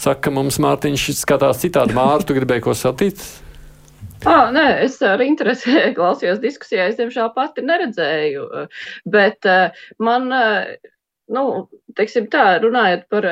saka 0.00 0.34
mums 0.34 0.60
Mārtiņš, 0.62 1.08
skatās 1.20 1.62
citādi. 1.62 1.96
Mārtu 1.96 2.36
gribēja 2.36 2.66
ko 2.66 2.76
sacīt? 2.76 3.22
Ah, 4.24 4.48
nē, 4.54 4.64
es 4.86 4.96
ar 5.04 5.20
interesi 5.22 5.72
klausījos 5.98 6.40
diskusijā. 6.42 6.88
Es, 6.90 6.98
diemžēl, 6.98 7.30
pati 7.36 7.64
neredzēju. 7.66 8.46
Bet 9.12 9.48
man, 10.02 10.30
nu, 11.36 11.42
teiksim 11.98 12.28
tā, 12.32 12.44
runājot 12.62 13.04
par, 13.12 13.28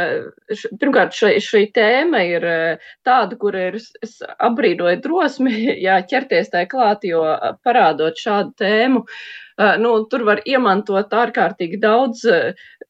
pirmkārt, 0.83 1.17
šī, 1.17 1.33
šī 1.45 1.63
tēma 1.77 2.21
ir 2.29 2.47
tāda, 3.07 3.39
kur 3.41 3.57
ir, 3.59 3.79
es 4.05 4.19
apbrīnoju 4.35 5.01
drosmi, 5.07 5.55
jā, 5.87 6.01
ķerties 6.11 6.53
tai 6.53 6.67
klāt, 6.71 7.07
jo 7.09 7.25
parādot 7.65 8.21
šādu 8.21 8.55
tēmu, 8.61 9.05
nu, 9.81 9.97
tur 10.11 10.27
var 10.29 10.45
iemantot 10.45 11.15
ārkārtīgi 11.25 11.81
daudz 11.83 12.27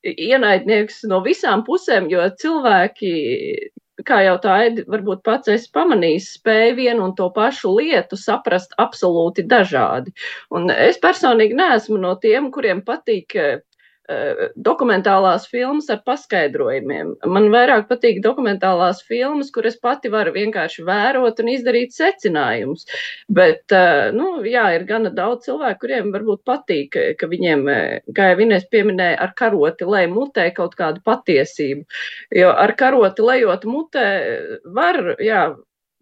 ienaidnieks 0.05 1.05
no 1.09 1.22
visām 1.24 1.64
pusēm, 1.64 2.11
jo 2.12 2.26
cilvēki 2.40 3.14
kā 4.09 4.20
jau 4.26 4.34
tā 4.42 4.57
ir, 4.68 4.80
varbūt 4.90 5.22
pats 5.26 5.53
esi 5.53 5.70
pamanījis, 5.74 6.32
spēj 6.40 6.74
vienu 6.80 7.07
un 7.09 7.14
to 7.18 7.28
pašu 7.34 7.76
lietu 7.78 8.18
saprast 8.18 8.74
absolūti 8.82 9.47
dažādi. 9.47 10.14
Un 10.51 10.70
es 10.74 10.99
personīgi 11.03 11.55
neesmu 11.59 12.01
no 12.03 12.16
tiem, 12.22 12.51
kuriem 12.55 12.82
patīk 12.86 13.38
Eh, 13.45 13.61
dokumentālās 14.61 15.46
filmas 15.48 15.88
ar 15.88 16.02
paskaidrojumiem. 16.05 17.14
Man 17.24 17.48
vairāk 17.52 17.86
patīk 17.88 18.20
dokumentālās 18.24 19.00
filmas, 19.09 19.50
kur 19.55 19.64
es 19.66 19.78
pati 19.80 20.11
varu 20.12 20.34
vienkārši 20.34 20.84
vērot 20.84 21.40
un 21.40 21.48
izdarīt 21.55 21.96
secinājumus. 21.96 22.84
Bet, 23.28 23.64
eh, 23.72 24.11
nu, 24.12 24.42
jā, 24.44 24.66
ir 24.76 24.84
gana 24.84 25.11
daudz 25.11 25.46
cilvēku, 25.48 25.80
kuriem 25.86 26.12
varbūt 26.12 26.44
patīk, 26.44 26.98
ka 27.18 27.26
viņiem, 27.26 27.68
eh, 27.68 28.00
kā 28.12 28.30
jau 28.32 28.40
Inês 28.44 28.68
pieminēja, 28.68 29.20
ar 29.20 29.32
karoti 29.34 29.84
lej 29.88 30.09
mutē 30.12 30.52
kaut 30.55 30.76
kādu 30.76 31.00
patiesību. 31.02 31.84
Jo 32.30 32.50
ar 32.50 32.72
karoti 32.76 33.22
lejot 33.22 33.64
mutē 33.64 34.61
var, 34.64 35.16
jā, 35.18 35.57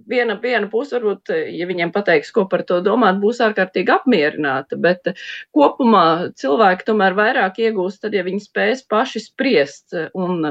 viena, 0.08 0.36
viena 0.42 0.68
puse, 0.72 0.96
varbūt, 0.96 1.32
ja 1.52 1.68
viņiem 1.68 1.92
pateiks, 1.94 2.32
ko 2.34 2.46
par 2.50 2.64
to 2.68 2.80
domāt, 2.84 3.20
būs 3.22 3.42
ārkārtīgi 3.44 3.94
apmierināta, 3.94 4.78
bet 4.80 5.12
kopumā 5.54 6.32
cilvēki 6.38 6.88
tomēr 6.88 7.16
vairāk 7.18 7.62
iegūst, 7.66 8.02
tad, 8.04 8.16
ja 8.16 8.24
viņi 8.26 8.44
spēs 8.46 8.84
paši 8.90 9.24
spriest 9.26 9.96
un 10.14 10.42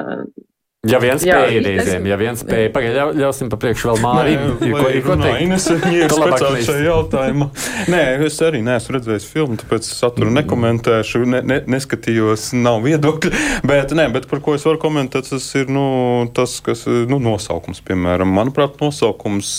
Ja 0.90 0.98
viens 0.98 1.22
spēja 1.22 1.60
reizēm, 1.62 2.08
ja 2.10 2.16
viens 2.18 2.40
spēja, 2.42 2.72
pagaidām 2.74 3.12
ļausim 3.14 3.52
pa 3.52 3.58
priekšu 3.62 3.92
vēl 3.92 4.00
Mārim. 4.02 4.46
Ir 4.66 4.72
ko, 4.74 4.88
ir 4.90 5.04
ko 5.06 5.18
teikt? 5.20 5.44
Ines 5.44 5.68
ir 5.70 5.84
speciāli 6.10 6.64
šajā 6.66 6.86
jautājumā. 6.88 7.48
Nē, 7.94 8.00
es 8.26 8.40
arī 8.42 8.64
neesmu 8.66 8.96
redzējis 8.96 9.28
filmu, 9.30 9.60
tāpēc 9.62 9.86
saturu 9.86 10.34
nekomentēšu, 10.34 11.22
ne, 11.30 11.44
ne, 11.46 11.60
neskatījos, 11.70 12.48
nav 12.58 12.82
viedokļi. 12.88 13.30
Bet, 13.70 13.94
nē, 13.94 14.08
bet 14.10 14.26
par 14.32 14.42
ko 14.42 14.56
es 14.58 14.66
varu 14.66 14.82
komentēt, 14.82 15.30
tas 15.30 15.46
ir 15.60 15.70
nu, 15.70 15.86
tas, 16.34 16.58
kas 16.66 16.88
nu, 16.90 17.22
nosaukums, 17.22 17.84
piemēram. 17.86 18.34
Manuprāt, 18.34 18.82
nosaukums 18.82 19.52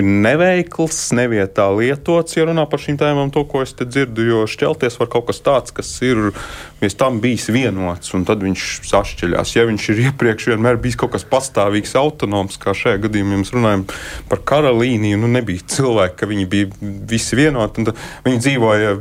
ir 0.00 0.08
neveikls, 0.08 1.10
nevietā 1.12 1.68
lietots, 1.76 2.38
ja 2.38 2.48
runā 2.48 2.64
par 2.72 2.80
šīm 2.80 2.96
tēmām, 3.04 3.34
to, 3.36 3.44
ko 3.44 3.60
es 3.66 3.76
te 3.76 3.84
dzirdu, 3.84 4.24
jo 4.30 4.46
šķelties 4.48 4.96
var 5.02 5.12
kaut 5.12 5.28
kas 5.28 5.44
tāds, 5.44 5.76
kas 5.76 5.92
ir 6.08 6.32
pēc 6.80 6.96
tam 7.00 7.20
bijis 7.20 7.50
vienots, 7.52 8.16
un 8.16 8.24
tad 8.28 8.42
viņš 8.44 8.64
sašķeļās. 8.88 9.54
Ja 9.58 9.68
viņš 9.68 9.92
ir 9.92 10.02
iepriekš 10.08 10.53
vienmēr 10.54 10.80
bijis 10.82 10.98
kaut 11.00 11.14
kas 11.14 11.26
pastāvīgs, 11.28 11.94
autonoms, 12.00 12.58
kā 12.62 12.74
šajā 12.76 13.02
gadījumā 13.04 13.42
mēs 13.42 13.52
runājam 13.54 13.84
par 14.30 14.42
karalīniju, 14.48 15.20
nu 15.22 15.30
nebija 15.34 15.66
cilvēki, 15.76 16.18
ka 16.20 16.30
viņi 16.30 16.48
bija 16.50 16.72
visi 17.10 17.38
vienoti, 17.38 17.86
viņi 18.26 18.42
dzīvoja 18.46 18.96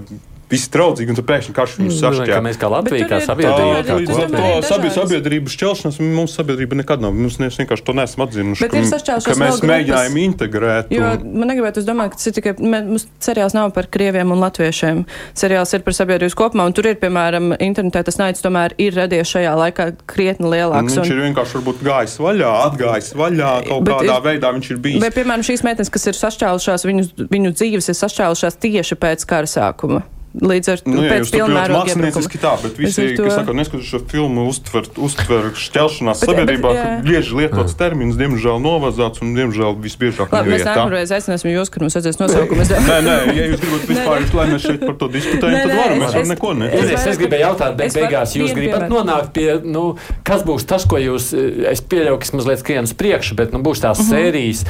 visi 0.54 0.70
draudzīgi, 0.74 1.14
un 1.14 1.20
tad 1.20 1.28
pēkšņi 1.30 1.56
karš 1.58 1.76
viņus 1.80 2.00
sašķēla. 2.04 2.42
Mēs 2.46 2.60
kā 2.62 2.70
Latvija, 2.72 3.10
kā 3.10 3.20
sabiedrība, 3.26 3.98
līdz 4.00 4.14
ar 4.14 4.34
to 4.34 4.52
sabi, 4.70 4.92
sabiedrības 4.94 5.58
šķelšanas 5.58 6.00
mums 6.04 6.36
sabiedrība 6.38 6.80
nekad 6.82 7.04
nav. 7.04 7.16
Mums 7.18 7.40
vienkārši 7.42 7.86
to 7.88 7.96
nesam 7.98 8.26
atzinuši. 8.28 8.68
Bet 8.68 8.76
ka, 8.78 9.18
ka 9.26 9.36
mēs 9.40 9.62
mēģinājām 9.66 10.20
integrēt. 10.24 10.94
Jo 10.94 11.14
un... 11.18 11.26
man 11.42 11.52
negribētu, 11.52 11.84
es 11.84 11.88
domāju, 11.88 12.14
ka 12.14 12.20
tas 12.20 12.30
ir 12.30 12.38
tikai, 12.38 12.56
mums 12.64 13.08
seriāls 13.24 13.56
nav 13.58 13.72
par 13.76 13.90
krieviem 13.94 14.34
un 14.34 14.42
latviešiem. 14.44 15.04
Seriāls 15.38 15.74
ir 15.76 15.86
par 15.86 15.98
sabiedrības 15.98 16.38
kopumā, 16.38 16.68
un 16.70 16.76
tur 16.78 16.90
ir, 16.92 16.98
piemēram, 17.02 17.54
internetā 17.64 18.04
tas 18.08 18.20
naids 18.22 18.44
tomēr 18.44 18.76
ir 18.82 18.96
radies 18.98 19.32
šajā 19.34 19.54
laikā 19.60 19.90
krietni 20.10 20.52
lielāks. 20.54 20.98
Viņš 20.98 21.04
un... 21.04 21.14
ir 21.16 21.24
vienkārši 21.30 21.60
varbūt 21.60 21.84
gājis 21.88 22.18
vaļā, 22.24 22.54
atgājis 22.70 23.14
vaļā, 23.20 23.54
kaut 23.70 23.88
bet 23.88 23.96
kādā 23.96 24.18
ir, 24.18 24.26
veidā 24.30 24.54
viņš 24.58 24.74
ir 24.74 24.82
bijis. 24.88 25.04
Bet, 25.04 25.18
piemēram, 25.18 25.46
šīs 25.46 25.66
meitenes, 25.66 25.94
kas 25.94 26.10
ir 26.12 26.20
sašķēlušās, 26.20 26.88
viņu, 26.90 27.08
viņu 27.32 27.54
dzīves 27.56 27.92
ir 27.94 28.00
sašķēlušās 28.02 28.60
tieši 28.64 29.00
pēc 29.00 29.26
kara 29.30 29.50
sākuma. 29.50 30.04
Līdz 30.34 30.70
ar 30.74 30.80
to 30.82 30.90
nu, 30.90 31.02
pēc 31.06 31.30
pilnmēroga 31.30 31.84
mākslinieciski 31.84 32.40
tā, 32.42 32.56
bet 32.64 32.80
visi, 32.82 33.04
to... 33.14 33.28
kas 33.28 33.36
saka, 33.38 33.54
neskatoties 33.54 33.90
šo 33.92 34.00
filmu, 34.10 34.48
uztver, 34.50 34.88
uztver 35.06 35.52
šķelšanās 35.62 36.24
bet, 36.24 36.30
sabiedrībā, 36.32 36.72
bet, 36.74 36.80
ka 36.82 36.96
bieži 37.06 37.38
lietots 37.38 37.76
termins, 37.78 38.18
diemžēl 38.18 38.58
novazāts 38.64 39.22
un, 39.22 39.36
diemžēl, 39.38 39.78
visbiežāk 39.84 40.34
Labi, 40.34 40.56
mēs 40.56 40.66
nākamreiz 40.66 41.14
aicināsim 41.14 41.52
jūs, 41.54 41.70
kad 41.70 41.86
mums 41.86 42.00
vajadzēs 42.00 42.18
nosaukumu. 42.24 42.66
nē, 42.90 42.98
nē, 43.06 43.20
ja 43.30 43.46
jūs 43.52 43.62
gribat 43.62 43.86
vispār, 43.92 44.26
lai 44.40 44.48
mēs 44.56 44.66
šeit 44.66 44.82
par 44.88 44.98
to 45.04 45.12
diskutējam, 45.14 45.60
tad 45.60 45.76
varam, 45.78 46.02
mēs 46.02 46.18
varam 46.18 46.34
neko 46.34 46.56
neteikt. 46.64 46.96
Es, 46.98 47.08
es 47.14 47.22
gribēju 47.22 47.46
jautāt, 47.46 47.78
bet 47.78 48.00
beigās 48.00 48.36
jūs 48.40 48.58
gribat 48.58 48.90
nonākt 48.90 49.32
pie, 49.38 49.48
nu, 49.70 49.86
kas 50.26 50.42
būs 50.50 50.66
tas, 50.66 50.90
ko 50.90 50.98
jūs, 50.98 51.30
es 51.70 51.86
pieļauju, 51.94 52.24
kas 52.26 52.34
mazliet 52.34 52.66
skrienas 52.66 52.98
priekšu, 52.98 53.38
bet, 53.38 53.54
nu, 53.54 53.62
būs 53.62 53.86
tās 53.86 54.02
mhm. 54.02 54.10
sērijas 54.10 54.66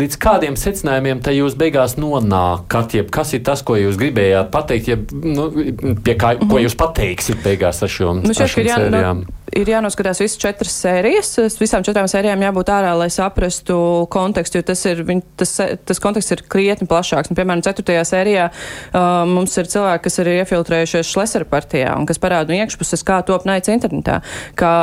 līdz 0.00 0.18
kādiem 0.20 0.56
secinājumiem 0.58 1.20
jūs 1.36 1.56
beigās 1.60 1.96
nonākat? 2.00 2.96
Jeb, 2.98 3.10
kas 3.14 3.34
ir 3.36 3.44
tas, 3.46 3.62
ko 3.66 3.76
jūs 3.78 3.98
gribējāt 4.00 4.50
pateikt, 4.54 4.88
jeb, 4.90 5.12
nu, 5.12 5.50
pie 6.04 6.14
kā, 6.14 6.34
mm 6.34 6.40
-hmm. 6.40 6.48
ko 6.48 6.56
mhm. 6.56 6.64
jūs 6.64 6.76
pateiksiet 6.76 7.44
beigās 7.44 7.82
ar 7.82 7.88
šo 7.88 8.14
nu, 8.14 8.34
sērijām? 8.34 9.24
Ir 9.56 9.70
jānoskatās 9.70 10.20
visas 10.22 10.38
četras 10.40 10.74
sērijas. 10.82 11.32
Visām 11.60 11.84
četrām 11.86 12.08
sērijām 12.10 12.42
jābūt 12.44 12.72
ārā, 12.72 12.92
lai 12.98 13.08
saprastu 13.12 13.76
kontekstu, 14.12 14.60
jo 14.60 14.66
tas, 14.70 14.82
ir, 14.90 15.02
viņ, 15.06 15.22
tas, 15.40 15.54
tas 15.88 16.02
konteksts 16.02 16.36
ir 16.36 16.44
krietni 16.50 16.88
plašāks. 16.90 17.32
Un, 17.32 17.38
piemēram, 17.38 17.64
ceturtajā 17.66 18.04
sērijā 18.08 18.48
uh, 18.50 19.08
mums 19.30 19.56
ir 19.60 19.70
cilvēki, 19.70 20.04
kas 20.06 20.20
ir 20.22 20.32
iefiltrējušies 20.36 21.14
Šlesera 21.14 21.48
partijā 21.50 21.94
un 21.98 22.08
kas 22.08 22.22
parāda 22.22 22.52
no 22.52 22.60
iekšpuses, 22.60 23.04
kā 23.06 23.20
top 23.26 23.46
naids 23.48 23.72
internetā. 23.72 24.20
Kā 24.58 24.74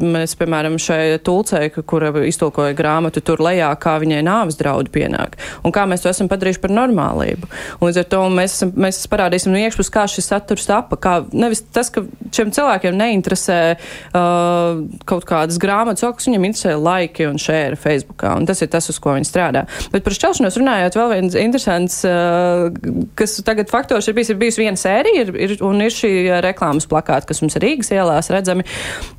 mēs, 0.00 0.36
piemēram, 0.38 0.76
šai 0.80 1.18
tulcei, 1.24 1.70
kura 1.70 2.12
iztulkoja 2.26 2.76
grāmatu 2.76 3.22
tur 3.24 3.42
lejā, 3.42 3.70
kā 3.80 3.96
viņai 4.02 4.20
nāves 4.26 4.58
draudi 4.60 4.92
pienāk, 4.94 5.36
un 5.66 5.74
kā 5.74 5.86
mēs 5.88 6.04
to 6.04 6.10
esam 6.12 6.30
padarījuši 6.30 6.62
par 6.62 6.74
normālību. 6.74 7.50
Un 7.80 7.88
līdz 7.88 8.02
ar 8.04 8.08
to 8.12 8.22
mēs, 8.32 8.56
esam, 8.58 8.72
mēs 8.80 9.02
parādīsim 9.10 9.52
no 9.54 9.60
iekšpuses, 9.60 9.92
kā 9.94 10.06
šis 10.10 10.30
saturs 10.32 10.68
tapa, 10.70 10.98
kā 11.00 11.16
nevis 11.32 11.64
tas, 11.74 11.90
ka 11.92 12.04
šiem 12.34 12.52
cilvēkiem 12.54 12.96
neinteresē 13.00 13.60
uh, 13.74 14.09
kaut 14.10 15.26
kādas 15.28 15.58
grāmatas, 15.62 16.02
kas 16.02 16.26
viņam 16.26 16.46
interesē 16.48 16.74
laiki 16.74 17.28
un 17.28 17.38
šēri 17.38 17.78
Facebookā. 17.78 18.32
Un 18.40 18.46
tas 18.48 18.58
ir 18.62 18.70
tas, 18.72 18.88
uz 18.90 18.98
ko 19.02 19.14
viņi 19.14 19.28
strādā. 19.28 19.64
Bet 19.92 20.02
par 20.06 20.16
šķelšanos 20.16 20.58
runājot, 20.58 20.98
vēl 20.98 21.12
viens 21.14 21.36
interesants, 21.38 22.00
uh, 22.08 22.70
kas 23.18 23.36
tagad 23.46 23.70
faktors 23.70 24.08
ir 24.10 24.16
bijis, 24.18 24.32
ir 24.32 24.40
bijis 24.40 24.58
viena 24.58 24.80
sērija, 24.80 25.24
ir, 25.24 25.32
ir, 25.46 25.54
un 25.66 25.82
ir 25.84 25.94
šī 25.94 26.12
reklāmas 26.42 26.88
plakāta, 26.90 27.28
kas 27.30 27.42
mums 27.44 27.54
ir 27.58 27.66
Rīgas 27.66 27.92
ielās 27.94 28.30
redzami. 28.34 28.66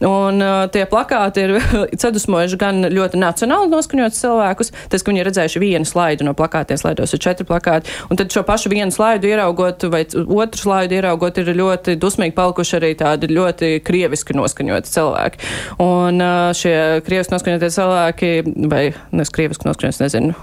Un 0.03 0.43
uh, 0.43 0.65
tie 0.73 0.83
plakāti 0.91 1.47
ir 1.47 1.55
sadusmojuši 2.03 2.59
gan 2.59 2.83
ļoti 2.91 3.21
nacionāli 3.21 3.71
noskaņots 3.71 4.21
cilvēkus, 4.25 4.73
tas, 4.91 5.03
ka 5.03 5.13
viņi 5.13 5.23
ir 5.23 5.29
redzējuši 5.31 5.63
vienu 5.63 5.87
slaidu 5.87 6.27
no 6.27 6.35
plakātiem, 6.37 6.79
slaidos 6.81 7.15
ir 7.15 7.23
četri 7.23 7.47
plakāti, 7.47 7.95
un 8.11 8.19
tad 8.19 8.33
šo 8.33 8.43
pašu 8.47 8.73
vienu 8.73 8.91
slaidu 8.91 9.31
ieraugot 9.31 9.87
vai 9.91 10.03
otru 10.11 10.65
slaidu 10.65 10.99
ieraugot 10.99 11.39
ir 11.39 11.53
ļoti 11.55 11.95
dusmīgi 12.01 12.35
palikuši 12.35 12.77
arī 12.81 12.93
tādi 12.99 13.31
ļoti 13.31 13.73
krieviski 13.87 14.35
noskaņoti 14.37 14.80
cilvēki. 14.89 15.41
Un 15.84 16.21
šie 16.57 16.75
krieviski 17.05 17.36
noskaņotie 17.36 17.69
cilvēki, 17.75 18.32
vai 18.71 18.84
nes 19.15 19.34
krieviski 19.34 19.67
noskaņots, 19.67 20.01
nezinu, 20.01 20.36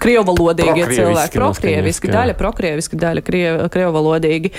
krievalodīgie 0.00 0.88
cilvēki, 0.90 1.36
prokrieviski, 1.36 2.10
daļa 2.12 2.36
prokrieviski, 2.38 2.98
daļa 3.00 3.24
krievalodīgi, 3.72 4.52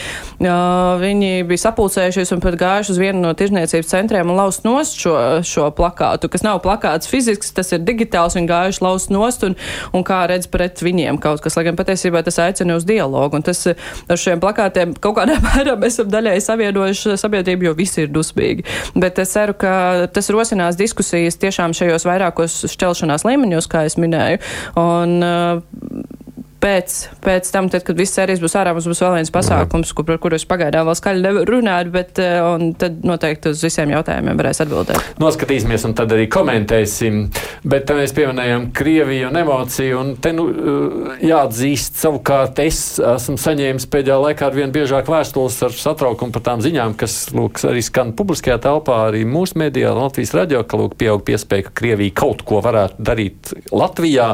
viņi 1.01 1.31
bija 1.49 1.63
sapulcējušies 1.65 2.35
un 2.35 2.43
pat 2.43 2.57
gājuši 2.59 2.93
uz 2.93 3.01
vienu 3.01 3.23
no 3.23 3.33
tirzniecības 3.37 3.91
centriem 3.91 4.29
un 4.31 4.39
laust 4.39 4.65
nost 4.67 4.99
šo, 4.99 5.15
šo 5.47 5.69
plakātu, 5.77 6.29
kas 6.31 6.45
nav 6.45 6.61
plakāts 6.65 7.09
fizisks, 7.09 7.53
tas 7.55 7.73
ir 7.73 7.83
digitāls, 7.87 8.37
viņi 8.37 8.51
gājuši 8.51 8.83
laust 8.85 9.13
nost 9.13 9.45
un, 9.47 9.57
un 9.95 10.05
kā 10.07 10.23
redz 10.29 10.49
pret 10.51 10.81
viņiem 10.83 11.19
kaut 11.23 11.41
kas, 11.43 11.57
lai 11.57 11.67
gan 11.69 11.79
patiesībā 11.79 12.23
tas 12.25 12.39
aicina 12.43 12.77
uz 12.77 12.85
dialogu. 12.87 13.39
Un 13.39 13.45
tas 13.45 13.63
ar 13.67 14.21
šiem 14.21 14.41
plakātiem 14.43 14.95
kaut 15.01 15.17
kādā 15.19 15.39
mērā 15.47 15.77
mēs 15.79 15.97
esam 15.97 16.11
daļai 16.13 16.37
savienojuši 16.43 17.17
sabiedrību, 17.21 17.69
jo 17.69 17.75
visi 17.77 18.05
ir 18.05 18.13
dusmīgi. 18.13 18.66
Bet 18.95 19.19
es 19.23 19.33
ceru, 19.35 19.55
ka 19.57 20.07
tas 20.13 20.31
rosinās 20.33 20.79
diskusijas 20.79 21.39
tiešām 21.41 21.75
šajos 21.77 22.07
vairākos 22.07 22.59
šķelšanās 22.73 23.25
līmeņos, 23.27 23.69
kā 23.71 23.85
es 23.89 23.97
minēju. 24.01 24.41
Un, 24.81 25.17
uh, 25.23 26.26
pēc, 26.61 26.95
pēc 27.23 27.49
tam, 27.53 27.67
tad, 27.71 27.83
kad 27.85 27.97
viss 27.99 28.15
sērijas 28.17 28.41
būs 28.41 28.55
ārā, 28.57 28.73
mums 28.75 28.87
būs 28.89 29.01
vēl 29.03 29.17
viens 29.19 29.31
pasākums, 29.33 29.93
kur, 29.95 30.05
par 30.07 30.19
kuru 30.21 30.37
es 30.37 30.45
pagaidām 30.49 30.87
vēl 30.89 30.97
skaļi 30.97 31.23
nevaru 31.23 31.57
runāt, 31.57 31.91
bet 31.93 32.21
eh, 32.23 32.65
tad 32.81 33.03
noteikti 33.05 33.53
uz 33.53 33.61
visiem 33.65 33.93
jautājumiem 33.93 34.39
varēs 34.39 34.63
atbildēt. 34.65 35.11
Noskatīsimies 35.21 35.85
un 35.87 35.95
tad 35.97 36.13
arī 36.15 36.27
komentēsim. 36.33 37.27
Bet 37.67 37.89
mēs 37.93 38.13
pieminējām 38.17 38.69
Krieviju 38.77 39.29
un 39.29 39.39
emociju, 39.41 39.99
un 40.01 40.11
te 40.23 40.33
nu 40.35 40.47
eh, 40.49 41.27
jāatzīst 41.29 42.01
savukārt 42.01 42.61
es 42.65 42.81
esmu 43.01 43.37
saņēmis 43.41 43.87
pēdējā 43.93 44.19
laikā 44.25 44.49
ar 44.49 44.57
vien 44.57 44.73
biežāk 44.73 45.11
vēstules 45.11 45.59
ar 45.67 45.77
satraukumu 45.77 46.33
par 46.35 46.45
tām 46.49 46.65
ziņām, 46.65 46.97
kas, 46.99 47.19
lūk, 47.37 47.61
arī 47.69 47.85
skan 47.85 48.15
publiskajā 48.17 48.59
telpā, 48.65 49.03
arī 49.11 49.23
mūsu 49.29 49.59
medijā, 49.61 49.93
Latvijas 49.97 50.33
radio, 50.37 50.63
ka, 50.67 50.79
lūk, 50.81 50.97
pieaug 50.99 51.23
piespēja, 51.27 51.69
ka 51.69 51.77
Krievija 51.81 52.17
kaut 52.17 52.43
ko 52.47 52.61
varētu 52.65 53.07
darīt 53.11 53.53
Latvijā. 53.73 54.33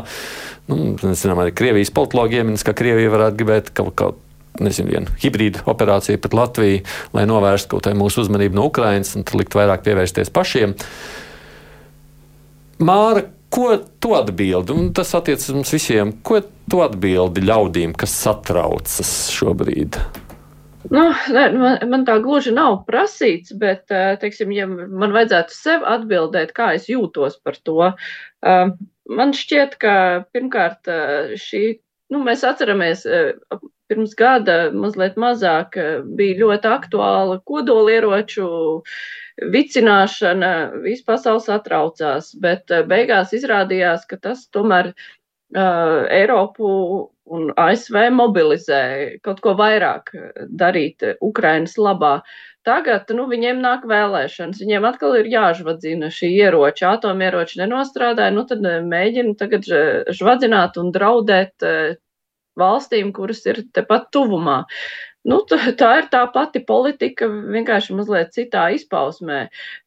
Nu, 0.71 0.93
zinām, 0.95 1.41
arī 1.43 1.51
Krievijas 1.55 1.91
politologi 1.91 2.39
ieminēs, 2.39 2.63
ka 2.63 2.75
Krievija 2.77 3.11
varētu 3.11 3.39
gribēt 3.41 3.73
kaut 3.75 3.95
kādu 3.99 4.63
nezinu, 4.63 4.93
vienu 4.93 5.13
hibrīdu 5.19 5.63
operāciju 5.69 6.21
pret 6.21 6.37
Latviju, 6.37 6.81
lai 7.15 7.25
novērstu 7.29 7.73
kaut 7.73 7.87
kādu 7.87 7.99
mūsu 7.99 8.23
uzmanību 8.23 8.59
no 8.59 8.67
Ukrainas 8.69 9.15
un 9.17 9.25
likt 9.39 9.57
vairāk 9.57 9.83
pievērsties 9.85 10.31
pašiem. 10.33 10.75
Māra, 12.83 13.25
ko 13.53 13.69
tu 14.01 14.13
atbildi? 14.17 14.75
Un 14.75 14.91
tas 14.95 15.13
attiecas 15.17 15.51
mums 15.55 15.73
visiem. 15.73 16.15
Ko 16.25 16.41
tu 16.41 16.83
atbildi 16.83 17.43
ļaudīm, 17.45 17.95
kas 17.97 18.15
satraucas 18.23 19.13
šobrīd? 19.33 19.99
Nu, 20.91 21.03
ne, 21.31 21.43
man, 21.55 21.77
man 21.89 22.01
tā 22.07 22.17
gluži 22.23 22.51
nav 22.55 22.81
prasīts, 22.87 23.53
bet, 23.55 23.85
eh, 23.93 24.17
teiksim, 24.19 24.51
ja 24.51 24.65
man 24.67 25.13
vajadzētu 25.15 25.55
sev 25.55 25.85
atbildēt, 25.87 26.51
kā 26.55 26.73
es 26.75 26.89
jūtos 26.91 27.37
par 27.43 27.55
to, 27.63 27.93
eh, 28.43 28.73
man 29.09 29.33
šķiet, 29.35 29.77
ka 29.81 29.95
pirmkārt 30.35 30.89
šī, 31.39 31.63
nu, 32.13 32.21
mēs 32.25 32.43
atceramies, 32.47 33.05
pirms 33.91 34.13
gada 34.17 34.57
mazliet 34.71 35.17
mazāk 35.19 35.75
bija 36.17 36.39
ļoti 36.41 36.71
aktuāla 36.71 37.39
kodolieroču 37.49 38.47
vicināšana, 39.53 40.53
viss 40.85 41.05
pasaules 41.05 41.49
atraucās, 41.51 42.31
bet 42.39 42.71
beigās 42.87 43.33
izrādījās, 43.33 44.05
ka 44.09 44.19
tas 44.21 44.45
tomēr 44.53 44.93
uh, 44.93 46.05
Eiropu 46.13 46.69
un 47.33 47.49
ASV 47.57 48.09
mobilizē 48.13 48.83
kaut 49.25 49.41
ko 49.41 49.55
vairāk 49.57 50.11
darīt 50.53 51.05
Ukrainas 51.23 51.77
labā. 51.81 52.19
Uh, 52.19 52.52
Tagad 52.63 53.09
nu, 53.11 53.25
viņiem 53.27 53.59
nāk 53.59 53.83
vēlēšanas, 53.91 54.61
viņiem 54.63 54.85
atkal 54.87 55.17
ir 55.19 55.27
jāžvadzina 55.31 56.07
šī 56.15 56.29
ieroča, 56.37 56.93
atomieroči 56.95 57.59
nenostrādāja, 57.59 58.31
nu 58.35 58.45
tad 58.47 58.63
eh, 58.63 58.77
mēģina 58.87 59.35
tagad 59.39 59.67
eh, 59.67 60.11
žvadzināt 60.15 60.79
un 60.79 60.93
draudēt 60.95 61.65
eh, 61.67 61.97
valstīm, 62.59 63.11
kuras 63.15 63.43
ir 63.51 63.65
tepat 63.75 64.07
tuvumā. 64.15 64.61
Nu, 65.27 65.41
tā 65.47 65.89
ir 65.99 66.07
tā 66.11 66.21
pati 66.31 66.59
politika, 66.67 67.27
vienkārši 67.27 67.95
mazliet 67.95 68.31
citā 68.35 68.65
izpausmē. 68.75 69.45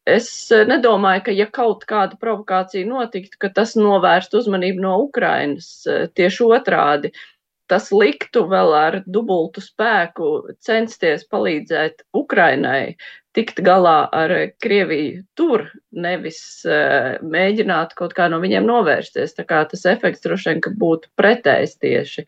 Es 0.09 0.29
nedomāju, 0.49 1.27
ka 1.27 1.35
ja 1.37 1.45
kaut 1.53 1.85
kāda 1.89 2.17
provokācija 2.21 2.89
notiktu, 2.89 3.37
ka 3.41 3.51
tas 3.53 3.75
novērst 3.77 4.33
uzmanību 4.37 4.81
no 4.85 4.95
Ukrainas 5.05 5.69
tieši 6.17 6.49
otrādi. 6.57 7.13
Uh, 7.13 7.36
tas 7.71 7.91
liktu 7.91 8.45
vēl 8.49 8.73
ar 8.75 8.99
dubultu 9.05 9.63
spēku 9.63 10.55
censties 10.63 11.25
palīdzēt 11.31 12.05
Ukrainai 12.17 12.97
tikt 13.37 13.61
galā 13.61 14.07
ar 14.15 14.33
Krieviju 14.63 15.21
tur, 15.37 15.67
nevis 15.93 16.39
uh, 16.65 17.17
mēģināt 17.21 17.93
kaut 17.97 18.15
kā 18.17 18.29
no 18.31 18.41
viņiem 18.41 18.65
novērsties. 18.65 19.35
Tā 19.37 19.45
kā 19.47 19.61
tas 19.69 19.85
efekts 19.89 20.25
droši 20.25 20.55
vien 20.55 20.79
būtu 20.79 21.11
pretējs 21.19 21.77
tieši. 21.83 22.25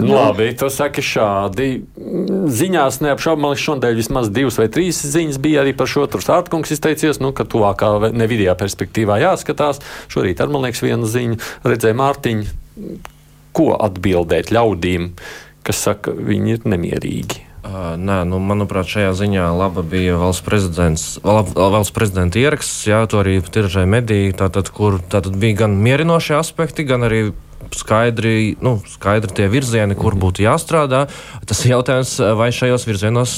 Nu, 0.00 0.10
labi, 0.10 0.48
tu 0.58 0.66
saki 0.74 1.04
šādi. 1.06 1.68
Ziņās 2.50 2.98
neapšaubām, 3.04 3.44
man 3.52 3.60
šodien 3.60 3.94
vismaz 3.94 4.26
divas 4.34 4.58
vai 4.58 4.66
trīs 4.72 5.04
ziņas 5.06 5.38
bija 5.38 5.62
arī 5.62 5.70
par 5.78 5.86
šo. 5.90 6.08
Tur 6.10 6.24
Sārtkungs 6.24 6.74
izteicies, 6.74 7.22
nu, 7.22 7.30
ka 7.36 7.46
tuvākā 7.46 7.92
ne 8.10 8.26
vidējā 8.30 8.56
perspektīvā 8.58 9.20
jāskatās. 9.22 9.84
Šorīt 10.10 10.42
ar 10.42 10.50
man 10.50 10.66
liekas 10.66 10.82
viena 10.82 11.06
ziņa 11.06 11.38
redzēja 11.62 12.00
Mārtiņu 12.00 13.12
ko 13.54 13.72
atbildēt 13.78 14.52
ļaudīm, 14.54 15.12
kas 15.64 15.82
saka, 15.88 16.14
viņi 16.14 16.56
ir 16.58 16.70
nemierīgi? 16.74 17.42
Uh, 17.64 17.94
nē, 17.96 18.18
nu, 18.28 18.36
manuprāt, 18.44 18.90
šajā 18.92 19.14
ziņā 19.16 19.46
laba 19.56 19.80
bija 19.88 20.18
valsts 20.20 20.44
lab, 21.24 21.54
valsts 21.56 21.94
prezidenta 21.96 22.36
ieraksts, 22.36 22.82
jā, 22.90 22.98
to 23.08 23.22
arī 23.22 23.38
tiražēja 23.40 23.88
mediji, 23.88 24.34
tātad, 24.36 24.68
kur 24.68 24.98
tātad 25.00 25.38
bija 25.40 25.62
gan 25.62 25.78
mierinošie 25.80 26.36
aspekti, 26.36 26.84
gan 26.84 27.08
arī 27.08 27.30
skaidri, 27.72 28.56
nu, 28.60 28.76
skaidri 28.84 29.32
tie 29.32 29.48
virzieni, 29.48 29.96
kur 29.96 30.12
būtu 30.12 30.44
jāstrādā. 30.44 31.06
Tas 31.48 31.64
ir 31.64 31.78
jautājums, 31.78 32.18
vai 32.36 32.50
šajos 32.52 32.84
virzienos 32.84 33.32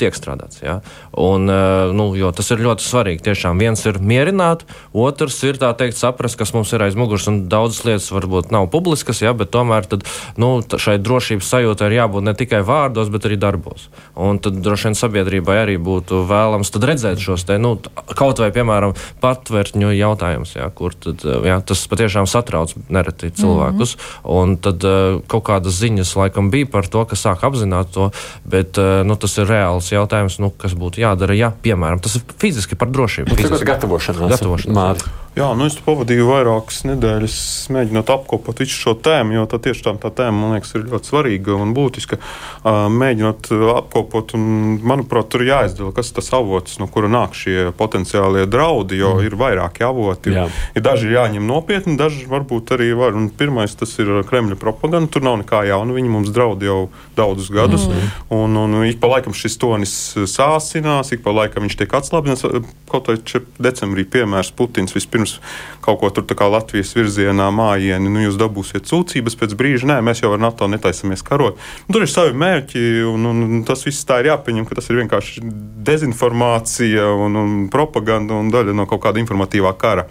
tiek 0.00 0.16
strādāts. 0.16 0.62
Ja? 0.62 0.80
Un, 1.12 1.50
eh, 1.50 1.92
nu, 1.96 2.08
tas 2.36 2.50
ir 2.54 2.62
ļoti 2.64 2.84
svarīgi. 2.84 3.24
Tiešām 3.26 3.60
viens 3.60 3.82
ir 3.86 3.98
mierināt, 4.00 4.66
otrs 4.92 5.42
ir 5.48 5.58
teikt, 5.58 5.96
saprast, 5.98 6.38
kas 6.38 6.52
mums 6.56 6.72
ir 6.72 6.84
aiz 6.86 6.96
muguras. 6.98 7.26
Daudzas 7.26 7.84
lietas 7.84 8.10
varbūt 8.12 8.52
nav 8.54 8.68
publiskas, 8.72 9.22
ja? 9.22 9.32
bet 9.36 9.50
tomēr 9.54 9.88
tad, 9.88 10.06
nu, 10.36 10.60
šai 10.62 10.98
drošības 11.02 11.50
sajūtai 11.52 11.90
ir 11.90 11.98
jābūt 12.00 12.26
ne 12.26 12.34
tikai 12.36 12.62
vārdos, 12.66 13.10
bet 13.12 13.28
arī 13.28 13.38
darbos. 13.40 13.88
Un 14.14 14.40
tad 14.42 14.60
droši 14.64 14.90
vien 14.90 14.98
sabiedrībai 14.98 15.58
arī 15.64 15.76
būtu 15.82 16.22
vēlams 16.28 16.72
redzēt 16.76 17.22
šos 17.22 17.46
te, 17.48 17.56
nu, 17.58 17.76
kaut 18.14 18.40
vai, 18.42 18.50
piemēram, 18.54 18.94
patvērtņu 19.22 19.92
jautājumus, 19.96 20.56
ja? 20.58 20.68
kur 20.70 20.94
tad, 20.94 21.24
ja, 21.46 21.58
tas 21.64 21.86
patiešām 21.90 22.28
satrauc 22.30 22.74
nereti 22.92 23.30
cilvēkus. 23.30 23.96
Mm 23.96 24.00
-hmm. 24.00 24.36
Un 24.36 24.56
tad 24.60 24.84
uh, 24.84 25.20
kaut 25.30 25.44
kādas 25.48 25.78
ziņas 25.80 26.16
laikam 26.16 26.50
bija 26.50 26.66
par 26.70 26.86
to, 26.90 27.04
ka 27.04 27.16
sāk 27.16 27.44
apzināt 27.46 27.92
to, 27.94 28.10
bet 28.44 28.78
uh, 28.78 29.02
nu, 29.06 29.16
tas 29.16 29.36
ir 29.38 29.48
reāls 29.50 29.85
aktuāls 29.86 29.94
jautājums, 29.94 30.38
nu, 30.42 30.50
kas 30.50 30.74
būtu 30.74 31.00
jādara, 31.00 31.34
ja, 31.36 31.50
piemēram, 31.50 32.00
tas 32.00 32.16
ir 32.18 32.22
fiziski 32.38 32.76
par 32.76 32.90
drošību. 32.90 33.30
Nu, 33.30 33.36
tas 33.36 33.60
ir 33.60 33.66
gatavošanās. 33.66 34.30
gatavošanās. 34.34 35.06
Jā, 35.36 35.50
nu 35.52 35.66
es 35.68 35.74
pavadīju 35.84 36.30
vairākas 36.30 36.78
nedēļas, 36.88 37.34
mēģinot 37.76 38.08
apkopot 38.08 38.56
visu 38.62 38.72
šo 38.72 38.94
tēmu, 39.04 39.34
jo 39.36 39.42
tā 39.52 39.58
tieši 39.66 39.82
tā, 39.84 39.92
tā 40.00 40.08
tēma, 40.16 40.32
man 40.32 40.54
liekas, 40.56 40.70
ir 40.78 40.86
ļoti 40.88 41.10
svarīga 41.10 41.58
un 41.60 41.74
būtiska. 41.76 42.16
Mēģinot 42.64 43.50
apkopot, 43.74 44.32
un, 44.38 44.46
manuprāt, 44.80 45.28
tur 45.34 45.44
jāizdala, 45.44 45.92
kas 45.92 46.14
tas 46.16 46.32
avots, 46.32 46.78
no 46.80 46.88
kura 46.88 47.10
nāk 47.12 47.36
šie 47.36 47.66
potenciālie 47.76 48.46
draudi, 48.48 48.96
jo 49.02 49.10
mm. 49.18 49.26
ir 49.28 49.36
vairāki 49.36 49.84
avoti. 49.84 50.32
Jā. 50.38 50.46
Ir 50.72 50.86
daži 50.86 51.12
jāņem 51.12 51.44
nopietni, 51.44 51.98
daži 52.00 52.24
varbūt 52.32 52.72
arī 52.78 52.88
var. 52.96 53.12
Un 53.12 53.28
pirmais 53.28 53.76
tas 53.76 53.92
ir 54.00 54.22
Kremļa 54.24 54.56
propaganda, 54.56 55.12
tur 55.12 55.28
nav 55.28 55.36
nekā 55.42 55.66
jauna, 55.68 55.98
viņi 55.98 56.14
mums 56.16 56.32
draud 56.32 56.64
jau 56.64 56.86
daudzus 57.18 57.52
gadus. 57.52 57.84
Mm. 57.92 58.08
Un, 58.40 58.56
un 58.64 58.78
ik 58.88 59.04
pa 59.04 59.12
laikam 59.12 59.36
šis 59.36 59.60
to 59.60 59.75
varonis 59.76 60.16
sāsinās, 60.30 61.12
ik 61.12 61.22
pa 61.24 61.32
laikam 61.34 61.66
viņš 61.66 61.76
tiek 61.76 61.92
atslābināts. 61.92 62.44
Kaut 62.88 63.08
vai 63.10 63.16
decembrī 63.60 64.06
piemērs 64.08 64.52
Putins 64.56 64.94
vispirms 64.94 65.38
kaut 65.84 66.00
ko 66.00 66.10
tur 66.10 66.24
Latvijas 66.46 66.94
virzienā 66.96 67.50
mājieni, 67.50 68.08
nu 68.08 68.22
jūs 68.24 68.38
dabūsiet 68.38 68.86
sūdzības 68.88 69.36
pēc 69.36 69.54
brīža. 69.58 69.86
Nē, 69.90 70.00
mēs 70.02 70.22
jau 70.22 70.32
ar 70.32 70.40
NATO 70.40 70.68
netaisamies 70.68 71.22
karot. 71.26 71.58
Nu, 71.86 71.94
tur 71.94 72.06
ir 72.06 72.10
savi 72.10 72.34
mērķi, 72.38 72.84
un, 73.10 73.26
un 73.26 73.64
tas 73.66 73.84
viss 73.86 74.06
tā 74.06 74.20
ir 74.22 74.30
jāpieņem, 74.30 74.66
ka 74.66 74.78
tas 74.78 74.88
ir 74.90 75.02
vienkārši 75.02 75.44
dezinformācija 75.86 77.10
un, 77.26 77.36
un 77.36 77.54
propaganda 77.72 78.38
un 78.38 78.50
daļa 78.54 78.74
no 78.76 78.88
kaut 78.88 79.04
kāda 79.04 79.22
informatīvā 79.22 79.74
kara. 79.78 80.06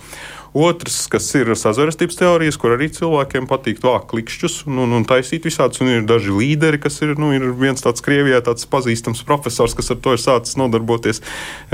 Otrs, 0.56 1.01
kas 1.12 1.26
ir 1.36 1.49
sazvērstības 1.60 2.16
teorijas, 2.16 2.58
kur 2.60 2.78
arī 2.78 2.88
cilvēkiem 2.95 3.47
patīk 3.49 3.82
vākt 3.84 4.08
klikšķus 4.14 4.62
un, 4.70 4.78
un, 4.86 4.93
un 4.95 5.08
taisīt 5.08 5.43
visādus. 5.43 5.82
Un 5.84 5.91
ir 5.91 6.06
daži 6.08 6.32
līderi, 6.32 6.80
kas 6.80 7.01
ir, 7.03 7.12
nu, 7.20 7.34
ir 7.36 7.49
viens 7.60 7.84
tāds 7.84 8.03
Krievijā 8.06 8.39
tāds 8.45 8.64
pazīstams 8.72 9.26
profesors, 9.28 9.76
kas 9.76 9.91
ar 9.91 9.99
to 9.99 10.16
ir 10.16 10.22
sācis 10.24 10.56
nodarboties. 10.60 11.20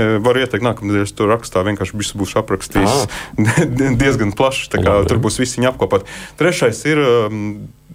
E, 0.02 0.08
var 0.24 0.40
ieteikt, 0.40 0.66
nākamnedēļ 0.66 1.06
es 1.06 1.14
to 1.14 1.30
rakstā 1.30 1.62
vienkārši 1.68 2.00
visu 2.00 2.18
būšu 2.18 2.40
aprakstījis 2.42 3.04
ah. 3.04 3.22
diezgan 4.02 4.34
plaši. 4.34 4.72
Tur 4.74 5.22
būs 5.22 5.38
visi 5.38 5.60
viņi 5.60 5.70
apkopot. 5.70 6.10
Trešais 6.42 6.82
ir 6.90 7.04
um, 7.06 7.46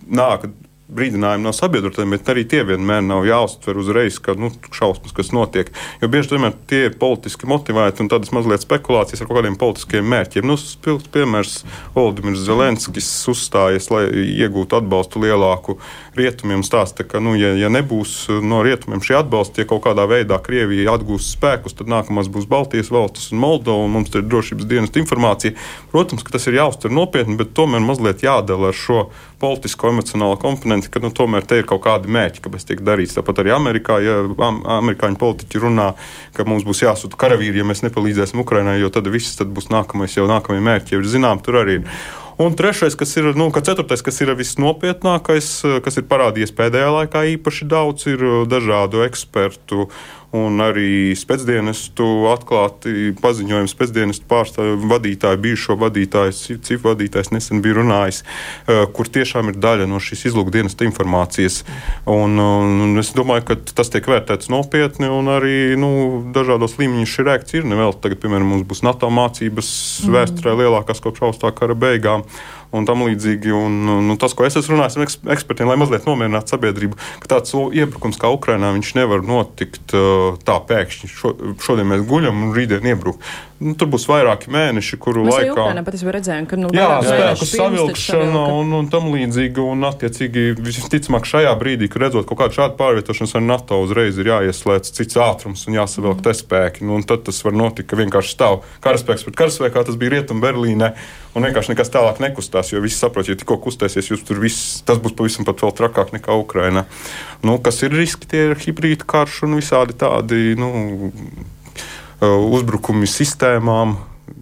nāk 0.08 0.48
brīdinājumi 0.88 1.44
no 1.44 1.52
sabiedrotiem, 1.56 2.14
bet 2.16 2.30
arī 2.32 2.46
tie 2.48 2.62
vienmēr 2.68 3.02
nav 3.04 3.26
jāuztver 3.28 3.80
uzreiz, 3.82 4.20
ka 4.24 4.38
nu, 4.40 4.50
šausmas, 4.72 5.14
kas 5.16 5.34
notiek. 5.36 5.72
Jo 6.02 6.10
bieži 6.12 6.38
vien 6.38 6.56
tie 6.70 6.86
ir 6.88 6.96
politiski 7.00 7.50
motivēti 7.50 8.04
un 8.04 8.12
tādas 8.12 8.32
mazliet 8.36 8.64
spekulācijas 8.64 9.24
ar 9.24 9.30
kaut 9.30 9.42
kādiem 9.42 9.60
politiskiem 9.60 10.08
mērķiem. 10.08 10.48
Nu, 10.48 10.56
piemērs 11.14 11.60
Valdimirs 11.96 12.46
Zelenskis 12.48 13.10
uzstājas, 13.28 13.90
lai 13.92 14.06
iegūtu 14.38 14.80
atbalstu 14.80 15.24
lielāku 15.26 15.78
rietumiem 16.20 16.64
stāsta, 16.66 17.06
ka, 17.08 17.22
nu, 17.24 17.36
ja, 17.40 17.54
ja 17.58 17.70
nebūs 17.74 18.14
uh, 18.32 18.42
no 18.44 18.64
rietumiem 18.66 19.04
šī 19.04 19.20
atbalsta, 19.22 19.64
ja 19.64 19.70
kaut 19.70 19.84
kādā 19.86 20.08
veidā 20.10 20.40
Krievija 20.44 20.96
atgūs 20.98 21.32
spēkus, 21.36 21.78
tad 21.78 21.92
nākamās 21.92 22.30
būs 22.34 22.50
Baltijas 22.50 22.92
valstis 22.94 23.32
un 23.32 23.42
Moldova, 23.44 23.86
un 23.86 23.96
mums 23.96 24.14
ir 24.16 24.26
drošības 24.28 24.68
dienas 24.70 25.00
informācija. 25.00 25.56
Protams, 25.94 26.26
ka 26.26 26.36
tas 26.36 26.50
ir 26.50 26.60
jāuztver 26.60 26.94
nopietni, 26.94 27.38
bet 27.40 27.56
tomēr 27.58 27.84
mazliet 27.86 28.26
jādala 28.26 28.72
ar 28.74 28.78
šo 28.78 29.08
politisko 29.42 29.92
emocionālo 29.94 30.38
komponenti, 30.42 30.90
ka 30.92 31.02
nu, 31.04 31.12
tomēr 31.14 31.46
te 31.46 31.62
ir 31.62 31.68
kaut 31.70 31.84
kādi 31.86 32.10
mērķi, 32.14 32.42
kāpēc 32.46 32.68
tiek 32.72 32.82
darīts. 32.86 33.16
Tāpat 33.18 33.44
arī 33.44 33.54
Amerikā, 33.54 34.00
ja 34.02 34.22
amerikāņu 34.78 35.20
politiķi 35.22 35.62
runā, 35.62 35.92
ka 36.34 36.46
mums 36.48 36.66
būs 36.68 36.82
jāsūta 36.86 37.20
karavīri, 37.22 37.62
ja 37.62 37.68
mēs 37.68 37.86
nepalīdzēsim 37.86 38.42
Ukrainai, 38.42 38.80
jo 38.82 38.90
tad 38.94 39.10
viss 39.14 39.38
tad 39.38 39.54
būs 39.54 39.70
nākamais, 39.74 40.18
jau 40.18 40.26
nākamie 40.30 40.64
mērķi 40.66 40.98
jau 40.98 41.04
ir 41.04 41.12
zinām, 41.18 41.44
tur 41.46 41.62
arī 41.62 41.82
ir. 41.82 42.00
Un 42.38 42.54
trešais, 42.54 42.94
kas 42.94 43.16
ir, 43.18 43.32
nu, 43.34 43.48
ka 43.50 43.64
ceturtais, 43.66 44.04
kas 44.06 44.20
ir 44.22 44.30
visnopietnākais, 44.38 45.48
kas 45.82 45.96
ir 45.98 46.06
parādījies 46.06 46.54
pēdējā 46.54 46.92
laikā 46.94 47.24
īpaši 47.34 47.66
daudz, 47.72 48.06
ir 48.12 48.22
dažādu 48.46 49.02
ekspertu 49.08 49.88
un 50.38 50.62
arī 50.64 51.16
spēcdienestu 51.18 52.08
atklāti 52.32 53.12
paziņojumi. 53.22 53.72
Spēcdienestu 53.72 54.28
pārstāvju 54.30 54.90
vadītāji, 54.92 55.42
bijušo 55.44 55.78
vadītāju, 55.82 56.60
cifu 56.66 56.92
vadītājs 56.92 57.32
nesen 57.34 57.64
bija 57.66 57.80
runājis, 57.80 58.24
eh, 58.24 58.86
kur 58.94 59.10
tiešām 59.10 59.52
ir 59.52 59.60
daļa 59.64 59.88
no 59.90 60.02
šīs 60.04 60.28
izlūkdienestu 60.32 60.88
informācijas. 60.88 61.64
Un, 62.06 62.38
un 62.40 62.98
es 63.02 63.14
domāju, 63.18 63.48
ka 63.50 63.60
tas 63.74 63.92
tiek 63.94 64.06
vērtēts 64.06 64.52
nopietni 64.54 65.10
un 65.12 65.32
arī 65.34 65.78
nu, 65.80 65.92
dažādos 66.36 66.78
līmeņos 66.80 67.16
šī 67.16 67.28
reakcija 67.28 67.64
ir 67.64 67.72
nevēl. 67.74 67.96
Tagad, 68.02 68.22
piemēram, 68.24 68.54
mums 68.54 68.68
būs 68.68 68.84
NATO 68.86 69.10
mācības 69.14 69.72
mm. 70.06 70.16
vēsturē 70.18 70.56
lielākās 70.62 71.04
kopš 71.04 71.28
augstā 71.30 71.54
kara 71.56 71.78
beigām 71.78 72.26
un 72.76 72.88
tam 72.88 73.06
līdzīgi. 73.08 73.54
Un, 73.56 73.80
nu, 74.08 74.18
tas, 74.20 74.36
ko 74.38 74.48
es 74.48 74.58
esmu 74.60 74.78
runājis 74.78 75.00
ar 75.00 75.36
ekspertiem, 75.36 75.70
lai 75.70 75.80
mazliet 75.80 76.08
nomierinātu 76.10 76.56
sabiedrību, 76.56 77.00
ka 77.24 77.32
tāds 77.38 77.56
iebrukums 77.56 78.20
kā 78.22 78.32
Ukrainā 78.34 78.74
nevar 78.98 79.26
notikt 79.26 79.94
tā 80.48 80.58
pēkšņi. 80.70 81.12
Šo, 81.12 81.34
šodien 81.64 81.90
mēs 81.92 82.08
guļam 82.08 82.48
un 82.48 82.56
rītdien 82.56 82.88
iebrukt. 82.94 83.24
Nu, 83.58 83.72
tur 83.74 83.90
būs 83.90 84.04
vairāki 84.06 84.52
mēneši, 84.54 85.00
kuru 85.02 85.24
mēs 85.26 85.34
laikā. 85.34 85.54
Ukrainā 85.56 85.82
patiesībā 85.86 86.12
redzējām, 86.14 86.46
ka 86.50 86.60
nu, 86.60 86.70
jā, 86.78 86.90
spēku 87.02 87.48
savilkšana 87.50 88.44
un, 88.54 88.76
un 88.78 88.90
tam 88.94 89.10
līdzīgi. 89.10 89.64
Un, 89.64 89.86
attiecīgi, 89.88 90.44
visticamāk, 90.62 91.26
šajā 91.26 91.56
brīdī, 91.58 91.90
kad 91.90 92.06
redzot 92.06 92.28
kaut 92.30 92.44
kādu 92.44 92.60
šādu 92.60 92.78
pārvietošanos 92.78 93.34
ar 93.40 93.46
NATO, 93.48 93.82
uzreiz 93.82 94.20
ir 94.22 94.30
jāieslēdz 94.30 94.94
cits 95.00 95.18
ātrums 95.26 95.66
un 95.66 95.80
jāsavilk 95.80 96.20
mm. 96.20 96.26
te 96.28 96.36
spēki. 96.38 96.86
Nu, 96.86 97.02
tad 97.10 97.26
tas 97.26 97.42
var 97.48 97.58
notikt, 97.58 97.90
ka 97.90 97.98
vienkārši 97.98 98.36
stāv 98.38 98.62
karaspēks 98.86 99.26
pret 99.26 99.42
karaspēku, 99.42 99.74
kā 99.74 99.88
tas 99.90 99.98
bija 99.98 100.20
Rietum 100.20 100.44
Berlīnē. 100.44 100.94
Un 101.38 101.46
vienkārši 101.46 101.76
nekas 101.76 101.92
tālāk 101.94 102.18
nekustās, 102.24 102.72
jo 102.74 102.82
visi 102.82 102.98
saprot, 102.98 103.28
ja 103.30 103.38
tikko 103.38 103.60
kustēsies, 103.62 104.10
jūs 104.10 104.24
tur 104.26 104.42
viss, 104.42 104.80
tas 104.88 104.98
būs 105.04 105.14
pavisam 105.18 105.46
pat 105.46 105.62
vēl 105.62 105.76
trakāk 105.78 106.16
nekā 106.16 106.34
Ukraina. 106.34 106.88
Nu, 107.46 107.60
kas 107.62 107.84
ir 107.86 107.94
riski, 107.94 108.26
tie 108.32 108.48
ir 108.50 108.64
hibrīda 108.64 109.06
karš 109.06 109.44
un 109.46 109.60
visādi 109.60 109.94
tādi. 110.02 110.58
Nu, 110.58 110.72
Uh, 112.18 112.40
uzbrukumi 112.50 113.06
sistēmām, 113.06 113.92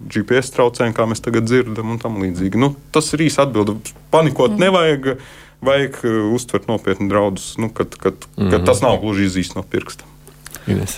GPS 0.08 0.54
traucējumi, 0.54 0.94
kā 0.96 1.04
mēs 1.10 1.20
tagad 1.20 1.44
dzirdam, 1.44 1.90
un 1.92 1.98
tam 2.00 2.14
līdzīgi. 2.22 2.56
Nu, 2.56 2.70
tas 2.94 3.10
ir 3.12 3.26
īsi 3.26 3.36
atbildi. 3.42 3.74
Panikot 4.14 4.54
mm. 4.54 4.62
nevajag, 4.62 5.08
vajag 5.68 5.98
uh, 6.00 6.14
uztvert 6.32 6.70
nopietni 6.70 7.10
draudus, 7.10 7.50
nu, 7.60 7.68
kad, 7.68 7.92
kad, 8.00 8.24
mm. 8.38 8.48
kad 8.54 8.64
tas 8.64 8.80
nav 8.80 8.96
gluži 9.02 9.28
izīst 9.28 9.58
no 9.58 9.64
pirksta. 9.66 10.08
Ines. 10.66 10.96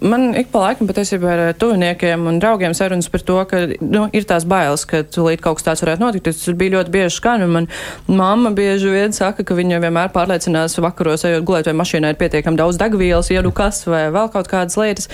Man 0.00 0.30
ik 0.38 0.48
pa 0.52 0.62
laikam 0.62 0.88
patiesībā 0.88 1.32
ar 1.32 1.40
tuviniekiem 1.60 2.24
un 2.30 2.38
draugiem 2.40 2.72
sarunas 2.76 3.10
par 3.12 3.20
to, 3.28 3.36
ka 3.48 3.60
nu, 3.84 4.06
ir 4.16 4.24
tās 4.28 4.46
bailes, 4.48 4.86
ka 4.88 5.02
tūlīt 5.04 5.42
kaut 5.44 5.58
kas 5.58 5.66
tāds 5.66 5.84
varētu 5.84 6.04
notikt. 6.04 6.30
Tas 6.30 6.56
bija 6.56 6.78
ļoti 6.78 6.94
bieži 6.94 7.18
skan, 7.18 7.44
un 7.44 7.52
man 7.52 7.68
mamma 8.08 8.54
bieži 8.56 8.92
vien 8.92 9.12
saka, 9.12 9.44
ka 9.44 9.56
viņa 9.58 9.82
vienmēr 9.84 10.12
pārliecinās 10.14 10.78
vakaros, 10.80 11.26
ejot 11.28 11.44
gulēt, 11.48 11.68
vai 11.68 11.76
mašīnā 11.82 12.14
ir 12.14 12.20
pietiekami 12.22 12.60
daudz 12.60 12.80
degvielas, 12.80 13.28
iedu 13.34 13.52
kas 13.56 13.82
vai 13.88 14.06
vēl 14.14 14.32
kaut 14.32 14.48
kādas 14.50 14.78
lietas. 14.80 15.10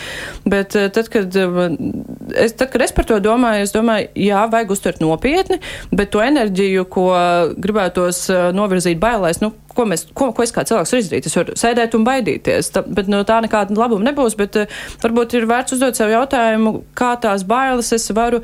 Bet 0.47 0.79
eh, 0.79 0.87
tad, 0.95 1.11
kad 1.13 1.35
eh, 1.35 1.61
es, 2.47 2.55
tad, 2.55 2.71
kad 2.75 2.87
es 2.87 2.95
par 2.95 3.09
to 3.11 3.19
domāju, 3.25 3.67
es 3.67 3.75
domāju, 3.75 4.13
jā, 4.29 4.45
vajag 4.53 4.77
uztvert 4.77 5.03
nopietni, 5.03 5.59
bet 5.91 6.15
to 6.15 6.23
enerģiju, 6.23 6.87
ko 6.93 7.11
gribētos 7.59 8.29
eh, 8.31 8.51
novirzīt 8.55 9.03
bailēs, 9.03 9.43
nu, 9.43 9.57
ko, 9.79 9.87
mēs, 9.89 10.09
ko, 10.17 10.31
ko 10.35 10.45
es 10.45 10.55
kā 10.55 10.65
cilvēks 10.69 10.95
varu 10.95 11.05
izdarīt. 11.05 11.29
Es 11.29 11.39
varu 11.39 11.59
sēdēt 11.59 11.95
un 11.99 12.07
baidīties, 12.09 12.73
tā, 12.75 12.83
bet 12.85 13.11
no 13.11 13.23
tā 13.29 13.39
nekāda 13.45 13.77
labuma 13.79 14.11
nebūs. 14.11 14.39
Bet 14.39 14.59
uh, 14.59 14.81
varbūt 15.05 15.39
ir 15.39 15.49
vērts 15.51 15.79
uzdot 15.79 15.99
sev 15.99 16.13
jautājumu, 16.15 16.81
kā 16.99 17.15
tās 17.23 17.47
bailes 17.49 17.93
es 17.97 18.11
varu 18.17 18.43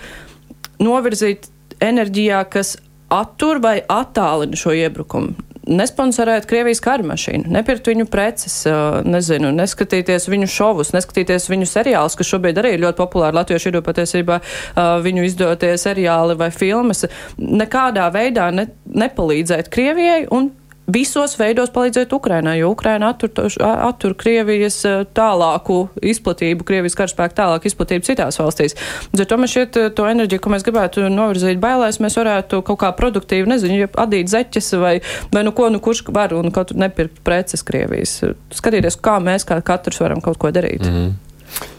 novirzīt 0.83 1.51
enerģijā, 1.83 2.45
kas 2.51 2.77
attur 3.13 3.61
vai 3.63 3.81
attālina 3.91 4.59
šo 4.59 4.75
iebrukumu. 4.77 5.35
Nesponsorēt 5.65 6.45
Krievijas 6.45 6.83
kara 6.85 7.07
mašīnu, 7.09 7.49
nepirkt 7.49 7.87
viņu 7.89 8.05
preces, 8.13 8.59
uh, 8.69 8.99
nezinu, 9.09 9.49
neskatīties 9.57 10.29
viņu 10.29 10.49
šovus, 10.53 10.91
neskatīties 10.93 11.49
viņu 11.49 11.69
seriālus, 11.71 12.19
kas 12.21 12.29
šobrīd 12.29 12.61
arī 12.61 12.75
ir 12.77 12.83
ļoti 12.83 13.01
populāri 13.01 13.39
latviešu 13.39 13.71
vidū 13.71 13.81
patiesībā 13.87 14.37
uh, 14.43 14.83
viņu 15.05 15.25
izdotie 15.25 15.73
seriāli 15.81 16.37
vai 16.37 16.51
filmas. 16.53 17.07
Nekādā 17.41 18.11
veidā 18.13 18.51
ne, 18.53 18.69
nepalīdzēt 18.93 19.73
Krievijai 19.73 20.27
un 20.37 20.53
visos 20.87 21.37
veidos 21.39 21.73
palīdzēt 21.73 22.13
Ukrainai, 22.13 22.59
jo 22.59 22.71
Ukraina 22.75 23.11
attur, 23.15 23.31
attur 23.63 24.15
Krievijas 24.19 24.77
tālāku 25.17 25.79
izplatību, 26.05 26.67
Krievijas 26.69 26.97
karaspēku 26.99 27.37
tālāku 27.39 27.71
izplatību 27.71 28.05
citās 28.07 28.39
valstīs. 28.41 28.77
Bet 29.15 29.29
to 29.31 29.39
mēs 29.41 29.55
šeit 29.57 29.79
to 29.97 30.09
enerģiju, 30.11 30.43
ko 30.45 30.53
mēs 30.53 30.67
gribētu 30.67 31.09
novirzīt 31.13 31.61
bailēs, 31.63 32.01
mēs 32.05 32.19
varētu 32.21 32.61
kaut 32.69 32.83
kā 32.85 32.93
produktīvi, 32.97 33.49
nezinu, 33.51 33.89
adīt 34.05 34.33
zeķes 34.33 34.75
vai, 34.83 34.95
vai 35.33 35.45
nu 35.47 35.55
ko, 35.57 35.71
nu 35.73 35.81
kurš 35.85 36.05
var 36.15 36.37
un 36.37 36.53
kaut 36.55 36.75
nepirkt 36.77 37.23
preces 37.25 37.65
Krievijas. 37.65 38.21
Skatīties, 38.55 39.01
kā 39.01 39.19
mēs 39.25 39.49
kā 39.49 39.61
katrs 39.65 40.03
varam 40.05 40.21
kaut 40.25 40.39
ko 40.39 40.53
darīt. 40.53 40.85
Mm 40.85 40.97
-hmm. 40.97 41.13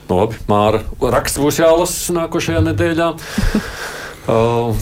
Labi, 0.09 0.37
Māra, 0.47 0.81
raksts 1.01 1.39
būs 1.41 1.59
jālasa 1.59 2.13
nākošajā 2.13 2.61
nedēļā. 2.61 3.07
uh, 4.29 4.75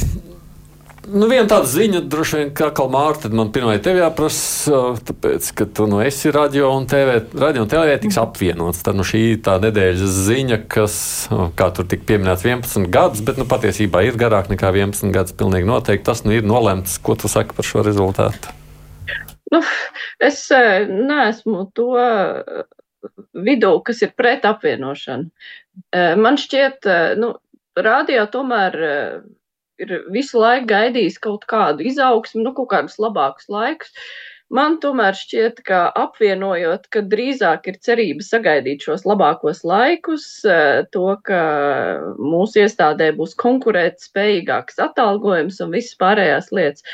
Nu, 1.03 1.27
viena 1.27 1.43
tāda 1.51 1.67
ziņa, 1.67 1.99
droši 2.07 2.37
vien, 2.37 2.51
kā 2.55 2.69
Kalmāra, 2.75 3.17
tad 3.25 3.33
man 3.35 3.49
pirmā 3.51 3.73
tev 3.83 3.97
jāprasa, 3.99 4.77
tāpēc, 5.03 5.49
ka 5.59 5.65
tu 5.75 5.83
nu 5.91 5.99
esi 5.99 6.31
radio 6.31 6.69
un 6.71 6.85
TV, 6.87 7.17
radio 7.41 7.65
un 7.65 7.71
TV 7.71 7.97
tiks 8.05 8.19
apvienots. 8.21 8.79
Tad 8.85 8.95
nu, 8.95 9.03
šī 9.07 9.23
ir 9.33 9.41
tā 9.43 9.57
nedēļas 9.65 10.15
ziņa, 10.29 10.61
kas, 10.71 10.95
kā 11.59 11.67
tur 11.75 11.89
tika 11.91 12.07
pieminēts, 12.13 12.45
11 12.47 12.87
gadus, 12.93 13.23
bet 13.27 13.41
nu, 13.41 13.47
patiesībā 13.51 14.05
ir 14.07 14.19
garāk 14.21 14.47
nekā 14.53 14.71
11 14.71 15.11
gadus. 15.15 15.35
Pilnīgi 15.35 15.67
noteikti 15.67 16.07
tas 16.07 16.23
nu, 16.23 16.37
ir 16.37 16.47
nolemts. 16.47 16.95
Ko 17.03 17.17
tu 17.19 17.31
saki 17.31 17.57
par 17.57 17.67
šo 17.67 17.83
rezultātu? 17.83 18.55
Nu, 19.51 19.59
es 20.23 20.47
neesmu 20.87 21.67
to 21.75 21.91
vidū, 23.35 23.75
kas 23.83 24.05
ir 24.07 24.15
pret 24.15 24.47
apvienošanu. 24.47 25.27
Man 26.23 26.39
šķiet, 26.39 26.87
nu, 27.19 27.35
radio 27.75 28.23
tomēr 28.31 28.83
ir 29.85 29.95
visu 30.13 30.41
laiku 30.41 30.69
gaidījis 30.73 31.19
kaut 31.23 31.47
kādu 31.49 31.85
izaugsmu, 31.89 32.43
nu, 32.45 32.53
kaut 32.57 32.71
kādus 32.75 32.99
labākus 33.01 33.49
laikus. 33.51 33.93
Man 34.53 34.75
tomēr 34.83 35.15
šķiet, 35.17 35.63
ka 35.65 35.77
apvienojot, 35.97 36.83
ka 36.93 37.01
drīzāk 37.09 37.71
ir 37.71 37.79
cerība 37.81 38.25
sagaidīt 38.25 38.83
šos 38.85 39.05
labākos 39.09 39.63
laikus, 39.65 40.27
eh, 40.45 40.83
to, 40.93 41.07
ka 41.25 41.39
mūsu 42.19 42.61
iestādē 42.61 43.07
būs 43.17 43.33
konkurēt 43.39 44.03
spējīgāks 44.03 44.77
atalgojums 44.85 45.57
un 45.63 45.73
visas 45.73 45.97
pārējās 46.03 46.51
lietas, 46.53 46.85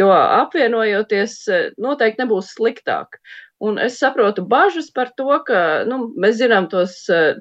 jo 0.00 0.12
apvienojoties 0.14 1.36
eh, 1.48 1.68
noteikti 1.88 2.22
nebūs 2.22 2.54
sliktāk. 2.54 3.18
Un 3.58 3.78
es 3.82 3.96
saprotu 3.98 4.44
bažas 4.46 4.90
par 4.94 5.08
to, 5.18 5.32
ka 5.46 5.60
nu, 5.90 5.96
mēs 6.22 6.36
zinām 6.38 6.68
tos, 6.70 6.92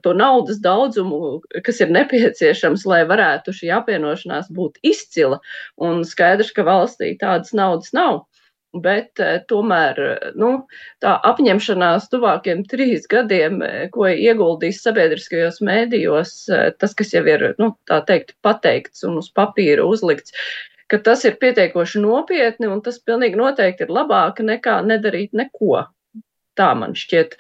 to 0.01 0.13
naudas 0.17 0.57
daudzumu, 0.63 1.43
kas 1.65 1.81
ir 1.83 1.91
nepieciešams, 1.93 2.87
lai 2.89 3.03
varētu 3.09 3.53
šī 3.53 3.69
apvienošanās 3.75 4.47
būt 4.57 4.79
izcila. 4.81 5.37
Un 5.77 6.01
skaidrs, 6.09 6.49
ka 6.57 6.65
valstī 6.65 7.11
tādas 7.21 7.53
naudas 7.53 7.93
nav. 7.93 8.23
Bet 8.77 9.21
tomēr 9.49 9.99
nu, 10.37 10.49
tā 11.01 11.13
apņemšanās 11.29 12.09
tuvākiem 12.11 12.63
trīs 12.69 13.05
gadiem, 13.09 13.61
ko 13.93 14.09
ieguldīs 14.09 14.81
sabiedriskajos 14.83 15.61
mēdījos, 15.65 16.33
tas, 16.81 16.95
kas 16.97 17.13
jau 17.13 17.23
ir 17.29 17.45
nu, 17.61 17.71
teikt, 18.09 18.35
pateikts 18.45 19.05
un 19.07 19.21
uz 19.21 19.29
papīra 19.37 19.85
uzlikts, 19.85 20.33
ka 20.91 20.99
tas 21.03 21.23
ir 21.29 21.37
pietiekoši 21.41 22.01
nopietni 22.03 22.69
un 22.73 22.81
tas 22.83 22.99
pilnīgi 23.05 23.39
noteikti 23.39 23.87
ir 23.87 23.93
labāk 23.99 24.41
nekā 24.49 24.81
nedarīt 24.89 25.37
neko. 25.37 25.85
Tā 26.57 26.71
man 26.77 26.95
šķiet. 26.97 27.35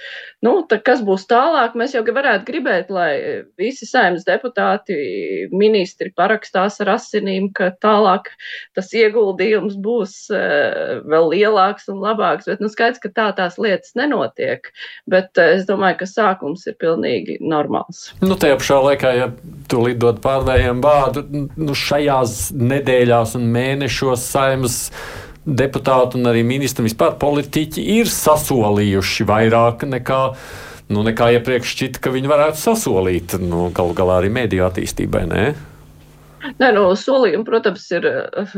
Nu, 0.45 0.59
kas 0.69 1.01
būs 1.05 1.25
tālāk? 1.29 1.73
Mēs 1.79 1.95
jau 1.95 2.03
varētu 2.05 2.45
gribēt, 2.45 2.91
lai 2.93 3.11
visi 3.57 3.87
saimnes 3.89 4.27
deputāti, 4.27 4.97
ministri 5.49 6.11
parakstās 6.13 6.77
ar 6.83 6.93
asinīm, 6.97 7.49
ka 7.57 7.71
tālāk 7.81 8.29
tas 8.77 8.91
ieguldījums 8.93 9.79
būs 9.81 10.15
uh, 10.29 11.01
vēl 11.09 11.31
lielāks 11.33 11.89
un 11.89 12.03
labāks. 12.05 12.45
Bet 12.51 12.61
nu, 12.61 12.69
skaidrs, 12.69 13.01
ka 13.01 13.09
tā 13.09 13.27
tās 13.39 13.57
lietas 13.57 13.97
nenotiek. 13.97 14.69
Bet 15.09 15.33
uh, 15.41 15.55
es 15.57 15.65
domāju, 15.69 16.03
ka 16.03 16.11
sākums 16.11 16.67
ir 16.69 16.77
pilnīgi 16.77 17.39
normāls. 17.41 18.11
Nu, 18.21 18.37
tajā 18.37 18.61
pašā 18.61 18.81
laikā, 18.91 19.15
ja 19.17 19.31
tu 19.71 19.81
lidot 19.87 20.21
pārējiem 20.21 20.83
vārdu, 20.85 21.25
nu, 21.57 21.73
šajās 21.73 22.51
nedēļās 22.53 23.33
un 23.39 23.49
mēnešos 23.57 24.29
saimnes 24.29 24.83
deputāti 25.47 26.19
un 26.19 26.27
arī 26.29 26.43
ministri, 26.47 26.85
vispār 26.87 27.15
politiķi 27.21 27.83
ir 27.97 28.11
sasolījuši 28.11 29.27
vairāk 29.27 29.87
nekā. 29.87 30.21
Nu, 30.87 31.01
nekā 31.03 31.33
iepriekš 31.35 31.73
šķita, 31.73 32.01
ka 32.03 32.13
viņi 32.13 32.29
varētu 32.31 32.61
sasolīt. 32.61 33.35
Nu, 33.43 33.65
Galu 33.75 33.95
galā 33.95 34.21
arī 34.21 34.29
mēdīju 34.31 34.63
attīstībai. 34.69 35.25
Ne? 35.27 35.49
Nē, 36.61 36.69
no 36.75 36.85
solījumi, 36.95 37.43
protams, 37.47 37.83
ir 37.91 38.07
uh, 38.07 38.53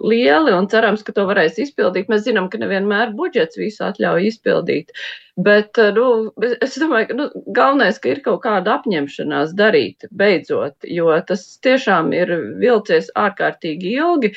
lieli 0.00 0.54
un 0.56 0.68
cerams, 0.72 1.02
ka 1.04 1.12
to 1.16 1.26
varēs 1.28 1.58
izpildīt. 1.60 2.08
Mēs 2.08 2.24
zinām, 2.24 2.48
ka 2.52 2.60
nevienmēr 2.62 3.12
budžets 3.18 3.60
visu 3.60 3.84
atļauj 3.84 4.30
izpildīt. 4.30 4.94
Bet 5.36 5.76
uh, 5.76 5.90
nu, 5.92 6.04
es 6.64 6.78
domāju, 6.80 7.10
ka 7.10 7.16
nu, 7.18 7.26
galvenais, 7.52 7.98
ka 8.00 8.08
ir 8.08 8.22
kaut 8.24 8.40
kāda 8.46 8.78
apņemšanās 8.78 9.52
darīt 9.58 10.06
beidzot, 10.08 10.78
jo 10.88 11.10
tas 11.28 11.44
tiešām 11.64 12.14
ir 12.16 12.32
vilcies 12.62 13.10
ārkārtīgi 13.20 13.92
ilgi. 13.98 14.32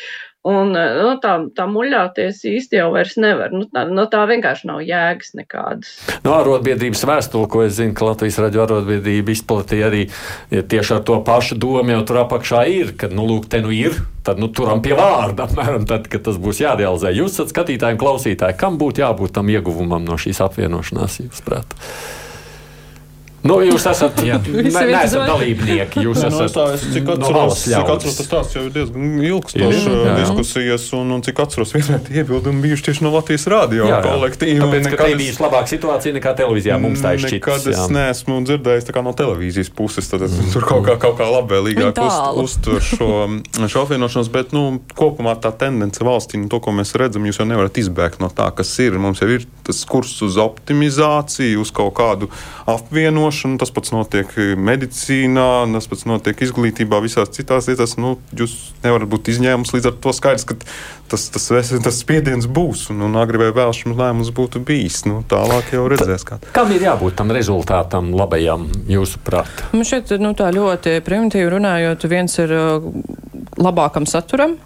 Un 0.48 0.72
eh, 0.80 0.94
nu, 0.96 1.18
tā, 1.20 1.34
tā 1.56 1.66
muļāties 1.68 2.38
īsti 2.48 2.80
jau 2.80 2.90
vairs 2.94 3.18
nevar. 3.20 3.52
Nu, 3.52 3.66
tā, 3.68 3.84
nu, 3.92 4.06
tā 4.12 4.22
vienkārši 4.30 4.70
nav 4.70 4.80
jēgas 4.88 5.34
nekādas. 5.36 5.98
No 6.24 6.38
arotbiedrības 6.38 7.04
vēstule, 7.10 7.50
ko 7.52 7.66
es 7.66 7.76
zinu, 7.76 7.92
ka 7.96 8.08
Latvijas 8.08 8.40
raidījuma 8.40 8.70
arotbiedrība 8.70 9.36
izplatīja 9.36 9.90
arī 9.92 10.06
ja 10.52 10.64
tieši 10.64 10.96
ar 10.96 11.04
to 11.08 11.20
pašu 11.28 11.60
domu, 11.60 11.92
jau 11.92 12.06
tur 12.08 12.24
apakšā 12.24 12.64
ir, 12.72 12.96
ka, 13.00 13.12
nu, 13.12 13.28
lūk, 13.28 13.52
te 13.52 13.60
nu 13.64 13.76
ir. 13.76 14.00
Tad 14.24 14.40
nu, 14.42 14.50
turam 14.52 14.82
pie 14.84 14.96
vārda, 14.98 15.46
apmēram 15.48 15.88
tad, 15.90 16.08
kad 16.12 16.26
tas 16.28 16.40
būs 16.42 16.64
jārealizē. 16.64 17.14
Jūs 17.16 17.38
esat 17.38 17.54
skatītāji 17.54 17.98
un 17.98 18.02
klausītāji, 18.02 18.60
kam 18.60 18.80
būtu 18.82 19.06
jābūt 19.06 19.36
tam 19.40 19.52
ieguvumam 19.52 20.06
no 20.08 20.20
šīs 20.20 20.42
apvienošanās, 20.46 21.22
jūs 21.26 21.44
prāt? 21.46 21.78
Nu, 23.40 23.60
jūs 23.64 23.86
esat, 23.88 24.20
neesat 24.24 25.24
dalībnieki. 25.30 26.04
Jūs 26.04 26.20
esat, 26.28 26.36
no, 26.36 26.48
tā, 26.52 26.66
es, 26.76 26.84
cik 26.92 27.12
atceros, 27.14 27.62
no 27.64 27.80
cik 27.80 27.92
atceros, 27.94 28.18
tas 28.18 28.28
stāsts 28.28 28.58
jau 28.58 28.64
ir 28.66 28.74
diezgan 28.76 29.22
ilgstošs 29.30 29.86
diskusijas, 30.20 30.88
un, 30.98 31.14
un 31.16 31.24
cik 31.24 31.40
atceros, 31.46 31.72
vienmēr 31.76 32.02
tie 32.08 32.20
iebildumi 32.20 32.66
bijuši 32.66 32.88
tieši 32.90 33.06
no 33.06 33.14
Latvijas 33.16 33.48
radio 33.52 33.88
kolektīva. 34.04 34.68
Tāpēc, 34.68 34.90
ka 34.92 35.08
te 35.08 35.20
bijis 35.22 35.40
labāka 35.40 35.72
situācija 35.72 36.18
nekā 36.18 36.34
televīzijā 36.42 36.80
mums 36.84 37.04
tā 37.04 37.16
ir 37.16 37.24
šķiet. 37.24 37.38
Nekad 37.40 37.70
es 37.72 37.86
neesmu 37.96 38.42
dzirdējis 38.50 38.92
no 39.00 39.16
televīzijas 39.16 39.72
puses, 39.76 40.12
tad 40.12 40.26
es 40.28 40.36
mm. 40.36 40.52
tur 40.56 40.68
kaut 40.68 40.84
kā, 40.90 40.98
kaut 41.00 41.16
kā 41.22 41.30
labvēlīgāk 41.32 42.02
uz, 42.04 42.20
uztver 42.44 42.84
šo, 42.84 43.10
šo 43.72 43.86
apvienošanos, 43.86 44.32
bet, 44.34 44.52
nu, 44.56 44.82
kopumā 45.00 45.38
tā 45.40 45.54
tendence 45.56 46.04
valstī, 46.04 46.42
nu, 46.42 46.52
to, 46.52 46.60
ko 46.64 46.76
mēs 46.76 46.92
redzam, 47.00 47.24
jūs 47.30 47.40
jau 47.40 47.48
nevarat 47.48 47.80
izbēgt 47.80 48.20
no 48.24 48.32
tā, 48.34 48.50
kas 48.56 48.76
ir. 48.84 49.00
Mums 49.00 49.24
jau 49.24 49.32
ir 49.32 49.48
tas 49.70 49.82
kurs 49.90 50.16
uz 50.26 50.38
optimizāciju, 50.42 51.62
uz 51.64 51.72
kaut 51.76 51.94
kādu 52.00 52.30
apvienošanu 52.70 53.60
tas 53.62 53.72
pats 53.74 53.94
notiek 53.94 54.34
medicīnā, 54.58 55.50
tas 55.76 55.90
pats 55.92 56.08
notiek 56.10 56.42
izglītībā, 56.48 57.02
visās 57.06 57.32
citās 57.36 57.70
lietās. 57.70 57.98
Nu, 58.02 58.18
jūs 58.36 58.56
nevarat 58.84 59.10
būt 59.12 59.32
izņēmums, 59.36 59.74
līdz 59.76 59.92
ar 59.92 60.00
to 60.02 60.16
skaidrs, 60.16 60.48
ka 60.50 60.58
tas, 61.10 61.28
tas, 61.34 61.50
tas 61.86 62.00
spiediens 62.00 62.48
būs 62.50 62.88
un, 62.94 63.04
un 63.08 63.18
agri 63.20 63.42
vai 63.42 63.50
vēl 63.56 63.74
šim 63.76 63.96
lēmums 63.98 64.32
būtu 64.36 64.62
bijis. 64.66 65.02
Nu, 65.10 65.22
tālāk 65.30 65.74
jau 65.76 65.88
redzēs, 65.92 66.26
kā. 66.28 66.40
Kam 66.56 66.72
ir 66.76 66.86
jābūt 66.86 67.18
tam 67.20 67.34
rezultātam, 67.36 68.14
labajam, 68.18 68.68
jūsuprāt? 68.90 69.66
Man 69.74 69.88
šeit 69.88 70.14
nu, 70.22 70.34
tā 70.38 70.52
ļoti 70.56 71.00
primitīvi 71.06 71.54
runājot, 71.58 72.10
viens 72.12 72.40
ir 72.42 72.56
labākam 73.60 74.08
saturam, 74.10 74.58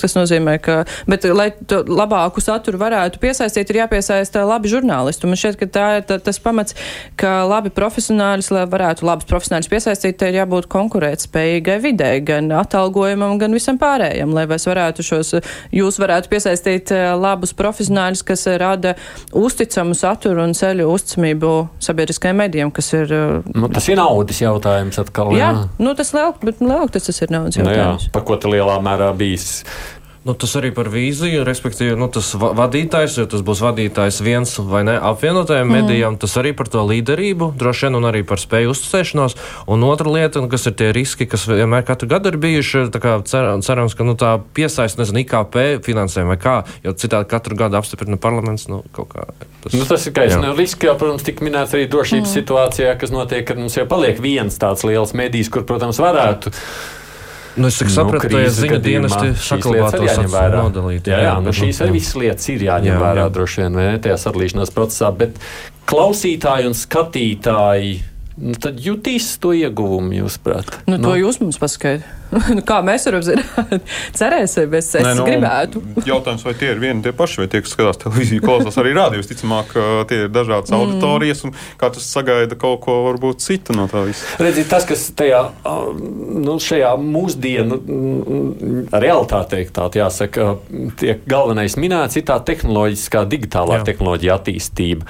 Tas 0.00 0.14
nozīmē, 0.16 0.56
ka, 0.62 0.76
bet, 1.10 1.26
lai 1.36 1.50
labāku 1.70 2.40
saturu 2.40 2.78
varētu 2.80 3.20
piesaistīt, 3.20 3.70
ir 3.70 3.82
jāpiesaista 3.82 4.46
labi 4.48 4.70
žurnālisti. 4.72 5.28
Man 5.28 5.40
šķiet, 5.40 5.58
ka 5.60 5.68
tā 5.74 5.86
ir 5.98 6.06
tā, 6.08 6.16
tas 6.24 6.40
pamats, 6.40 6.76
ka 7.20 7.42
labi 7.48 7.72
profesionāļus, 7.74 8.50
lai 8.54 8.64
varētu 8.70 9.04
labus 9.04 9.28
profesionāļus 9.30 9.70
piesaistīt, 9.72 10.16
te 10.20 10.30
ir 10.30 10.40
jābūt 10.40 10.70
konkurētspējīgai 10.72 11.78
vidē, 11.84 12.12
gan 12.24 12.48
atalgojumam, 12.62 13.36
gan 13.42 13.56
visam 13.56 13.80
pārējam, 13.80 14.32
lai 14.36 14.46
mēs 14.50 14.64
varētu 14.70 15.04
šos, 15.04 15.34
jūs 15.80 15.98
varētu 16.00 16.30
piesaistīt 16.32 16.92
eh, 16.94 17.10
labus 17.18 17.54
profesionāļus, 17.56 18.24
kas 18.26 18.46
rada 18.60 18.94
uzticamu 19.36 19.96
saturu 19.98 20.44
un 20.44 20.54
ceļu 20.56 20.88
uzticamību 20.92 21.52
sabiedriskajiem 21.82 22.42
medijiem, 22.44 22.74
kas 22.74 22.92
ir. 22.96 23.14
Eh, 23.16 23.52
nu, 23.54 23.70
tas 23.72 23.88
ir 23.90 24.00
naudas 24.00 24.42
jautājums 24.42 25.00
atkal. 25.02 25.34
Jā, 25.36 25.52
jā. 25.56 25.64
nu 25.82 25.94
tas 25.98 26.14
lielāk, 26.16 26.42
bet 26.44 26.62
lielāk 26.64 26.92
tas, 26.96 27.08
tas 27.10 27.24
ir 27.24 27.32
naudas 27.34 27.60
jautājums. 27.60 28.06
Nu, 28.06 28.10
jā, 28.10 28.14
par 28.14 28.26
ko 28.28 28.38
te 28.40 28.52
lielā 28.52 28.78
mērā 28.84 29.12
bijis 29.16 29.62
Nu, 30.20 30.34
tas 30.36 30.52
arī 30.58 30.68
par 30.76 30.90
vīziju, 30.92 31.46
respektīvi, 31.48 31.94
nu, 31.96 32.04
tas 32.12 32.26
vadītājs, 32.36 33.14
jo 33.22 33.24
tas 33.32 33.40
būs 33.40 33.62
vadītājs 33.64 34.18
viens 34.20 34.50
vai 34.68 34.82
ne 34.84 34.98
apvienotajiem 35.00 35.64
mm. 35.64 35.78
medijām, 35.78 36.18
tas 36.20 36.34
arī 36.36 36.52
par 36.56 36.68
to 36.68 36.82
līderību, 36.84 37.54
droši 37.56 37.86
vien, 37.86 37.96
un 37.96 38.08
arī 38.10 38.20
par 38.28 38.42
spēju 38.42 38.74
uzticēšanos. 38.74 39.38
Un 39.72 39.86
otra 39.88 40.12
lieta, 40.12 40.42
kas 40.52 40.68
ir 40.68 40.76
tie 40.76 40.90
riski, 40.92 41.24
kas 41.24 41.46
vienmēr 41.48 41.86
katru 41.88 42.10
gadu 42.12 42.34
ir 42.34 42.36
bijuši, 42.42 42.84
kā 43.00 43.16
cer, 43.32 43.48
cerams, 43.64 43.96
ka 43.96 44.04
nu, 44.04 44.12
tā 44.20 44.34
piesaista, 44.58 45.00
nezinu, 45.00 45.24
IKP 45.24 45.58
finansējumu 45.88 46.34
vai 46.34 46.38
kā, 46.44 46.58
jo 46.84 46.92
citādi 47.00 47.32
katru 47.32 47.56
gadu 47.64 47.80
apstiprina 47.80 48.20
parlaments. 48.20 48.68
Nu, 48.68 48.84
kā, 48.92 49.08
tas, 49.64 49.72
nu, 49.72 49.88
tas 49.88 50.04
ir 50.04 50.18
kā 50.20 50.28
nu, 50.36 50.52
riski, 50.52 50.90
jau, 50.90 50.98
protams, 51.00 51.24
tika 51.24 51.48
minēts 51.48 51.72
arī 51.72 51.88
drošības 51.88 52.28
mm. 52.28 52.36
situācijā, 52.36 52.92
kas 53.00 53.16
notiek, 53.16 53.48
kad 53.48 53.56
mums 53.56 53.80
jau 53.80 53.88
paliek 53.88 54.20
viens 54.20 54.60
tāds 54.60 54.84
liels 54.84 55.16
medijs, 55.16 55.48
kur, 55.48 55.64
protams, 55.64 56.04
varētu. 56.04 56.52
Nu, 57.56 57.66
es 57.66 57.80
nu, 57.82 57.90
sapratu, 57.90 58.30
nu, 58.30 58.42
ziņa 58.54 58.78
dienesti 58.84 59.32
saglabātos 59.42 60.20
nodalīt. 60.54 61.08
Jā, 61.10 61.18
jā, 61.18 61.24
jā 61.26 61.34
nu, 61.42 61.54
šīs 61.56 61.82
arī 61.82 61.96
visas 61.98 62.18
lietas 62.20 62.52
ir 62.52 62.66
jāņem 62.68 62.92
jā, 62.92 63.00
vērā 63.02 63.24
jā. 63.26 63.32
droši 63.34 63.64
vien 63.64 63.80
tajā 64.04 64.18
sadalīšanās 64.24 64.74
procesā, 64.76 65.10
bet 65.22 65.40
klausītāji 65.90 66.70
un 66.70 66.78
skatītāji 66.78 67.96
nu, 68.40 68.56
tad 68.60 68.80
jutīs 68.82 69.34
to 69.42 69.52
ieguvumu, 69.56 70.14
jūsuprāt? 70.22 70.80
Nu, 70.88 70.96
to 70.96 71.12
nu. 71.12 71.18
jūs 71.24 71.42
mums 71.44 71.60
paskaidrojat. 71.60 72.16
Nu, 72.54 72.62
kā 72.66 72.78
mēs 72.86 73.06
varam 73.08 73.22
zināt? 73.26 73.86
Cerēsim, 74.18 74.74
es, 74.78 74.90
es 74.94 75.02
Nē, 75.02 75.14
nu, 75.18 75.24
gribētu. 75.26 75.82
jautājums, 76.06 76.44
vai 76.46 76.54
tie 76.58 76.68
ir 76.74 76.82
vieni 76.82 77.02
tie 77.04 77.12
paši, 77.16 77.42
vai 77.42 77.48
tie, 77.50 77.62
kas 77.64 77.74
skatās 77.74 77.98
televīziju, 78.04 78.44
klausās 78.44 78.78
arī 78.78 78.94
rādījus. 78.94 79.30
Ticamāk, 79.32 79.74
tie 80.10 80.20
ir 80.26 80.30
dažādas 80.30 80.70
mm. 80.70 80.78
auditorijas, 80.78 81.42
un 81.48 81.54
katrs 81.80 82.06
sagaida 82.14 82.58
kaut 82.60 82.84
ko 82.86 83.00
varbūt 83.08 83.42
citu 83.42 83.74
no 83.76 83.88
tā 83.90 84.04
visa. 84.06 84.26
Redziet, 84.42 84.70
tas, 84.70 84.86
kas 84.88 85.08
tajā, 85.18 85.42
nu, 86.38 86.56
šajā 86.62 86.94
mūsdienu 87.02 87.80
realitātē, 88.94 89.64
tā 89.74 89.90
jāsaka, 90.00 90.52
tiek 91.02 91.26
galvenais 91.30 91.74
minēts, 91.80 92.20
ir 92.20 92.28
tā 92.30 92.38
tehnoloģiskā, 92.46 93.26
digitālā 93.30 93.80
Jā. 93.80 93.90
tehnoloģija 93.90 94.38
attīstība 94.38 95.08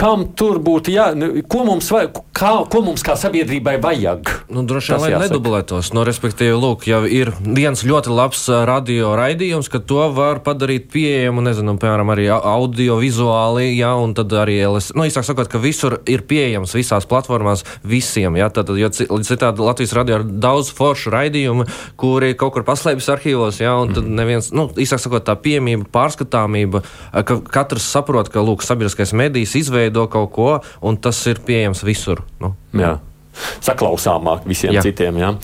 kam 0.00 0.24
tur 0.36 0.58
būtu 0.64 0.92
jā, 0.94 1.10
nu, 1.16 1.28
ko 1.50 1.64
mums, 1.68 1.90
vajag, 1.92 2.22
kā, 2.36 2.52
ko 2.72 2.80
mums 2.84 3.04
kā 3.04 3.16
sabiedrībai 3.20 3.76
vajag? 3.82 4.30
Nu, 4.48 4.64
droši 4.66 4.94
vien, 4.94 5.02
lai 5.02 5.10
jāsaka. 5.12 5.28
nedublētos. 5.28 5.90
Nu, 5.92 6.04
respektīvi, 6.08 6.54
lūk, 6.56 6.86
jau 6.88 7.02
ir 7.04 7.32
viens 7.44 7.84
ļoti 7.84 8.14
labs 8.14 8.46
radio 8.68 9.12
raidījums, 9.18 9.68
ka 9.70 9.82
to 9.84 10.06
var 10.16 10.40
padarīt 10.46 10.88
pieejamu, 10.94 11.44
nezinu, 11.44 11.76
piemēram, 11.82 12.12
arī 12.14 12.30
audio-vizuāli, 12.32 13.66
jā, 13.76 13.92
un 14.00 14.14
tad 14.16 14.32
arī, 14.40 14.56
nu, 14.96 15.04
īsāk 15.04 15.26
sakot, 15.28 15.50
ka 15.52 15.60
visur 15.60 15.98
ir 16.08 16.24
pieejams 16.30 16.72
visās 16.78 17.08
platformās 17.10 17.66
visiem, 17.84 18.40
jā, 18.40 18.48
tad, 18.56 18.72
jo 18.80 18.88
citādi 18.96 19.66
Latvijas 19.66 19.94
radio 19.98 20.22
ir 20.22 20.26
daudz 20.40 20.72
foršu 20.76 21.12
raidījumu, 21.12 21.68
kuri 22.00 22.32
kaut 22.40 22.56
kur 22.56 22.64
paslēpjas 22.68 23.10
arhīvos, 23.18 23.60
jā, 23.60 23.76
un 23.84 23.92
tad 23.92 24.06
mhm. 24.06 24.16
neviens, 24.16 24.50
nu, 24.56 24.70
īsāk 24.80 25.04
sakot, 25.04 25.28
tā 25.28 25.36
piemība, 25.36 25.90
pārskatāmība, 25.92 26.82
ka 27.28 27.40
katrs 27.52 27.92
saprot, 27.92 28.32
ka, 28.32 28.40
lūk, 28.44 28.64
sabiedriskais 28.64 29.12
medijs 29.16 29.54
izveido 29.60 29.89
izveido 29.90 30.06
kaut 30.10 30.32
ko, 30.32 30.60
un 30.80 30.96
tas 30.96 31.18
ir 31.26 31.42
pieejams 31.44 31.82
visur. 31.84 32.22
Nu. 32.40 32.54
Jā. 32.72 33.00
Saklausāmāk 33.60 34.46
visiem 34.46 34.74
jā. 34.74 34.82
citiem. 34.82 35.18
Jā. 35.18 35.34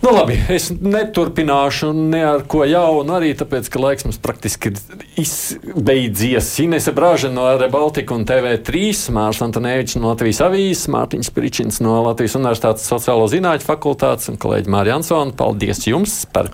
Nu, 0.00 0.14
labi, 0.16 0.38
es 0.48 0.70
neturpināšu 0.72 1.90
ne 1.92 2.22
ar 2.24 2.46
ko 2.48 2.62
jaunu, 2.64 3.18
arī 3.18 3.34
tāpēc, 3.36 3.66
ka 3.68 3.82
laiks 3.82 4.06
mums 4.06 4.16
praktiski 4.16 4.70
ir 4.70 4.78
izbeidzies. 5.20 6.48
Inese 6.64 6.94
Brāža 6.96 7.28
no 7.28 7.44
Rebaltika 7.60 8.16
un 8.16 8.24
TV3, 8.24 8.94
Mārcis 9.12 9.44
Antonēvičs 9.44 9.98
no 10.00 10.14
Latvijas 10.14 10.40
avīzes, 10.46 10.88
Mārtiņš 10.94 11.30
Pričins 11.36 11.82
no 11.84 11.98
Latvijas 12.06 12.38
Universitātes 12.40 12.88
sociālo 12.88 13.26
zinātņu 13.28 13.66
fakultātes 13.66 14.32
un 14.32 14.40
kolēģi 14.40 14.72
Mārija 14.72 14.96
Ansona. 15.02 15.36
Paldies 15.36 15.84
jums 15.90 16.22
par 16.32 16.48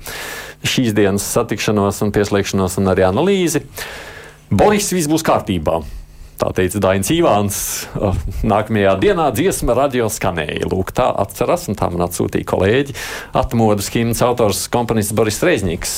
šīs 0.67 0.97
dienas 0.97 1.29
satikšanos 1.31 2.03
un 2.03 2.11
pieslēgšanos 2.17 2.81
un 2.83 2.91
arī 2.97 3.07
analīzi. 3.07 3.63
Boris, 4.51 4.91
viss 4.95 5.11
būs 5.11 5.23
kārtībā. 5.27 5.85
Tā 6.37 6.51
teica 6.53 6.81
Dainis 6.85 7.09
Ivāns. 7.15 7.59
Nākamajā 8.45 8.97
dienā 9.01 9.31
dziesma 9.33 9.77
radio 9.79 10.11
skanēja. 10.13 10.69
Lūk, 10.69 10.93
tā 10.97 11.09
atceras, 11.23 11.65
un 11.71 11.79
tā 11.79 11.89
man 11.93 12.05
atsūtīja 12.07 12.49
kolēģi. 12.51 12.97
Atmodas 13.41 13.89
himnas 13.95 14.21
autors 14.27 14.67
komponists 14.73 15.17
Boris 15.17 15.41
Reiznieks 15.47 15.95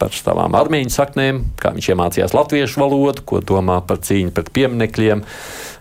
par 0.00 0.12
savām 0.12 0.56
armīņu 0.58 0.92
saknēm, 0.92 1.38
kā 1.62 1.70
viņš 1.76 1.92
iemācījās 1.94 2.34
latviešu 2.36 2.82
valodu, 2.82 3.22
ko 3.28 3.40
domā 3.40 3.78
par 3.86 4.02
cīņu 4.04 4.34
pret 4.34 4.50
pieminekļiem 4.56 5.22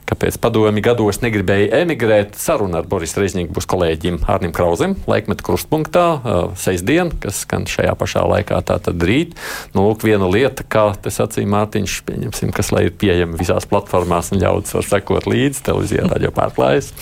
kāpēc 0.10 0.38
padomi 0.41 0.84
gados 0.86 1.22
negribēja 1.24 1.82
emigrēt. 1.84 2.36
Saruna 2.39 2.82
ar 2.82 2.89
Boris 2.89 3.16
Reiznieku 3.18 3.56
būs 3.56 3.68
kolēģim 3.70 4.22
Arnim 4.32 4.53
Krauzem, 4.56 4.95
laikmeta 5.10 5.45
krustpunktā, 5.45 6.06
sestdien, 6.62 7.12
kas 7.24 7.43
skan 7.45 7.68
šajā 7.70 7.95
pašā 7.99 8.26
laikā, 8.30 8.62
tātad 8.70 9.01
rīt. 9.06 9.36
Nu, 9.74 9.88
lūk, 9.88 10.06
viena 10.08 10.30
lieta, 10.32 10.66
kā 10.68 10.88
te 11.01 11.14
sacīja 11.14 11.49
Mārtiņš, 11.51 11.99
pieņemsim, 12.10 12.53
kas 12.56 12.74
lai 12.76 12.88
ir 12.89 12.97
pieejama 12.99 13.39
visās 13.39 13.68
platformās 13.70 14.34
un 14.34 14.43
ļaudis 14.43 14.78
var 14.78 14.89
sekot 14.89 15.30
līdzi, 15.30 15.66
televīzijā 15.70 16.10
radio 16.12 16.34
pārklājas. 16.36 16.93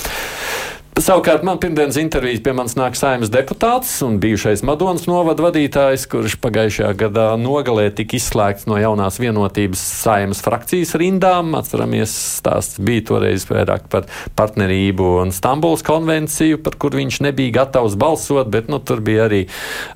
Savukārt 0.94 1.42
man 1.42 1.58
pirmdienas 1.58 1.96
intervijas 1.98 2.44
pie 2.46 2.52
manis 2.54 2.76
nāk 2.78 2.94
saimnes 2.94 3.32
deputāts 3.34 3.90
un 4.06 4.20
bijušais 4.22 4.62
Madonas 4.62 5.08
novada 5.10 5.42
vadītājs, 5.48 6.04
kurš 6.12 6.36
pagājušajā 6.44 6.92
gadā 7.00 7.24
nogalē 7.42 7.88
tika 7.98 8.20
izslēgts 8.20 8.68
no 8.70 8.78
jaunās 8.78 9.18
vienotības 9.18 9.82
saimnes 10.04 10.44
frakcijas 10.46 10.94
rindām. 11.02 11.56
Atceramies, 11.58 12.14
stāsts 12.38 12.78
bija 12.78 13.08
toreiz 13.10 13.48
vairāk 13.50 13.88
par 13.90 14.06
partnerību 14.38 15.08
un 15.24 15.34
Stambuls 15.34 15.82
konvenciju, 15.88 16.60
par 16.62 16.78
kur 16.78 16.94
viņš 17.00 17.24
nebija 17.26 17.56
gatavs 17.58 17.98
balsot, 17.98 18.54
bet 18.54 18.70
nu, 18.70 18.78
tur 18.78 19.02
bija 19.02 19.26
arī 19.26 19.42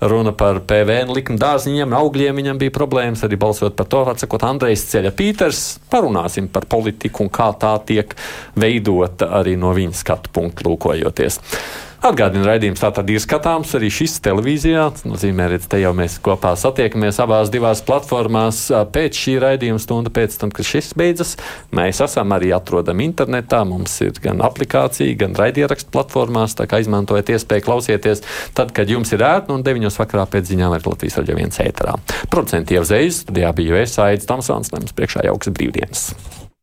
runa 0.01 0.33
par 0.33 0.63
PVN 0.65 1.13
likuma 1.13 1.43
dārziņiem, 1.45 1.93
augļiem. 1.93 2.41
Viņam 2.41 2.63
bija 2.65 2.73
problēmas 2.73 3.21
arī 3.27 3.37
balsot 3.37 3.77
par 3.77 3.91
to, 3.93 4.01
atsakot 4.15 4.47
Andrejs 4.49 4.87
Ceļa 4.89 5.13
Pīters. 5.13 5.63
Parunāsim 5.93 6.49
par 6.49 6.65
politiku 6.65 7.27
un 7.27 7.31
kā 7.37 7.51
tā 7.61 7.77
tiek 7.85 8.17
veidota 8.57 9.29
arī 9.43 9.53
no 9.61 9.77
viņa 9.77 10.01
skatu 10.01 10.33
punktu. 10.33 10.65
Lūk, 10.67 10.86
rīkojoties. 10.87 11.41
Atgādina, 12.07 12.45
raidījums 12.45 12.79
tā 12.79 12.91
tad 12.93 13.09
ir 13.09 13.17
skatāms 13.19 13.71
arī 13.75 13.87
šis 13.89 14.19
televīzijā. 14.21 14.83
Tas 14.93 15.05
nozīmē, 15.09 15.47
ka 15.57 15.71
te 15.73 15.79
jau 15.81 15.95
mēs 15.97 16.19
kopā 16.21 16.51
satiekamies 16.55 17.17
abās 17.23 17.49
divās 17.49 17.81
platformās 17.81 18.59
pēc 18.93 19.17
šī 19.17 19.33
raidījuma 19.41 19.81
stunda, 19.81 20.13
pēc 20.13 20.37
tam, 20.37 20.53
kad 20.53 20.69
šis 20.69 20.91
beidzas. 20.97 21.33
Mēs 21.73 22.03
esam 22.05 22.37
arī 22.37 22.53
atrodami 22.53 23.09
internetā. 23.09 23.63
Mums 23.65 23.97
ir 24.05 24.13
gan 24.21 24.45
aplikācija, 24.45 25.17
gan 25.17 25.33
raidierakstu 25.41 25.89
platformās. 25.97 26.53
Tā 26.61 26.69
kā 26.69 26.83
izmantojiet 26.85 27.33
iespēju 27.33 27.65
klausieties 27.65 28.21
tad, 28.55 28.75
kad 28.77 28.93
jums 28.93 29.11
ir 29.17 29.25
ērti, 29.25 29.55
un 29.57 29.65
9. 29.65 29.89
vakarā 29.97 30.29
pēc 30.37 30.53
ziņām 30.53 30.77
ir 30.77 30.85
Latvijas 30.85 31.17
raidījuma 31.17 31.47
viens 31.47 31.63
ēterā. 31.65 31.97
Producenti 32.29 32.77
jau 32.77 32.85
zvejas, 32.85 33.23
studijā 33.25 33.55
bija 33.57 33.81
Vēsaids 33.81 34.29
Tomsons, 34.29 34.69
mums 34.77 34.93
priekšā 34.93 35.25
jauks 35.31 35.49
brīvdienas. 35.49 36.11